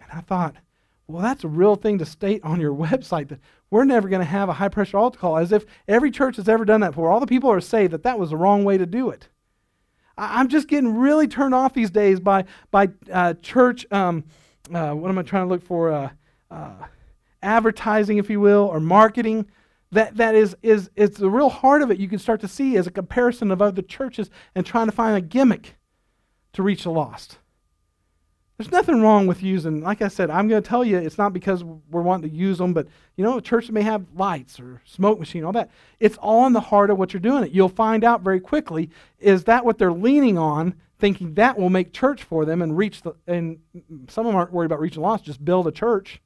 And 0.00 0.10
I 0.12 0.20
thought, 0.20 0.54
well, 1.08 1.20
that's 1.20 1.42
a 1.42 1.48
real 1.48 1.74
thing 1.74 1.98
to 1.98 2.06
state 2.06 2.42
on 2.44 2.60
your 2.60 2.74
website 2.74 3.28
that 3.28 3.40
we're 3.70 3.84
never 3.84 4.08
going 4.08 4.20
to 4.20 4.26
have 4.26 4.48
a 4.48 4.54
high 4.54 4.68
pressure 4.68 4.98
altar 4.98 5.18
call, 5.18 5.36
as 5.36 5.50
if 5.52 5.66
every 5.88 6.10
church 6.10 6.36
has 6.36 6.48
ever 6.48 6.64
done 6.64 6.80
that 6.82 6.90
before. 6.90 7.10
All 7.10 7.20
the 7.20 7.26
people 7.26 7.50
are 7.50 7.60
saved 7.60 7.92
that 7.92 8.04
that 8.04 8.18
was 8.18 8.30
the 8.30 8.36
wrong 8.36 8.64
way 8.64 8.78
to 8.78 8.86
do 8.86 9.10
it. 9.10 9.28
I'm 10.16 10.48
just 10.48 10.68
getting 10.68 10.96
really 10.96 11.26
turned 11.26 11.54
off 11.54 11.72
these 11.72 11.90
days 11.90 12.20
by 12.20 12.44
by 12.70 12.90
uh, 13.10 13.34
church. 13.42 13.86
Um, 13.90 14.24
uh, 14.72 14.92
what 14.92 15.10
am 15.10 15.18
I 15.18 15.22
trying 15.22 15.46
to 15.46 15.48
look 15.48 15.62
for? 15.62 15.90
Uh, 15.90 16.10
uh 16.50 16.86
advertising, 17.42 18.18
if 18.18 18.30
you 18.30 18.38
will, 18.38 18.64
or 18.66 18.78
marketing. 18.78 19.46
That 19.90 20.18
that 20.18 20.34
is 20.34 20.54
is 20.62 20.90
it's 20.96 21.18
the 21.18 21.30
real 21.30 21.48
heart 21.48 21.80
of 21.80 21.90
it. 21.90 21.98
You 21.98 22.08
can 22.08 22.18
start 22.18 22.42
to 22.42 22.48
see 22.48 22.76
as 22.76 22.86
a 22.86 22.90
comparison 22.90 23.50
of 23.50 23.62
other 23.62 23.82
churches 23.82 24.28
and 24.54 24.66
trying 24.66 24.86
to 24.86 24.92
find 24.92 25.16
a 25.16 25.22
gimmick 25.22 25.76
to 26.52 26.62
reach 26.62 26.84
the 26.84 26.90
lost. 26.90 27.38
There's 28.58 28.70
nothing 28.70 29.00
wrong 29.00 29.26
with 29.26 29.42
using, 29.42 29.80
like 29.80 30.02
I 30.02 30.08
said, 30.08 30.30
I'm 30.30 30.46
going 30.46 30.62
to 30.62 30.68
tell 30.68 30.84
you, 30.84 30.98
it's 30.98 31.18
not 31.18 31.32
because 31.32 31.64
we're 31.64 32.02
wanting 32.02 32.30
to 32.30 32.36
use 32.36 32.58
them, 32.58 32.72
but 32.72 32.86
you 33.16 33.24
know, 33.24 33.38
a 33.38 33.42
church 33.42 33.70
may 33.70 33.82
have 33.82 34.04
lights 34.14 34.60
or 34.60 34.82
smoke 34.84 35.18
machine, 35.18 35.42
all 35.42 35.52
that. 35.52 35.70
It's 35.98 36.16
all 36.18 36.46
in 36.46 36.52
the 36.52 36.60
heart 36.60 36.90
of 36.90 36.98
what 36.98 37.12
you're 37.12 37.20
doing. 37.20 37.44
It. 37.44 37.50
You'll 37.50 37.68
find 37.68 38.04
out 38.04 38.20
very 38.20 38.38
quickly 38.38 38.90
is 39.18 39.44
that 39.44 39.64
what 39.64 39.78
they're 39.78 39.92
leaning 39.92 40.38
on, 40.38 40.74
thinking 41.00 41.34
that 41.34 41.58
will 41.58 41.70
make 41.70 41.92
church 41.92 42.22
for 42.22 42.44
them 42.44 42.62
and 42.62 42.76
reach 42.76 43.02
the, 43.02 43.14
and 43.26 43.58
some 44.08 44.26
of 44.26 44.32
them 44.32 44.36
aren't 44.36 44.52
worried 44.52 44.66
about 44.66 44.80
reaching 44.80 45.02
the 45.02 45.08
lost, 45.08 45.24
just 45.24 45.44
build 45.44 45.66
a 45.66 45.72
church 45.72 46.20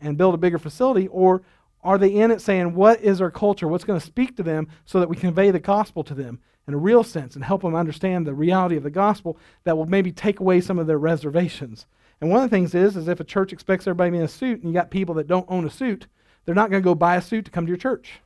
and 0.00 0.16
build 0.16 0.34
a 0.34 0.38
bigger 0.38 0.58
facility, 0.58 1.06
or 1.08 1.42
are 1.82 1.98
they 1.98 2.14
in 2.14 2.30
it 2.30 2.40
saying, 2.40 2.74
what 2.74 3.00
is 3.00 3.20
our 3.20 3.30
culture? 3.30 3.66
What's 3.66 3.84
going 3.84 3.98
to 3.98 4.06
speak 4.06 4.36
to 4.36 4.42
them 4.42 4.68
so 4.84 5.00
that 5.00 5.08
we 5.08 5.16
convey 5.16 5.50
the 5.50 5.60
gospel 5.60 6.04
to 6.04 6.14
them? 6.14 6.40
in 6.66 6.74
a 6.74 6.78
real 6.78 7.02
sense 7.02 7.34
and 7.34 7.44
help 7.44 7.62
them 7.62 7.74
understand 7.74 8.26
the 8.26 8.34
reality 8.34 8.76
of 8.76 8.82
the 8.82 8.90
gospel 8.90 9.36
that 9.64 9.76
will 9.76 9.86
maybe 9.86 10.12
take 10.12 10.40
away 10.40 10.60
some 10.60 10.78
of 10.78 10.86
their 10.86 10.98
reservations. 10.98 11.86
And 12.20 12.30
one 12.30 12.42
of 12.42 12.50
the 12.50 12.56
things 12.56 12.74
is, 12.74 12.96
is 12.96 13.08
if 13.08 13.18
a 13.18 13.24
church 13.24 13.52
expects 13.52 13.86
everybody 13.86 14.16
in 14.16 14.22
a 14.22 14.28
suit 14.28 14.62
and 14.62 14.70
you 14.70 14.74
got 14.74 14.90
people 14.90 15.14
that 15.16 15.26
don't 15.26 15.50
own 15.50 15.66
a 15.66 15.70
suit, 15.70 16.06
they're 16.44 16.54
not 16.54 16.70
going 16.70 16.82
to 16.82 16.84
go 16.84 16.94
buy 16.94 17.16
a 17.16 17.22
suit 17.22 17.44
to 17.46 17.50
come 17.50 17.66
to 17.66 17.70
your 17.70 17.76
church. 17.76 18.20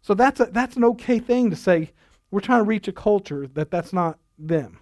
So 0.00 0.14
that's, 0.14 0.38
a, 0.38 0.46
that's 0.46 0.76
an 0.76 0.84
okay 0.84 1.18
thing 1.18 1.50
to 1.50 1.56
say, 1.56 1.90
we're 2.30 2.40
trying 2.40 2.60
to 2.60 2.68
reach 2.68 2.86
a 2.86 2.92
culture 2.92 3.48
that 3.54 3.70
that's 3.70 3.92
not 3.92 4.18
them. 4.38 4.78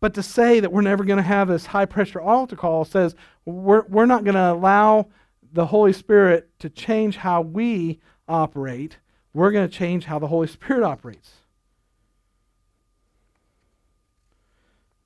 But 0.00 0.14
to 0.14 0.22
say 0.22 0.60
that 0.60 0.72
we're 0.72 0.80
never 0.80 1.04
going 1.04 1.18
to 1.18 1.22
have 1.22 1.46
this 1.46 1.66
high 1.66 1.84
pressure 1.84 2.20
altar 2.20 2.56
call 2.56 2.84
says 2.84 3.14
we're, 3.44 3.82
we're 3.82 4.06
not 4.06 4.24
going 4.24 4.34
to 4.34 4.52
allow 4.52 5.08
the 5.52 5.66
Holy 5.66 5.92
Spirit 5.92 6.50
to 6.60 6.70
change 6.70 7.16
how 7.16 7.40
we 7.40 8.00
operate 8.28 8.98
we're 9.32 9.52
going 9.52 9.68
to 9.68 9.74
change 9.74 10.04
how 10.04 10.18
the 10.18 10.26
Holy 10.26 10.46
Spirit 10.46 10.82
operates. 10.82 11.34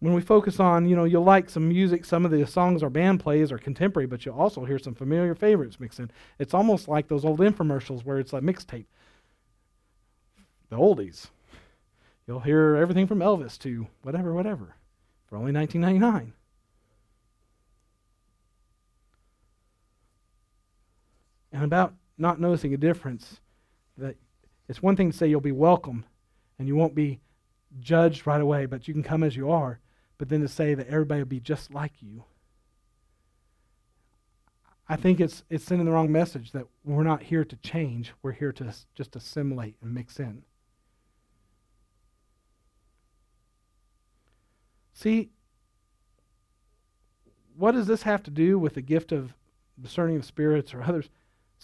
When 0.01 0.14
we 0.14 0.20
focus 0.20 0.61
on, 0.61 0.86
you 0.86 0.97
know, 0.97 1.05
you'll 1.05 1.24
like 1.24 1.49
some 1.49 1.68
music, 1.68 2.05
some 2.05 2.24
of 2.24 2.30
the 2.30 2.47
songs 2.47 2.82
our 2.82 2.90
band 2.90 3.20
plays 3.20 3.51
are 3.51 3.59
contemporary, 3.59 4.07
but 4.07 4.24
you'll 4.24 4.38
also 4.38 4.64
hear 4.64 4.78
some 4.78 4.95
familiar 4.95 5.34
favorites 5.34 5.80
mixed 5.80 5.99
in. 5.99 6.11
It's 6.38 6.53
almost 6.53 6.88
like 6.88 7.09
those 7.09 7.24
old 7.24 7.40
infomercials 7.40 8.05
where 8.05 8.18
it's 8.18 8.32
like 8.32 8.42
mixtape. 8.42 8.84
The 10.68 10.76
oldies. 10.76 11.28
You'll 12.26 12.40
hear 12.40 12.76
everything 12.76 13.07
from 13.07 13.20
Elvis 13.20 13.59
to 13.61 13.86
whatever, 14.03 14.34
whatever, 14.34 14.74
for 15.26 15.36
only 15.36 15.53
19.99. 15.53 16.32
And 21.55 21.63
about 21.63 21.95
not 22.19 22.41
noticing 22.41 22.75
a 22.75 22.77
difference 22.77 23.41
that 23.97 24.17
it's 24.69 24.83
one 24.83 24.97
thing 24.97 25.13
to 25.13 25.17
say 25.17 25.29
you'll 25.29 25.41
be 25.41 25.53
welcome 25.53 26.05
and 26.59 26.67
you 26.67 26.75
won't 26.75 26.97
be 26.97 27.21
judged 27.79 28.27
right 28.27 28.41
away, 28.41 28.67
but 28.67 28.89
you 28.89 28.93
can 28.93 29.05
come 29.05 29.23
as 29.23 29.37
you 29.37 29.53
are, 29.53 29.79
but 30.19 30.29
then 30.29 30.41
to 30.41 30.49
say 30.49 30.75
that 30.75 30.89
everybody 30.89 31.21
will 31.21 31.27
be 31.27 31.39
just 31.39 31.73
like 31.73 31.93
you. 32.01 32.25
I 34.89 34.97
think 34.97 35.21
it's, 35.21 35.45
it's 35.49 35.65
sending 35.65 35.87
the 35.87 35.93
wrong 35.93 36.11
message 36.11 36.51
that 36.53 36.67
we're 36.85 37.05
not 37.05 37.23
here 37.23 37.45
to 37.45 37.57
change, 37.57 38.13
we're 38.21 38.33
here 38.33 38.53
to 38.53 38.75
just 38.97 39.15
assimilate 39.15 39.77
and 39.81 39.95
mix 39.95 40.19
in. 40.19 40.43
See, 44.93 45.31
what 47.57 47.73
does 47.73 47.87
this 47.87 48.03
have 48.03 48.25
to 48.25 48.31
do 48.33 48.59
with 48.59 48.75
the 48.75 48.83
gift 48.83 49.13
of 49.13 49.35
discerning 49.81 50.17
of 50.17 50.25
spirits 50.25 50.75
or 50.75 50.83
others? 50.83 51.09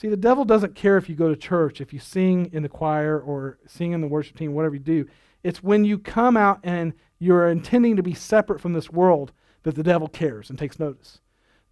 See, 0.01 0.09
the 0.09 0.16
devil 0.16 0.46
doesn't 0.46 0.74
care 0.74 0.96
if 0.96 1.11
you 1.11 1.14
go 1.14 1.28
to 1.28 1.36
church, 1.36 1.82
if 1.82 1.92
you 1.92 1.98
sing 1.98 2.48
in 2.55 2.62
the 2.62 2.70
choir 2.70 3.20
or 3.20 3.59
sing 3.66 3.92
in 3.92 4.01
the 4.01 4.07
worship 4.07 4.38
team, 4.38 4.55
whatever 4.55 4.76
you 4.76 4.80
do. 4.80 5.07
It's 5.42 5.62
when 5.62 5.84
you 5.84 5.98
come 5.98 6.38
out 6.38 6.59
and 6.62 6.94
you're 7.18 7.46
intending 7.48 7.96
to 7.96 8.03
be 8.03 8.14
separate 8.14 8.62
from 8.62 8.72
this 8.72 8.88
world 8.88 9.32
that 9.62 9.74
the 9.74 9.82
devil 9.82 10.09
cares 10.09 10.48
and 10.48 10.59
takes 10.59 10.78
notice. 10.78 11.20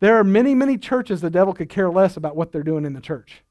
There 0.01 0.19
are 0.19 0.25
many, 0.25 0.55
many 0.55 0.77
churches 0.77 1.23
the 1.23 1.31
devil 1.31 1.55
could 1.55 1.71
care 1.71 1.89
less 1.91 2.19
about 2.19 2.37
what 2.37 2.53
they're 2.53 2.63
doing 2.63 2.85
in 2.85 2.93
the 2.93 3.01
church 3.01 3.45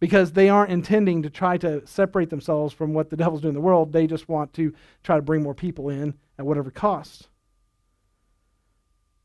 because 0.00 0.32
they 0.32 0.48
aren't 0.48 0.72
intending 0.72 1.22
to 1.22 1.28
try 1.28 1.58
to 1.58 1.86
separate 1.86 2.30
themselves 2.30 2.72
from 2.72 2.94
what 2.94 3.10
the 3.10 3.18
devil's 3.18 3.42
doing 3.42 3.50
in 3.50 3.60
the 3.60 3.60
world. 3.60 3.92
They 3.92 4.06
just 4.06 4.30
want 4.30 4.54
to 4.54 4.72
try 5.02 5.16
to 5.16 5.22
bring 5.22 5.42
more 5.42 5.54
people 5.54 5.90
in 5.90 6.14
at 6.38 6.46
whatever 6.46 6.70
cost. 6.70 7.28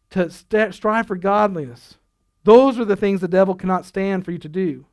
To 0.10 0.30
st- 0.30 0.74
strive 0.74 1.08
for 1.08 1.16
godliness, 1.16 1.96
those 2.44 2.80
are 2.80 2.86
the 2.86 2.96
things 2.96 3.22
the 3.22 3.28
devil 3.28 3.56
cannot 3.56 3.86
stand 3.86 4.26
for 4.26 4.32
you 4.32 4.38
to 4.40 4.50
do. 4.50 4.86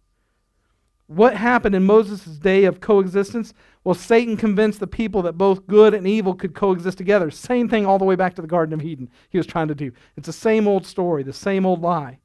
What 1.07 1.37
happened 1.37 1.75
in 1.75 1.85
Moses' 1.85 2.37
day 2.37 2.65
of 2.65 2.81
coexistence? 2.81 3.55
Well, 3.83 3.95
Satan 3.95 4.37
convinced 4.37 4.79
the 4.79 4.87
people 4.87 5.23
that 5.23 5.39
both 5.39 5.67
good 5.67 5.95
and 5.95 6.07
evil 6.07 6.35
could 6.35 6.55
coexist 6.55 6.99
together. 6.99 7.31
Same 7.31 7.67
thing 7.67 7.87
all 7.87 7.99
the 7.99 8.05
way 8.05 8.15
back 8.15 8.35
to 8.35 8.43
the 8.43 8.49
Garden 8.49 8.75
of 8.75 8.83
Eden, 8.85 9.09
he 9.31 9.39
was 9.39 9.47
trying 9.47 9.69
to 9.69 9.75
do. 9.75 9.91
It's 10.17 10.27
the 10.27 10.35
same 10.35 10.69
old 10.69 10.85
story, 10.87 11.23
the 11.23 11.33
same 11.33 11.65
old 11.65 11.81
lie. 11.81 12.19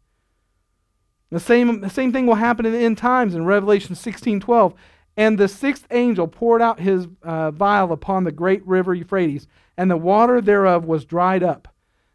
The 1.30 1.40
same, 1.40 1.80
the 1.80 1.90
same 1.90 2.12
thing 2.12 2.28
will 2.28 2.36
happen 2.36 2.66
in 2.66 2.74
the 2.74 2.80
end 2.80 2.98
times 2.98 3.36
in 3.36 3.46
Revelation 3.46 3.96
16 3.96 4.42
12. 4.42 4.74
And 5.16 5.38
the 5.38 5.48
sixth 5.48 5.88
angel 5.90 6.28
poured 6.28 6.62
out 6.62 6.80
his 6.80 7.08
uh, 7.22 7.52
vial 7.52 7.92
upon 7.94 8.24
the 8.24 8.32
great 8.32 8.66
river 8.68 8.94
Euphrates, 8.94 9.48
and 9.78 9.90
the 9.90 9.98
water 9.98 10.42
thereof 10.42 10.86
was 10.86 11.06
dried 11.06 11.44
up 11.44 11.73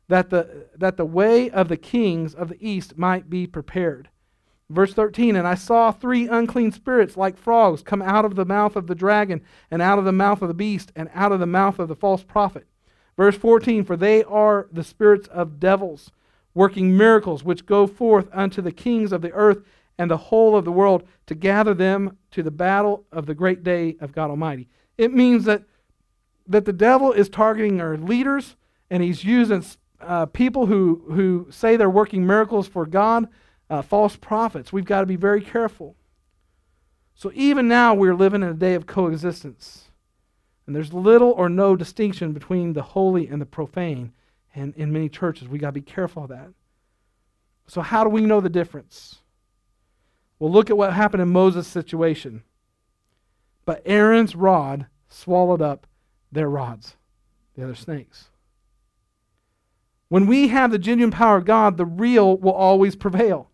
that 0.08 0.30
the, 0.30 0.66
that 0.76 0.96
the 0.96 1.04
way 1.04 1.50
of 1.50 1.68
the 1.68 1.76
kings 1.76 2.34
of 2.34 2.48
the 2.48 2.66
east 2.66 2.96
might 2.96 3.28
be 3.28 3.46
prepared. 3.46 4.08
Verse 4.70 4.92
13, 4.92 5.36
and 5.36 5.48
I 5.48 5.54
saw 5.54 5.90
three 5.90 6.28
unclean 6.28 6.72
spirits 6.72 7.16
like 7.16 7.38
frogs 7.38 7.82
come 7.82 8.02
out 8.02 8.26
of 8.26 8.34
the 8.34 8.44
mouth 8.44 8.76
of 8.76 8.86
the 8.86 8.94
dragon, 8.94 9.42
and 9.70 9.80
out 9.80 9.98
of 9.98 10.04
the 10.04 10.12
mouth 10.12 10.42
of 10.42 10.48
the 10.48 10.54
beast, 10.54 10.92
and 10.94 11.08
out 11.14 11.32
of 11.32 11.40
the 11.40 11.46
mouth 11.46 11.78
of 11.78 11.88
the 11.88 11.96
false 11.96 12.22
prophet. 12.22 12.66
Verse 13.16 13.36
14, 13.36 13.84
for 13.84 13.96
they 13.96 14.22
are 14.24 14.68
the 14.70 14.84
spirits 14.84 15.26
of 15.28 15.58
devils, 15.58 16.10
working 16.54 16.96
miracles, 16.96 17.42
which 17.42 17.66
go 17.66 17.86
forth 17.86 18.28
unto 18.32 18.60
the 18.60 18.72
kings 18.72 19.10
of 19.10 19.22
the 19.22 19.32
earth 19.32 19.62
and 19.98 20.10
the 20.10 20.16
whole 20.16 20.54
of 20.54 20.64
the 20.64 20.72
world 20.72 21.02
to 21.26 21.34
gather 21.34 21.74
them 21.74 22.16
to 22.30 22.42
the 22.42 22.50
battle 22.50 23.04
of 23.10 23.26
the 23.26 23.34
great 23.34 23.64
day 23.64 23.96
of 24.00 24.12
God 24.12 24.30
Almighty. 24.30 24.68
It 24.96 25.12
means 25.12 25.44
that, 25.44 25.64
that 26.46 26.64
the 26.64 26.72
devil 26.72 27.12
is 27.12 27.28
targeting 27.28 27.80
our 27.80 27.96
leaders, 27.96 28.54
and 28.90 29.02
he's 29.02 29.24
using 29.24 29.64
uh, 30.00 30.26
people 30.26 30.66
who, 30.66 31.02
who 31.10 31.46
say 31.50 31.76
they're 31.76 31.90
working 31.90 32.26
miracles 32.26 32.68
for 32.68 32.86
God, 32.86 33.28
uh, 33.70 33.82
false 33.82 34.16
prophets. 34.16 34.72
We've 34.72 34.84
got 34.84 35.00
to 35.00 35.06
be 35.06 35.16
very 35.16 35.40
careful. 35.40 35.96
So 37.14 37.32
even 37.34 37.66
now, 37.66 37.94
we're 37.94 38.14
living 38.14 38.42
in 38.42 38.48
a 38.48 38.54
day 38.54 38.74
of 38.74 38.86
coexistence. 38.86 39.90
And 40.66 40.76
there's 40.76 40.92
little 40.92 41.32
or 41.32 41.48
no 41.48 41.74
distinction 41.74 42.32
between 42.32 42.74
the 42.74 42.82
holy 42.82 43.26
and 43.26 43.40
the 43.40 43.46
profane. 43.46 44.12
And 44.54 44.74
in 44.76 44.92
many 44.92 45.08
churches, 45.08 45.48
we've 45.48 45.60
got 45.60 45.68
to 45.68 45.72
be 45.72 45.80
careful 45.80 46.24
of 46.24 46.28
that. 46.28 46.50
So, 47.66 47.80
how 47.80 48.04
do 48.04 48.10
we 48.10 48.22
know 48.22 48.40
the 48.40 48.48
difference? 48.48 49.16
Well, 50.38 50.52
look 50.52 50.70
at 50.70 50.76
what 50.76 50.92
happened 50.92 51.22
in 51.22 51.28
Moses' 51.28 51.66
situation. 51.66 52.44
But 53.64 53.82
Aaron's 53.84 54.34
rod 54.34 54.86
swallowed 55.08 55.60
up 55.60 55.86
their 56.30 56.48
rods, 56.48 56.96
the 57.54 57.64
other 57.64 57.74
snakes. 57.74 58.28
When 60.08 60.26
we 60.26 60.48
have 60.48 60.70
the 60.70 60.78
genuine 60.78 61.10
power 61.10 61.36
of 61.36 61.44
God, 61.44 61.76
the 61.76 61.84
real 61.84 62.36
will 62.38 62.52
always 62.52 62.96
prevail. 62.96 63.50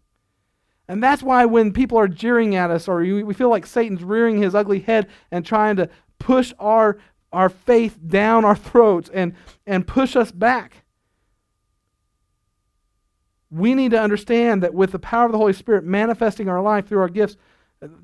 And 0.86 1.02
that's 1.02 1.22
why 1.22 1.46
when 1.46 1.72
people 1.72 1.98
are 1.98 2.08
jeering 2.08 2.54
at 2.54 2.70
us 2.70 2.88
or 2.88 2.98
we 2.98 3.34
feel 3.34 3.48
like 3.48 3.66
Satan's 3.66 4.04
rearing 4.04 4.40
his 4.40 4.54
ugly 4.54 4.80
head 4.80 5.08
and 5.30 5.44
trying 5.44 5.76
to 5.76 5.88
push 6.18 6.52
our, 6.58 6.98
our 7.32 7.48
faith 7.48 7.98
down 8.06 8.44
our 8.44 8.54
throats 8.56 9.10
and, 9.12 9.34
and 9.66 9.86
push 9.86 10.14
us 10.14 10.30
back, 10.30 10.84
we 13.50 13.74
need 13.74 13.92
to 13.92 14.00
understand 14.00 14.62
that 14.62 14.74
with 14.74 14.92
the 14.92 14.98
power 14.98 15.26
of 15.26 15.32
the 15.32 15.38
Holy 15.38 15.52
Spirit 15.52 15.84
manifesting 15.84 16.48
our 16.48 16.60
life 16.60 16.86
through 16.86 17.00
our 17.00 17.08
gifts, 17.08 17.36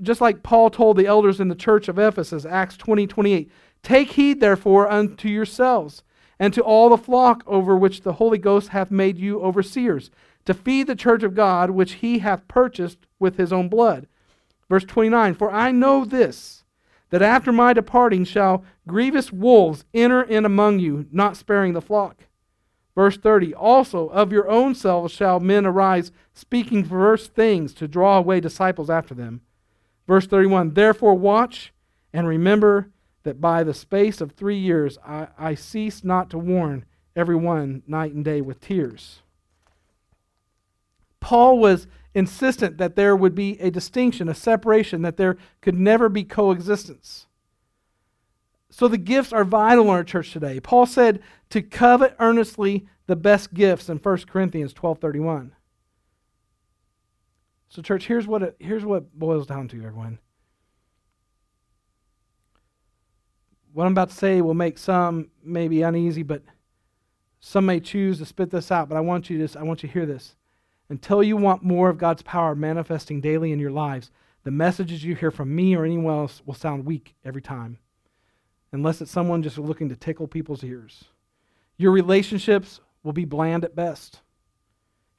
just 0.00 0.20
like 0.20 0.42
Paul 0.42 0.70
told 0.70 0.96
the 0.96 1.06
elders 1.06 1.40
in 1.40 1.48
the 1.48 1.54
church 1.54 1.88
of 1.88 1.98
Ephesus, 1.98 2.44
Acts 2.44 2.76
20 2.76 3.06
28, 3.06 3.50
take 3.82 4.12
heed 4.12 4.40
therefore 4.40 4.90
unto 4.90 5.28
yourselves 5.28 6.02
and 6.40 6.54
to 6.54 6.62
all 6.62 6.88
the 6.88 6.96
flock 6.96 7.44
over 7.46 7.76
which 7.76 8.00
the 8.00 8.14
Holy 8.14 8.38
Ghost 8.38 8.70
hath 8.70 8.90
made 8.90 9.18
you 9.18 9.42
overseers, 9.42 10.10
to 10.46 10.54
feed 10.54 10.86
the 10.86 10.96
church 10.96 11.22
of 11.22 11.34
God 11.34 11.70
which 11.70 11.92
he 11.94 12.20
hath 12.20 12.48
purchased 12.48 13.06
with 13.18 13.36
his 13.36 13.52
own 13.52 13.68
blood. 13.68 14.08
Verse 14.68 14.84
29 14.84 15.34
For 15.34 15.52
I 15.52 15.70
know 15.70 16.06
this, 16.06 16.64
that 17.10 17.20
after 17.20 17.52
my 17.52 17.74
departing 17.74 18.24
shall 18.24 18.64
grievous 18.88 19.30
wolves 19.30 19.84
enter 19.92 20.22
in 20.22 20.46
among 20.46 20.78
you, 20.78 21.06
not 21.12 21.36
sparing 21.36 21.74
the 21.74 21.82
flock. 21.82 22.24
Verse 22.94 23.18
30 23.18 23.52
Also 23.54 24.08
of 24.08 24.32
your 24.32 24.48
own 24.48 24.74
selves 24.74 25.12
shall 25.12 25.40
men 25.40 25.66
arise, 25.66 26.10
speaking 26.32 26.88
perverse 26.88 27.28
things 27.28 27.74
to 27.74 27.86
draw 27.86 28.16
away 28.16 28.40
disciples 28.40 28.88
after 28.88 29.14
them. 29.14 29.42
Verse 30.08 30.26
31 30.26 30.72
Therefore 30.72 31.14
watch 31.14 31.74
and 32.14 32.26
remember 32.26 32.88
that 33.22 33.40
by 33.40 33.62
the 33.62 33.74
space 33.74 34.20
of 34.20 34.32
three 34.32 34.58
years 34.58 34.98
I, 35.06 35.28
I 35.38 35.54
cease 35.54 36.02
not 36.04 36.30
to 36.30 36.38
warn 36.38 36.84
everyone 37.14 37.82
night 37.86 38.12
and 38.12 38.24
day 38.24 38.40
with 38.40 38.60
tears. 38.60 39.20
Paul 41.20 41.58
was 41.58 41.86
insistent 42.14 42.78
that 42.78 42.96
there 42.96 43.14
would 43.14 43.34
be 43.34 43.60
a 43.60 43.70
distinction, 43.70 44.28
a 44.28 44.34
separation, 44.34 45.02
that 45.02 45.16
there 45.16 45.36
could 45.60 45.78
never 45.78 46.08
be 46.08 46.24
coexistence. 46.24 47.26
So 48.70 48.88
the 48.88 48.98
gifts 48.98 49.32
are 49.32 49.44
vital 49.44 49.84
in 49.84 49.90
our 49.90 50.04
church 50.04 50.32
today. 50.32 50.60
Paul 50.60 50.86
said 50.86 51.20
to 51.50 51.60
covet 51.60 52.16
earnestly 52.18 52.86
the 53.06 53.16
best 53.16 53.52
gifts 53.52 53.88
in 53.88 53.98
1 53.98 54.18
Corinthians 54.28 54.72
12:31. 54.72 55.50
So 57.68 57.82
church, 57.82 58.06
here's 58.06 58.26
what 58.26 58.42
it, 58.42 58.56
here's 58.58 58.84
what 58.84 59.12
boils 59.16 59.46
down 59.46 59.68
to 59.68 59.76
everyone. 59.76 60.18
What 63.72 63.86
I'm 63.86 63.92
about 63.92 64.10
to 64.10 64.14
say 64.14 64.40
will 64.40 64.54
make 64.54 64.78
some 64.78 65.28
maybe 65.44 65.82
uneasy, 65.82 66.22
but 66.22 66.42
some 67.40 67.66
may 67.66 67.80
choose 67.80 68.18
to 68.18 68.26
spit 68.26 68.50
this 68.50 68.70
out, 68.70 68.88
but 68.88 68.96
I 68.96 69.00
want 69.00 69.30
you 69.30 69.46
to 69.46 69.58
I 69.58 69.62
want 69.62 69.82
you 69.82 69.88
to 69.88 69.92
hear 69.92 70.06
this. 70.06 70.36
Until 70.88 71.22
you 71.22 71.36
want 71.36 71.62
more 71.62 71.88
of 71.88 71.98
God's 71.98 72.22
power 72.22 72.54
manifesting 72.54 73.20
daily 73.20 73.52
in 73.52 73.60
your 73.60 73.70
lives, 73.70 74.10
the 74.42 74.50
messages 74.50 75.04
you 75.04 75.14
hear 75.14 75.30
from 75.30 75.54
me 75.54 75.76
or 75.76 75.84
anyone 75.84 76.12
else 76.12 76.42
will 76.44 76.54
sound 76.54 76.84
weak 76.84 77.14
every 77.24 77.42
time. 77.42 77.78
Unless 78.72 79.00
it's 79.00 79.10
someone 79.10 79.42
just 79.42 79.58
looking 79.58 79.88
to 79.88 79.96
tickle 79.96 80.26
people's 80.26 80.64
ears. 80.64 81.04
Your 81.76 81.92
relationships 81.92 82.80
will 83.02 83.12
be 83.12 83.24
bland 83.24 83.64
at 83.64 83.76
best. 83.76 84.20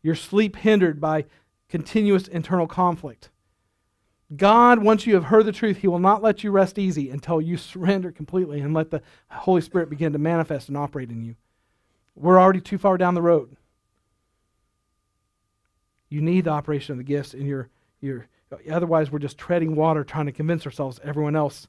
Your 0.04 0.16
sleep 0.16 0.58
hindered 0.58 0.99
by 0.99 1.26
continuous 1.70 2.28
internal 2.28 2.68
conflict. 2.68 3.30
God, 4.36 4.80
once 4.80 5.06
you 5.06 5.16
have 5.16 5.26
heard 5.26 5.46
the 5.46 5.52
truth, 5.52 5.78
He 5.78 5.88
will 5.88 6.00
not 6.00 6.24
let 6.24 6.44
you 6.44 6.52
rest 6.52 6.80
easy 6.80 7.10
until 7.10 7.42
you 7.42 7.58
surrender 7.58 8.12
completely 8.12 8.62
and 8.62 8.74
let 8.74 8.90
the 8.90 9.02
Holy 9.30 9.62
Spirit 9.62 9.90
begin 9.90 10.14
to 10.14 10.20
manifest 10.20 10.70
and 10.70 10.78
operate 10.78 11.10
in 11.10 11.24
you. 11.24 11.36
We're 12.16 12.40
already 12.40 12.62
too 12.62 12.78
far 12.78 12.98
down 12.98 13.16
the 13.16 13.22
road. 13.22 13.56
You 16.10 16.22
need 16.22 16.46
the 16.46 16.52
operation 16.52 16.94
of 16.94 16.98
the 16.98 17.04
gifts 17.04 17.34
in 17.34 17.46
your, 17.46 17.70
your 18.02 18.28
otherwise 18.70 19.12
we're 19.12 19.20
just 19.20 19.38
treading 19.38 19.76
water 19.76 20.04
trying 20.04 20.26
to 20.26 20.32
convince 20.32 20.66
ourselves 20.66 21.00
everyone 21.04 21.36
else 21.36 21.68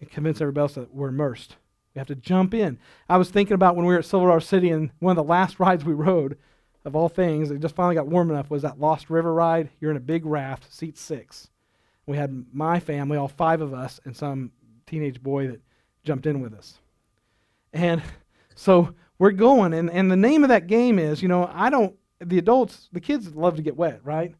and 0.00 0.10
convince 0.10 0.40
everybody 0.40 0.62
else 0.62 0.74
that 0.74 0.94
we're 0.94 1.08
immersed. 1.08 1.56
We 1.94 1.98
have 1.98 2.08
to 2.08 2.14
jump 2.14 2.52
in. 2.52 2.78
I 3.08 3.16
was 3.16 3.30
thinking 3.30 3.54
about 3.54 3.74
when 3.74 3.86
we 3.86 3.94
were 3.94 4.00
at 4.00 4.04
Silver 4.04 4.26
Dollar 4.26 4.40
City 4.40 4.68
and 4.68 4.90
one 4.98 5.16
of 5.16 5.24
the 5.24 5.30
last 5.30 5.58
rides 5.58 5.84
we 5.84 5.94
rode, 5.94 6.36
of 6.86 6.96
all 6.96 7.08
things, 7.08 7.50
it 7.50 7.60
just 7.60 7.74
finally 7.74 7.96
got 7.96 8.06
warm 8.06 8.30
enough, 8.30 8.48
was 8.48 8.62
that 8.62 8.80
Lost 8.80 9.10
River 9.10 9.34
ride. 9.34 9.68
You're 9.80 9.90
in 9.90 9.96
a 9.96 10.00
big 10.00 10.24
raft, 10.24 10.72
seat 10.72 10.96
six. 10.96 11.50
We 12.06 12.16
had 12.16 12.46
my 12.52 12.78
family, 12.80 13.18
all 13.18 13.28
five 13.28 13.60
of 13.60 13.74
us, 13.74 14.00
and 14.04 14.16
some 14.16 14.52
teenage 14.86 15.20
boy 15.20 15.48
that 15.48 15.60
jumped 16.04 16.26
in 16.26 16.40
with 16.40 16.54
us. 16.54 16.78
And 17.72 18.00
so 18.54 18.94
we're 19.18 19.32
going, 19.32 19.74
and, 19.74 19.90
and 19.90 20.10
the 20.10 20.16
name 20.16 20.44
of 20.44 20.48
that 20.48 20.68
game 20.68 21.00
is, 21.00 21.20
you 21.20 21.28
know, 21.28 21.50
I 21.52 21.70
don't 21.70 21.94
the 22.20 22.38
adults, 22.38 22.88
the 22.92 23.00
kids 23.00 23.34
love 23.34 23.56
to 23.56 23.62
get 23.62 23.76
wet, 23.76 24.00
right? 24.04 24.34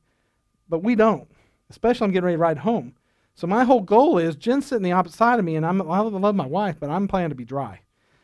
But 0.69 0.83
we 0.83 0.95
don't, 0.95 1.29
especially 1.69 2.07
I'm 2.07 2.13
getting 2.13 2.27
ready 2.27 2.37
to 2.37 2.43
ride 2.43 2.59
home. 2.59 2.95
So 3.35 3.47
my 3.47 3.65
whole 3.65 3.83
goal 3.83 4.19
is 4.19 4.37
Jen's 4.37 4.67
sitting 4.67 4.83
the 4.83 4.93
opposite 4.93 5.17
side 5.17 5.39
of 5.39 5.45
me, 5.45 5.57
and 5.57 5.67
I'm, 5.67 5.83
I 5.83 6.01
love 6.01 6.35
my 6.35 6.47
wife, 6.47 6.77
but 6.81 6.91
I'm 6.91 7.07
planning 7.07 7.31
to 7.31 7.35
be 7.35 7.45
dry. 7.45 7.81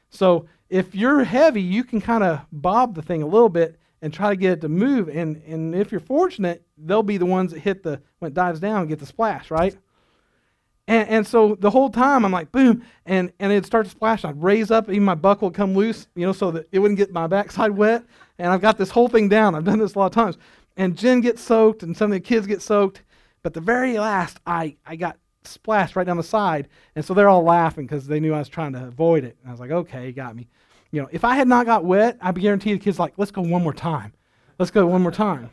So 0.08 0.46
if 0.70 0.94
you're 0.94 1.24
heavy, 1.24 1.60
you 1.60 1.84
can 1.84 2.00
kind 2.00 2.24
of 2.24 2.40
bob 2.50 2.94
the 2.94 3.02
thing 3.02 3.22
a 3.22 3.26
little 3.26 3.48
bit 3.50 3.78
and 4.02 4.12
try 4.12 4.30
to 4.30 4.36
get 4.36 4.52
it 4.52 4.60
to 4.62 4.68
move. 4.68 5.08
And, 5.08 5.40
and 5.46 5.74
if 5.74 5.92
you're 5.92 6.00
fortunate, 6.00 6.66
they'll 6.76 7.04
be 7.04 7.16
the 7.16 7.26
ones 7.26 7.52
that 7.52 7.60
hit 7.60 7.84
the, 7.84 8.02
when 8.18 8.32
it 8.32 8.34
dives 8.34 8.60
down, 8.60 8.80
and 8.80 8.88
get 8.88 8.98
the 8.98 9.06
splash, 9.06 9.50
right? 9.50 9.76
And, 10.88 11.08
and 11.08 11.26
so 11.26 11.54
the 11.54 11.70
whole 11.70 11.88
time 11.88 12.24
I'm 12.24 12.32
like, 12.32 12.50
boom, 12.50 12.84
and, 13.06 13.32
and 13.38 13.52
it 13.52 13.64
starts 13.64 13.90
to 13.90 13.96
splash. 13.96 14.24
I'd 14.24 14.42
raise 14.42 14.72
up, 14.72 14.90
even 14.90 15.04
my 15.04 15.14
buckle 15.14 15.48
would 15.48 15.54
come 15.54 15.74
loose, 15.74 16.08
you 16.16 16.26
know, 16.26 16.32
so 16.32 16.50
that 16.50 16.68
it 16.72 16.80
wouldn't 16.80 16.98
get 16.98 17.12
my 17.12 17.28
backside 17.28 17.70
wet. 17.76 18.04
And 18.38 18.52
I've 18.52 18.60
got 18.60 18.76
this 18.76 18.90
whole 18.90 19.08
thing 19.08 19.28
down. 19.28 19.54
I've 19.54 19.64
done 19.64 19.78
this 19.78 19.94
a 19.94 19.98
lot 19.98 20.06
of 20.06 20.12
times. 20.12 20.36
And 20.76 20.98
Jen 20.98 21.20
gets 21.20 21.40
soaked, 21.40 21.84
and 21.84 21.96
some 21.96 22.10
of 22.10 22.16
the 22.16 22.20
kids 22.20 22.46
get 22.46 22.60
soaked. 22.60 23.02
But 23.42 23.54
the 23.54 23.60
very 23.60 23.98
last, 23.98 24.40
I, 24.46 24.76
I 24.84 24.96
got 24.96 25.16
splashed 25.44 25.94
right 25.94 26.06
down 26.06 26.16
the 26.16 26.22
side. 26.22 26.68
And 26.96 27.04
so 27.04 27.14
they're 27.14 27.28
all 27.28 27.44
laughing 27.44 27.86
because 27.86 28.06
they 28.06 28.20
knew 28.20 28.34
I 28.34 28.38
was 28.38 28.48
trying 28.48 28.72
to 28.72 28.86
avoid 28.86 29.22
it. 29.24 29.36
And 29.40 29.48
I 29.48 29.52
was 29.52 29.60
like, 29.60 29.70
okay, 29.70 30.10
got 30.12 30.34
me. 30.34 30.48
You 30.92 31.02
know, 31.02 31.08
if 31.10 31.24
I 31.24 31.34
had 31.34 31.48
not 31.48 31.66
got 31.66 31.84
wet, 31.84 32.18
I'd 32.20 32.38
guarantee 32.38 32.74
the 32.74 32.78
kids 32.78 32.98
like, 32.98 33.14
let's 33.16 33.30
go 33.30 33.42
one 33.42 33.62
more 33.62 33.74
time. 33.74 34.12
Let's 34.58 34.70
go 34.70 34.86
one 34.86 35.02
more 35.02 35.10
time. 35.10 35.50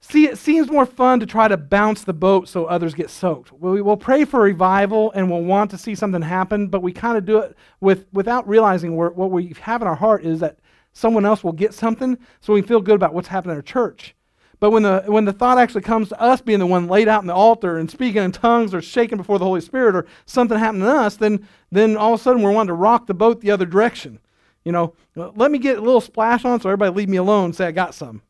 See, 0.00 0.26
it 0.26 0.36
seems 0.36 0.68
more 0.68 0.86
fun 0.86 1.20
to 1.20 1.26
try 1.26 1.46
to 1.46 1.56
bounce 1.56 2.02
the 2.02 2.12
boat 2.12 2.48
so 2.48 2.64
others 2.64 2.92
get 2.92 3.08
soaked. 3.08 3.52
We 3.52 3.82
will 3.82 3.96
pray 3.96 4.24
for 4.24 4.40
revival 4.40 5.12
and 5.12 5.30
we'll 5.30 5.44
want 5.44 5.70
to 5.70 5.78
see 5.78 5.94
something 5.94 6.22
happen, 6.22 6.66
but 6.66 6.82
we 6.82 6.92
kind 6.92 7.16
of 7.16 7.24
do 7.24 7.38
it 7.38 7.56
with, 7.80 8.06
without 8.12 8.48
realizing 8.48 8.96
what 8.96 9.14
we 9.30 9.54
have 9.60 9.80
in 9.80 9.86
our 9.86 9.94
heart 9.94 10.24
is 10.24 10.40
that 10.40 10.58
someone 10.92 11.24
else 11.24 11.44
will 11.44 11.52
get 11.52 11.72
something 11.72 12.18
so 12.40 12.52
we 12.52 12.62
feel 12.62 12.80
good 12.80 12.96
about 12.96 13.14
what's 13.14 13.28
happening 13.28 13.52
in 13.52 13.58
our 13.58 13.62
church. 13.62 14.16
But 14.62 14.70
when 14.70 14.84
the, 14.84 15.02
when 15.06 15.24
the 15.24 15.32
thought 15.32 15.58
actually 15.58 15.80
comes 15.80 16.10
to 16.10 16.20
us 16.20 16.40
being 16.40 16.60
the 16.60 16.68
one 16.68 16.86
laid 16.86 17.08
out 17.08 17.20
in 17.20 17.26
the 17.26 17.34
altar 17.34 17.78
and 17.78 17.90
speaking 17.90 18.22
in 18.22 18.30
tongues 18.30 18.72
or 18.72 18.80
shaking 18.80 19.18
before 19.18 19.40
the 19.40 19.44
Holy 19.44 19.60
Spirit 19.60 19.96
or 19.96 20.06
something 20.24 20.56
happened 20.56 20.84
to 20.84 20.88
us, 20.88 21.16
then, 21.16 21.48
then 21.72 21.96
all 21.96 22.14
of 22.14 22.20
a 22.20 22.22
sudden 22.22 22.42
we're 22.42 22.52
wanting 22.52 22.68
to 22.68 22.74
rock 22.74 23.08
the 23.08 23.12
boat 23.12 23.40
the 23.40 23.50
other 23.50 23.66
direction. 23.66 24.20
You 24.64 24.70
know, 24.70 24.94
let 25.16 25.50
me 25.50 25.58
get 25.58 25.78
a 25.78 25.80
little 25.80 26.00
splash 26.00 26.44
on 26.44 26.60
so 26.60 26.68
everybody 26.68 26.94
leave 26.94 27.08
me 27.08 27.16
alone 27.16 27.52
say 27.52 27.66
I 27.66 27.72
got 27.72 27.92
some. 27.92 28.22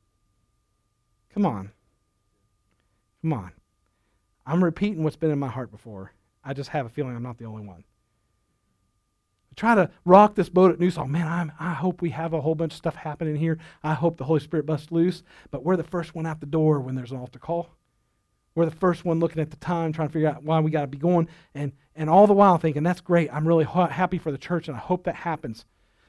Come 1.34 1.44
on. 1.44 1.70
Come 3.20 3.34
on. 3.34 3.52
I'm 4.46 4.64
repeating 4.64 5.04
what's 5.04 5.16
been 5.16 5.32
in 5.32 5.38
my 5.38 5.48
heart 5.48 5.70
before. 5.70 6.14
I 6.42 6.54
just 6.54 6.70
have 6.70 6.86
a 6.86 6.88
feeling 6.88 7.14
I'm 7.14 7.22
not 7.22 7.36
the 7.36 7.44
only 7.44 7.66
one. 7.66 7.84
Try 9.56 9.74
to 9.74 9.90
rock 10.04 10.34
this 10.34 10.48
boat 10.48 10.72
at 10.72 10.80
New 10.80 10.90
Song. 10.90 11.10
Man, 11.10 11.26
I'm, 11.26 11.52
I 11.58 11.72
hope 11.74 12.02
we 12.02 12.10
have 12.10 12.32
a 12.32 12.40
whole 12.40 12.54
bunch 12.54 12.72
of 12.72 12.78
stuff 12.78 12.96
happening 12.96 13.36
here. 13.36 13.58
I 13.82 13.94
hope 13.94 14.16
the 14.16 14.24
Holy 14.24 14.40
Spirit 14.40 14.66
busts 14.66 14.92
loose. 14.92 15.22
But 15.50 15.64
we're 15.64 15.76
the 15.76 15.84
first 15.84 16.14
one 16.14 16.26
out 16.26 16.40
the 16.40 16.46
door 16.46 16.80
when 16.80 16.94
there's 16.94 17.12
an 17.12 17.18
altar 17.18 17.38
call. 17.38 17.70
We're 18.54 18.66
the 18.66 18.70
first 18.76 19.04
one 19.04 19.18
looking 19.18 19.40
at 19.40 19.50
the 19.50 19.56
time, 19.56 19.92
trying 19.92 20.08
to 20.08 20.12
figure 20.12 20.28
out 20.28 20.42
why 20.42 20.60
we 20.60 20.70
got 20.70 20.82
to 20.82 20.86
be 20.86 20.98
going. 20.98 21.28
And, 21.54 21.72
and 21.96 22.10
all 22.10 22.26
the 22.26 22.34
while 22.34 22.58
thinking, 22.58 22.82
that's 22.82 23.00
great. 23.00 23.32
I'm 23.32 23.48
really 23.48 23.64
ha- 23.64 23.88
happy 23.88 24.18
for 24.18 24.30
the 24.30 24.38
church, 24.38 24.68
and 24.68 24.76
I 24.76 24.80
hope 24.80 25.04
that 25.04 25.14
happens. 25.14 25.64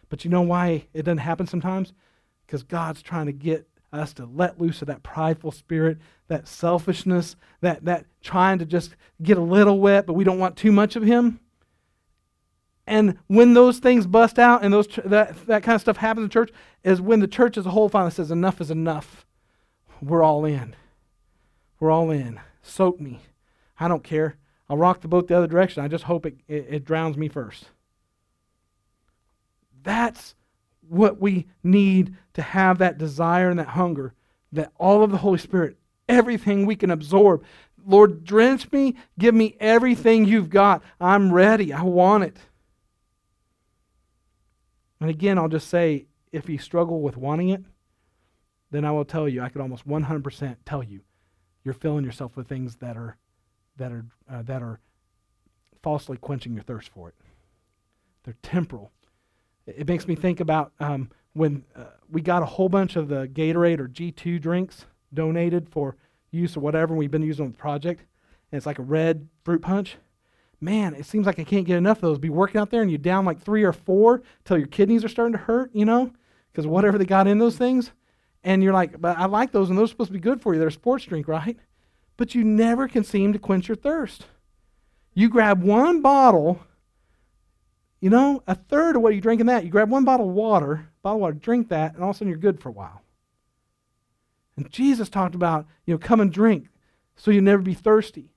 But 0.09 0.25
you 0.25 0.29
know 0.29 0.41
why 0.41 0.87
it 0.93 1.03
doesn't 1.03 1.19
happen 1.19 1.47
sometimes? 1.47 1.93
Because 2.45 2.63
God's 2.63 3.01
trying 3.01 3.27
to 3.27 3.31
get 3.31 3.67
us 3.93 4.13
to 4.13 4.25
let 4.25 4.59
loose 4.59 4.81
of 4.81 4.87
that 4.87 5.03
prideful 5.03 5.51
spirit, 5.51 5.99
that 6.27 6.47
selfishness, 6.47 7.35
that, 7.61 7.85
that 7.85 8.05
trying 8.21 8.59
to 8.59 8.65
just 8.65 8.95
get 9.21 9.37
a 9.37 9.41
little 9.41 9.79
wet, 9.79 10.05
but 10.05 10.13
we 10.13 10.23
don't 10.23 10.39
want 10.39 10.57
too 10.57 10.71
much 10.71 10.95
of 10.95 11.03
Him. 11.03 11.39
And 12.86 13.17
when 13.27 13.53
those 13.53 13.79
things 13.79 14.05
bust 14.05 14.38
out 14.38 14.63
and 14.63 14.73
those 14.73 14.88
that, 15.05 15.45
that 15.47 15.63
kind 15.63 15.75
of 15.75 15.81
stuff 15.81 15.97
happens 15.97 16.25
in 16.25 16.29
church, 16.29 16.51
is 16.84 16.99
when 16.99 17.19
the 17.19 17.27
church 17.27 17.57
as 17.57 17.65
a 17.65 17.71
whole 17.71 17.89
finally 17.89 18.11
says, 18.11 18.31
enough 18.31 18.59
is 18.59 18.69
enough. 18.69 19.25
We're 20.01 20.23
all 20.23 20.43
in. 20.43 20.75
We're 21.79 21.91
all 21.91 22.11
in. 22.11 22.39
Soak 22.61 22.99
me. 22.99 23.19
I 23.79 23.88
don't 23.88 24.03
care. 24.03 24.38
I'll 24.69 24.77
rock 24.77 25.01
the 25.01 25.07
boat 25.07 25.27
the 25.27 25.38
other 25.38 25.47
direction. 25.47 25.84
I 25.84 25.88
just 25.88 26.05
hope 26.05 26.25
it, 26.25 26.38
it, 26.47 26.67
it 26.69 26.86
drowns 26.86 27.17
me 27.17 27.29
first. 27.29 27.65
That's 29.84 30.36
what 30.88 31.19
we 31.19 31.47
need 31.63 32.15
to 32.34 32.41
have 32.41 32.77
that 32.79 32.97
desire 32.97 33.49
and 33.49 33.59
that 33.59 33.69
hunger 33.69 34.13
that 34.51 34.71
all 34.77 35.03
of 35.03 35.11
the 35.11 35.17
Holy 35.17 35.39
Spirit, 35.39 35.77
everything 36.07 36.65
we 36.65 36.75
can 36.75 36.91
absorb. 36.91 37.43
Lord, 37.86 38.23
drench 38.23 38.71
me, 38.71 38.95
give 39.17 39.36
me 39.36 39.57
everything 39.59 40.25
you've 40.25 40.49
got. 40.49 40.84
I'm 41.01 41.34
ready. 41.34 41.73
I 41.73 41.81
want 41.81 42.23
it. 42.23 42.38
And 45.03 45.09
again, 45.11 45.37
I'll 45.37 45.49
just 45.49 45.67
say 45.67 46.05
if 46.31 46.49
you 46.49 46.57
struggle 46.57 47.01
with 47.01 47.17
wanting 47.17 47.49
it, 47.49 47.61
then 48.71 48.85
I 48.85 48.91
will 48.91 49.05
tell 49.05 49.29
you, 49.29 49.43
I 49.43 49.49
could 49.49 49.61
almost 49.61 49.87
100% 49.87 50.55
tell 50.65 50.81
you, 50.81 51.01
you're 51.63 51.75
filling 51.75 52.03
yourself 52.03 52.35
with 52.35 52.47
things 52.47 52.77
that 52.77 52.97
are, 52.97 53.17
that 53.77 53.91
are, 53.91 54.05
uh, 54.31 54.41
that 54.41 54.63
are 54.63 54.79
falsely 55.83 56.17
quenching 56.17 56.55
your 56.55 56.63
thirst 56.63 56.89
for 56.89 57.09
it. 57.09 57.15
They're 58.23 58.37
temporal 58.41 58.91
it 59.65 59.87
makes 59.87 60.07
me 60.07 60.15
think 60.15 60.39
about 60.39 60.73
um, 60.79 61.09
when 61.33 61.63
uh, 61.75 61.85
we 62.09 62.21
got 62.21 62.43
a 62.43 62.45
whole 62.45 62.69
bunch 62.69 62.95
of 62.95 63.07
the 63.07 63.27
Gatorade 63.27 63.79
or 63.79 63.87
G2 63.87 64.41
drinks 64.41 64.85
donated 65.13 65.69
for 65.69 65.95
use 66.31 66.57
or 66.57 66.59
whatever. 66.59 66.95
We've 66.95 67.11
been 67.11 67.23
using 67.23 67.45
on 67.45 67.51
the 67.51 67.57
project, 67.57 68.01
and 68.51 68.57
it's 68.57 68.65
like 68.65 68.79
a 68.79 68.83
red 68.83 69.27
fruit 69.43 69.61
punch. 69.61 69.97
Man, 70.64 70.95
it 70.95 71.05
seems 71.05 71.26
like 71.26 71.39
I 71.39 71.43
can't 71.43 71.66
get 71.66 71.78
enough 71.78 71.97
of 71.97 72.03
those. 72.03 72.20
Be 72.20 72.30
working 72.30 72.61
out 72.61 72.70
there, 72.70 72.82
and 72.82 72.89
you're 72.89 72.97
down 72.97 73.26
like 73.26 73.41
three 73.41 73.64
or 73.64 73.74
four 73.74 74.24
till 74.45 74.57
your 74.57 74.68
kidneys 74.68 75.03
are 75.03 75.09
starting 75.09 75.34
to 75.34 75.38
hurt, 75.38 75.72
you 75.74 75.84
know, 75.84 76.14
because 76.51 76.66
whatever 76.66 76.97
they 76.97 77.03
got 77.03 77.28
in 77.28 77.38
those 77.38 77.57
things. 77.57 77.91
And 78.45 78.64
you're 78.64 78.72
like, 78.72 79.01
but 79.01 79.18
I 79.18 79.26
like 79.26 79.51
those, 79.51 79.70
and 79.70 79.78
those 79.78 79.89
are 79.89 79.91
supposed 79.91 80.09
to 80.09 80.14
be 80.14 80.20
good 80.20 80.41
for 80.41 80.53
you. 80.53 80.59
They're 80.59 80.70
a 80.70 80.72
sports 80.72 81.03
drink, 81.03 81.28
right? 81.28 81.57
But 82.16 82.34
you 82.34 82.45
never 82.45 82.88
can 82.88 83.03
seem 83.03 83.34
to 83.34 83.39
quench 83.39 83.68
your 83.68 83.76
thirst. 83.76 84.26
You 85.14 85.28
grab 85.28 85.61
one 85.61 86.01
bottle, 86.01 86.61
you 87.99 88.09
know, 88.09 88.41
a 88.47 88.55
third 88.55 88.95
of 88.95 89.01
what 89.01 89.16
you 89.16 89.20
drink 89.20 89.41
in 89.41 89.47
that. 89.47 89.66
You 89.66 89.70
grab 89.70 89.89
one 89.89 90.05
bottle 90.05 90.30
of 90.30 90.34
water, 90.34 90.88
bottle 91.01 91.18
of 91.18 91.22
water, 91.22 91.34
drink 91.34 91.68
that, 91.70 91.93
and 91.93 92.01
all 92.01 92.11
of 92.11 92.16
a 92.16 92.20
sudden 92.20 92.30
you're 92.30 92.38
good 92.38 92.61
for 92.61 92.70
a 92.70 92.74
while. 92.74 93.01
And 94.55 94.72
Jesus 94.72 95.09
talked 95.09 95.36
about, 95.36 95.66
you 95.86 95.93
know, 95.93 95.97
come 95.97 96.22
and 96.22 96.32
drink 96.32 96.68
so 97.18 97.32
you'll 97.32 97.43
never 97.43 97.61
be 97.61 97.74
thirsty. 97.74 98.32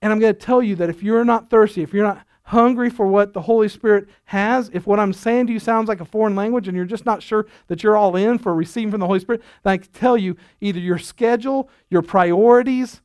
And 0.00 0.12
I'm 0.12 0.18
going 0.18 0.34
to 0.34 0.40
tell 0.40 0.62
you 0.62 0.76
that 0.76 0.90
if 0.90 1.02
you're 1.02 1.24
not 1.24 1.50
thirsty, 1.50 1.82
if 1.82 1.92
you're 1.92 2.06
not 2.06 2.24
hungry 2.44 2.88
for 2.88 3.06
what 3.06 3.34
the 3.34 3.42
Holy 3.42 3.68
Spirit 3.68 4.08
has, 4.24 4.70
if 4.72 4.86
what 4.86 4.98
I'm 4.98 5.12
saying 5.12 5.48
to 5.48 5.52
you 5.52 5.58
sounds 5.58 5.88
like 5.88 6.00
a 6.00 6.04
foreign 6.04 6.34
language 6.34 6.66
and 6.66 6.76
you're 6.76 6.86
just 6.86 7.04
not 7.04 7.22
sure 7.22 7.46
that 7.66 7.82
you're 7.82 7.96
all 7.96 8.16
in 8.16 8.38
for 8.38 8.54
receiving 8.54 8.90
from 8.90 9.00
the 9.00 9.06
Holy 9.06 9.20
Spirit, 9.20 9.42
then 9.62 9.72
I 9.72 9.76
can 9.78 9.92
tell 9.92 10.16
you 10.16 10.36
either 10.60 10.78
your 10.78 10.98
schedule, 10.98 11.68
your 11.90 12.00
priorities, 12.02 13.02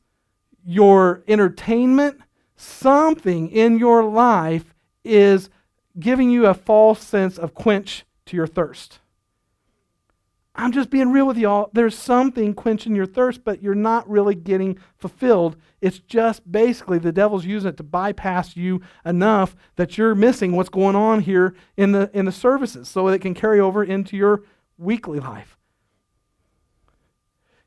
your 0.64 1.22
entertainment, 1.28 2.20
something 2.56 3.50
in 3.50 3.78
your 3.78 4.02
life 4.04 4.74
is 5.04 5.50
giving 5.98 6.30
you 6.30 6.46
a 6.46 6.54
false 6.54 7.04
sense 7.04 7.36
of 7.38 7.54
quench 7.54 8.04
to 8.26 8.36
your 8.36 8.46
thirst. 8.46 8.98
I'm 10.56 10.70
just 10.70 10.88
being 10.88 11.10
real 11.10 11.26
with 11.26 11.36
y'all. 11.36 11.70
There's 11.72 11.98
something 11.98 12.54
quenching 12.54 12.94
your 12.94 13.06
thirst, 13.06 13.42
but 13.42 13.60
you're 13.60 13.74
not 13.74 14.08
really 14.08 14.36
getting 14.36 14.78
fulfilled. 14.96 15.56
It's 15.80 15.98
just 15.98 16.50
basically 16.50 16.98
the 16.98 17.10
devil's 17.10 17.44
using 17.44 17.70
it 17.70 17.76
to 17.78 17.82
bypass 17.82 18.56
you 18.56 18.80
enough 19.04 19.56
that 19.74 19.98
you're 19.98 20.14
missing 20.14 20.52
what's 20.52 20.68
going 20.68 20.94
on 20.94 21.20
here 21.20 21.56
in 21.76 21.90
the 21.90 22.08
in 22.14 22.24
the 22.24 22.32
services 22.32 22.88
so 22.88 23.06
that 23.06 23.14
it 23.14 23.20
can 23.20 23.34
carry 23.34 23.58
over 23.58 23.82
into 23.82 24.16
your 24.16 24.44
weekly 24.78 25.18
life. 25.18 25.58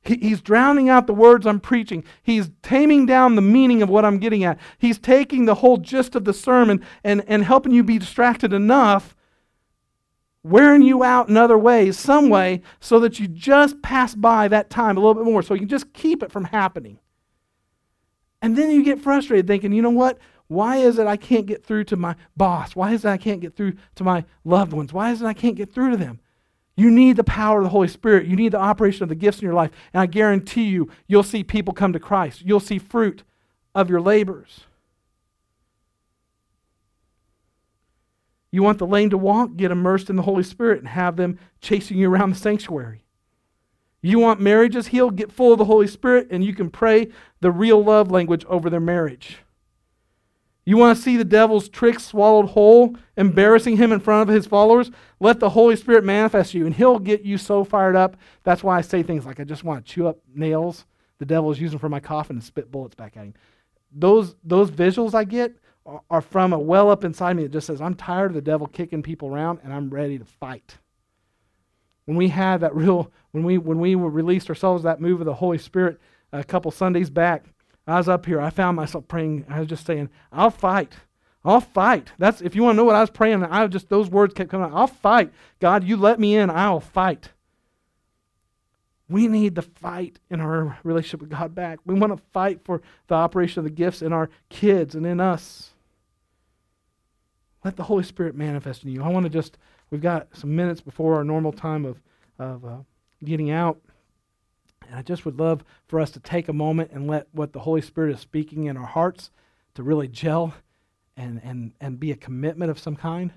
He, 0.02 0.16
he's 0.16 0.40
drowning 0.40 0.88
out 0.88 1.08
the 1.08 1.14
words 1.14 1.46
I'm 1.46 1.60
preaching. 1.60 2.06
He's 2.24 2.52
taming 2.64 3.06
down 3.06 3.36
the 3.36 3.42
meaning 3.42 3.82
of 3.82 3.90
what 3.90 4.06
I'm 4.06 4.18
getting 4.18 4.46
at. 4.46 4.58
He's 4.78 4.98
taking 4.98 5.44
the 5.44 5.56
whole 5.56 5.78
gist 5.78 6.16
of 6.16 6.24
the 6.24 6.34
sermon 6.34 6.86
and, 7.04 7.22
and 7.28 7.44
helping 7.44 7.74
you 7.74 7.84
be 7.84 8.00
distracted 8.00 8.54
enough 8.54 9.14
wearing 10.50 10.82
you 10.82 11.04
out 11.04 11.30
in 11.30 11.38
other 11.38 11.58
ways, 11.58 11.98
some 11.98 12.30
way, 12.30 12.62
so 12.80 13.00
that 13.00 13.20
you 13.20 13.28
just 13.28 13.82
pass 13.82 14.16
by 14.16 14.48
that 14.48 14.70
time 14.70 14.98
a 14.98 15.00
little 15.00 15.16
bit 15.16 15.26
more, 15.26 15.44
so 15.44 15.54
you 15.54 15.62
can 15.62 15.70
just 15.70 15.94
keep 15.94 16.24
it 16.24 16.32
from 16.32 16.46
happening. 16.46 17.00
And 18.42 18.56
then 18.56 18.72
you 18.72 18.84
get 18.84 19.02
frustrated 19.02 19.48
thinking, 19.48 19.74
you 19.74 19.82
know 19.82 19.90
what? 19.90 20.20
Why 20.48 20.78
is 20.78 20.98
it 20.98 21.08
I 21.08 21.18
can't 21.18 21.46
get 21.46 21.66
through 21.66 21.86
to 21.86 21.98
my 21.98 22.16
boss? 22.36 22.76
Why 22.76 22.94
is 22.94 23.04
it 23.04 23.10
I 23.10 23.18
can't 23.18 23.42
get 23.42 23.56
through 23.56 23.74
to 23.96 24.04
my 24.04 24.24
loved 24.46 24.74
ones? 24.74 24.94
Why 24.94 25.12
is 25.12 25.22
it 25.22 25.26
I 25.26 25.34
can't 25.34 25.56
get 25.56 25.74
through 25.74 25.92
to 25.92 25.98
them? 25.98 26.20
You 26.78 26.92
need 26.92 27.18
the 27.18 27.24
power 27.24 27.58
of 27.58 27.64
the 27.64 27.72
Holy 27.72 27.88
Spirit. 27.88 28.28
You 28.28 28.36
need 28.36 28.54
the 28.54 28.60
operation 28.60 29.04
of 29.04 29.10
the 29.10 29.16
gifts 29.16 29.40
in 29.40 29.46
your 29.46 29.56
life. 29.56 29.72
And 29.94 30.02
I 30.02 30.06
guarantee 30.06 30.66
you, 30.66 30.90
you'll 31.08 31.24
see 31.24 31.44
people 31.44 31.74
come 31.74 31.92
to 31.92 32.00
Christ. 32.00 32.44
You'll 32.46 32.60
see 32.60 32.78
fruit 32.78 33.24
of 33.74 33.90
your 33.90 34.00
labors. 34.00 34.67
You 38.52 38.64
want 38.64 38.80
the 38.80 38.88
lame 38.88 39.10
to 39.10 39.18
walk? 39.18 39.56
Get 39.56 39.72
immersed 39.72 40.10
in 40.10 40.16
the 40.16 40.24
Holy 40.24 40.44
Spirit 40.44 40.80
and 40.80 40.88
have 40.88 41.18
them 41.18 41.38
chasing 41.62 41.98
you 41.98 42.10
around 42.10 42.32
the 42.32 42.40
sanctuary. 42.40 43.04
You 44.02 44.20
want 44.20 44.40
marriages 44.40 44.88
healed? 44.88 45.16
Get 45.16 45.32
full 45.32 45.52
of 45.52 45.58
the 45.58 45.66
Holy 45.66 45.88
Spirit 45.88 46.28
and 46.32 46.44
you 46.44 46.54
can 46.54 46.70
pray 46.70 47.10
the 47.42 47.52
real 47.52 47.84
love 47.84 48.12
language 48.12 48.46
over 48.46 48.70
their 48.70 48.80
marriage. 48.80 49.40
You 50.64 50.78
want 50.78 50.98
to 50.98 51.02
see 51.02 51.16
the 51.16 51.24
devil's 51.26 51.70
tricks 51.70 52.06
swallowed 52.06 52.50
whole, 52.50 52.96
embarrassing 53.16 53.78
him 53.78 53.92
in 53.92 54.02
front 54.02 54.30
of 54.30 54.36
his 54.36 54.46
followers? 54.46 54.92
Let 55.20 55.40
the 55.40 55.52
Holy 55.52 55.78
Spirit 55.78 56.04
manifest 56.04 56.54
you, 56.54 56.66
and 56.66 56.76
he'll 56.76 57.00
get 57.00 57.22
you 57.22 57.38
so 57.38 57.64
fired 57.64 57.96
up. 57.96 58.18
That's 58.44 58.64
why 58.64 58.78
I 58.78 58.82
say 58.82 59.02
things 59.02 59.26
like, 59.26 59.40
I 59.40 59.46
just 59.46 59.64
want 59.64 59.86
to 59.86 59.94
chew 59.94 60.08
up 60.08 60.20
nails 60.36 60.86
the 61.20 61.26
devil 61.26 61.52
is 61.52 61.60
using 61.60 61.80
for 61.80 61.90
my 61.90 62.00
coffin 62.00 62.38
and 62.38 62.44
spit 62.44 62.72
bullets 62.72 62.96
back 62.96 63.18
at 63.18 63.26
him. 63.26 63.34
Those, 63.92 64.36
those 64.44 64.70
visuals 64.70 65.14
I 65.14 65.24
get, 65.24 65.58
are 66.10 66.22
from 66.22 66.54
a 66.54 66.60
well 66.60 66.90
up 66.90 67.04
inside 67.04 67.36
me 67.36 67.44
that 67.44 67.52
just 67.52 67.68
says, 67.68 67.82
I'm 67.82 67.96
tired 67.96 68.32
of 68.32 68.36
the 68.36 68.42
devil 68.42 68.68
kicking 68.68 69.02
people 69.02 69.30
around 69.30 69.60
and 69.64 69.74
I'm 69.74 69.90
ready 69.90 70.18
to 70.18 70.26
fight. 70.26 70.78
When 72.06 72.18
we 72.18 72.30
had 72.30 72.62
that 72.62 72.76
real, 72.76 73.12
when 73.32 73.44
we 73.44 73.58
when 73.58 73.80
we 73.80 73.96
were 73.96 74.10
released 74.10 74.50
ourselves 74.50 74.84
that 74.84 75.02
move 75.02 75.20
of 75.20 75.26
the 75.26 75.34
Holy 75.34 75.58
Spirit 75.58 76.00
a 76.32 76.44
couple 76.44 76.72
Sundays 76.72 77.10
back, 77.10 77.46
I 77.86 77.98
was 77.98 78.10
up 78.10 78.26
here. 78.26 78.42
I 78.42 78.50
found 78.50 78.76
myself 78.76 79.08
praying. 79.08 79.46
I 79.50 79.60
was 79.60 79.68
just 79.68 79.86
saying, 79.86 80.10
I'll 80.32 80.52
fight. 80.52 80.94
I'll 81.44 81.62
fight. 81.62 82.12
That's 82.18 82.42
if 82.42 82.56
you 82.56 82.64
want 82.64 82.76
to 82.76 82.78
know 82.78 82.86
what 82.86 82.96
I 82.96 83.02
was 83.02 83.10
praying, 83.10 83.44
I 83.44 83.66
just 83.68 83.90
those 83.90 84.10
words 84.10 84.34
kept 84.34 84.50
coming 84.50 84.66
out. 84.66 84.74
I'll 84.74 84.88
fight. 84.88 85.32
God, 85.60 85.84
you 85.84 85.96
let 85.96 86.20
me 86.20 86.36
in, 86.36 86.50
I'll 86.50 86.80
fight. 86.80 87.32
We 89.10 89.28
need 89.28 89.56
to 89.56 89.62
fight 89.62 90.20
in 90.30 90.42
our 90.42 90.78
relationship 90.84 91.22
with 91.22 91.30
God 91.30 91.56
back. 91.56 91.80
We 91.86 91.96
want 91.96 92.16
to 92.16 92.24
fight 92.34 92.60
for 92.66 92.82
the 93.08 93.16
operation 93.16 93.60
of 93.60 93.64
the 93.64 93.70
gifts 93.70 94.02
in 94.02 94.12
our 94.12 94.30
kids 94.50 94.96
and 94.96 95.06
in 95.06 95.22
us. 95.22 95.72
Let 97.68 97.76
the 97.76 97.84
Holy 97.84 98.04
Spirit 98.04 98.34
manifest 98.34 98.86
in 98.86 98.92
you. 98.92 99.04
I 99.04 99.10
want 99.10 99.26
to 99.26 99.30
just, 99.30 99.58
we've 99.92 100.00
got 100.00 100.30
some 100.32 100.56
minutes 100.56 100.80
before 100.80 101.16
our 101.16 101.26
normal 101.26 101.52
time 101.52 101.84
of, 101.84 102.02
of 102.40 102.64
uh, 102.64 102.78
getting 103.26 103.52
out. 103.52 103.78
And 104.88 104.96
I 104.96 105.02
just 105.02 105.26
would 105.26 105.38
love 105.38 105.66
for 105.86 106.00
us 106.00 106.10
to 106.12 106.22
take 106.22 106.48
a 106.48 106.54
moment 106.54 106.92
and 106.94 107.08
let 107.08 107.28
what 107.34 107.52
the 107.52 107.60
Holy 107.60 107.82
Spirit 107.82 108.14
is 108.14 108.22
speaking 108.22 108.68
in 108.68 108.78
our 108.78 108.86
hearts 108.86 109.32
to 109.74 109.84
really 109.84 110.08
gel 110.08 110.54
and, 111.18 111.42
and, 111.44 111.74
and 111.82 112.00
be 112.00 112.10
a 112.10 112.16
commitment 112.16 112.72
of 112.72 112.80
some 112.80 112.96
kind. 112.96 113.34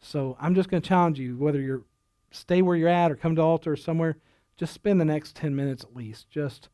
So 0.00 0.36
I'm 0.40 0.56
just 0.56 0.68
going 0.68 0.82
to 0.82 0.88
challenge 0.88 1.20
you, 1.20 1.36
whether 1.36 1.60
you're 1.60 1.84
stay 2.32 2.62
where 2.62 2.74
you're 2.74 2.88
at 2.88 3.12
or 3.12 3.14
come 3.14 3.36
to 3.36 3.42
altar 3.42 3.70
or 3.70 3.76
somewhere, 3.76 4.16
just 4.56 4.74
spend 4.74 5.00
the 5.00 5.04
next 5.04 5.36
10 5.36 5.54
minutes 5.54 5.84
at 5.84 5.94
least 5.94 6.28
just 6.28 6.68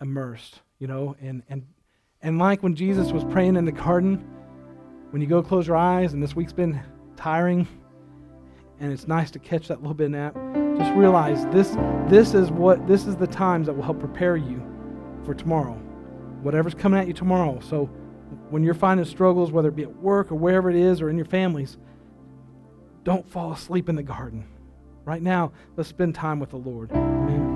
immersed, 0.00 0.62
you 0.80 0.88
know, 0.88 1.14
and, 1.20 1.44
and, 1.48 1.64
and 2.22 2.40
like 2.40 2.60
when 2.64 2.74
Jesus 2.74 3.12
was 3.12 3.22
praying 3.22 3.54
in 3.54 3.66
the 3.66 3.70
garden, 3.70 4.28
when 5.10 5.22
you 5.22 5.28
go 5.28 5.42
close 5.42 5.66
your 5.66 5.76
eyes, 5.76 6.12
and 6.12 6.22
this 6.22 6.36
week's 6.36 6.52
been 6.52 6.80
tiring, 7.16 7.66
and 8.80 8.92
it's 8.92 9.08
nice 9.08 9.30
to 9.32 9.38
catch 9.38 9.68
that 9.68 9.80
little 9.80 9.94
bit 9.94 10.06
of 10.06 10.10
nap, 10.12 10.34
just 10.78 10.92
realize 10.94 11.44
this, 11.46 11.76
this 12.08 12.34
is 12.34 12.50
what 12.50 12.86
this 12.86 13.06
is 13.06 13.16
the 13.16 13.26
times 13.26 13.66
that 13.66 13.74
will 13.74 13.82
help 13.82 13.98
prepare 13.98 14.36
you 14.36 14.62
for 15.24 15.34
tomorrow. 15.34 15.74
Whatever's 16.42 16.74
coming 16.74 17.00
at 17.00 17.08
you 17.08 17.12
tomorrow. 17.12 17.58
So 17.60 17.86
when 18.50 18.62
you're 18.62 18.74
finding 18.74 19.04
struggles, 19.04 19.50
whether 19.50 19.68
it 19.68 19.76
be 19.76 19.82
at 19.82 19.96
work 19.96 20.30
or 20.30 20.36
wherever 20.36 20.70
it 20.70 20.76
is 20.76 21.00
or 21.00 21.10
in 21.10 21.16
your 21.16 21.26
families, 21.26 21.78
don't 23.02 23.28
fall 23.28 23.52
asleep 23.52 23.88
in 23.88 23.96
the 23.96 24.02
garden. 24.02 24.46
Right 25.04 25.22
now, 25.22 25.52
let's 25.76 25.88
spend 25.88 26.14
time 26.14 26.38
with 26.38 26.50
the 26.50 26.56
Lord. 26.56 26.92
Amen. 26.92 27.47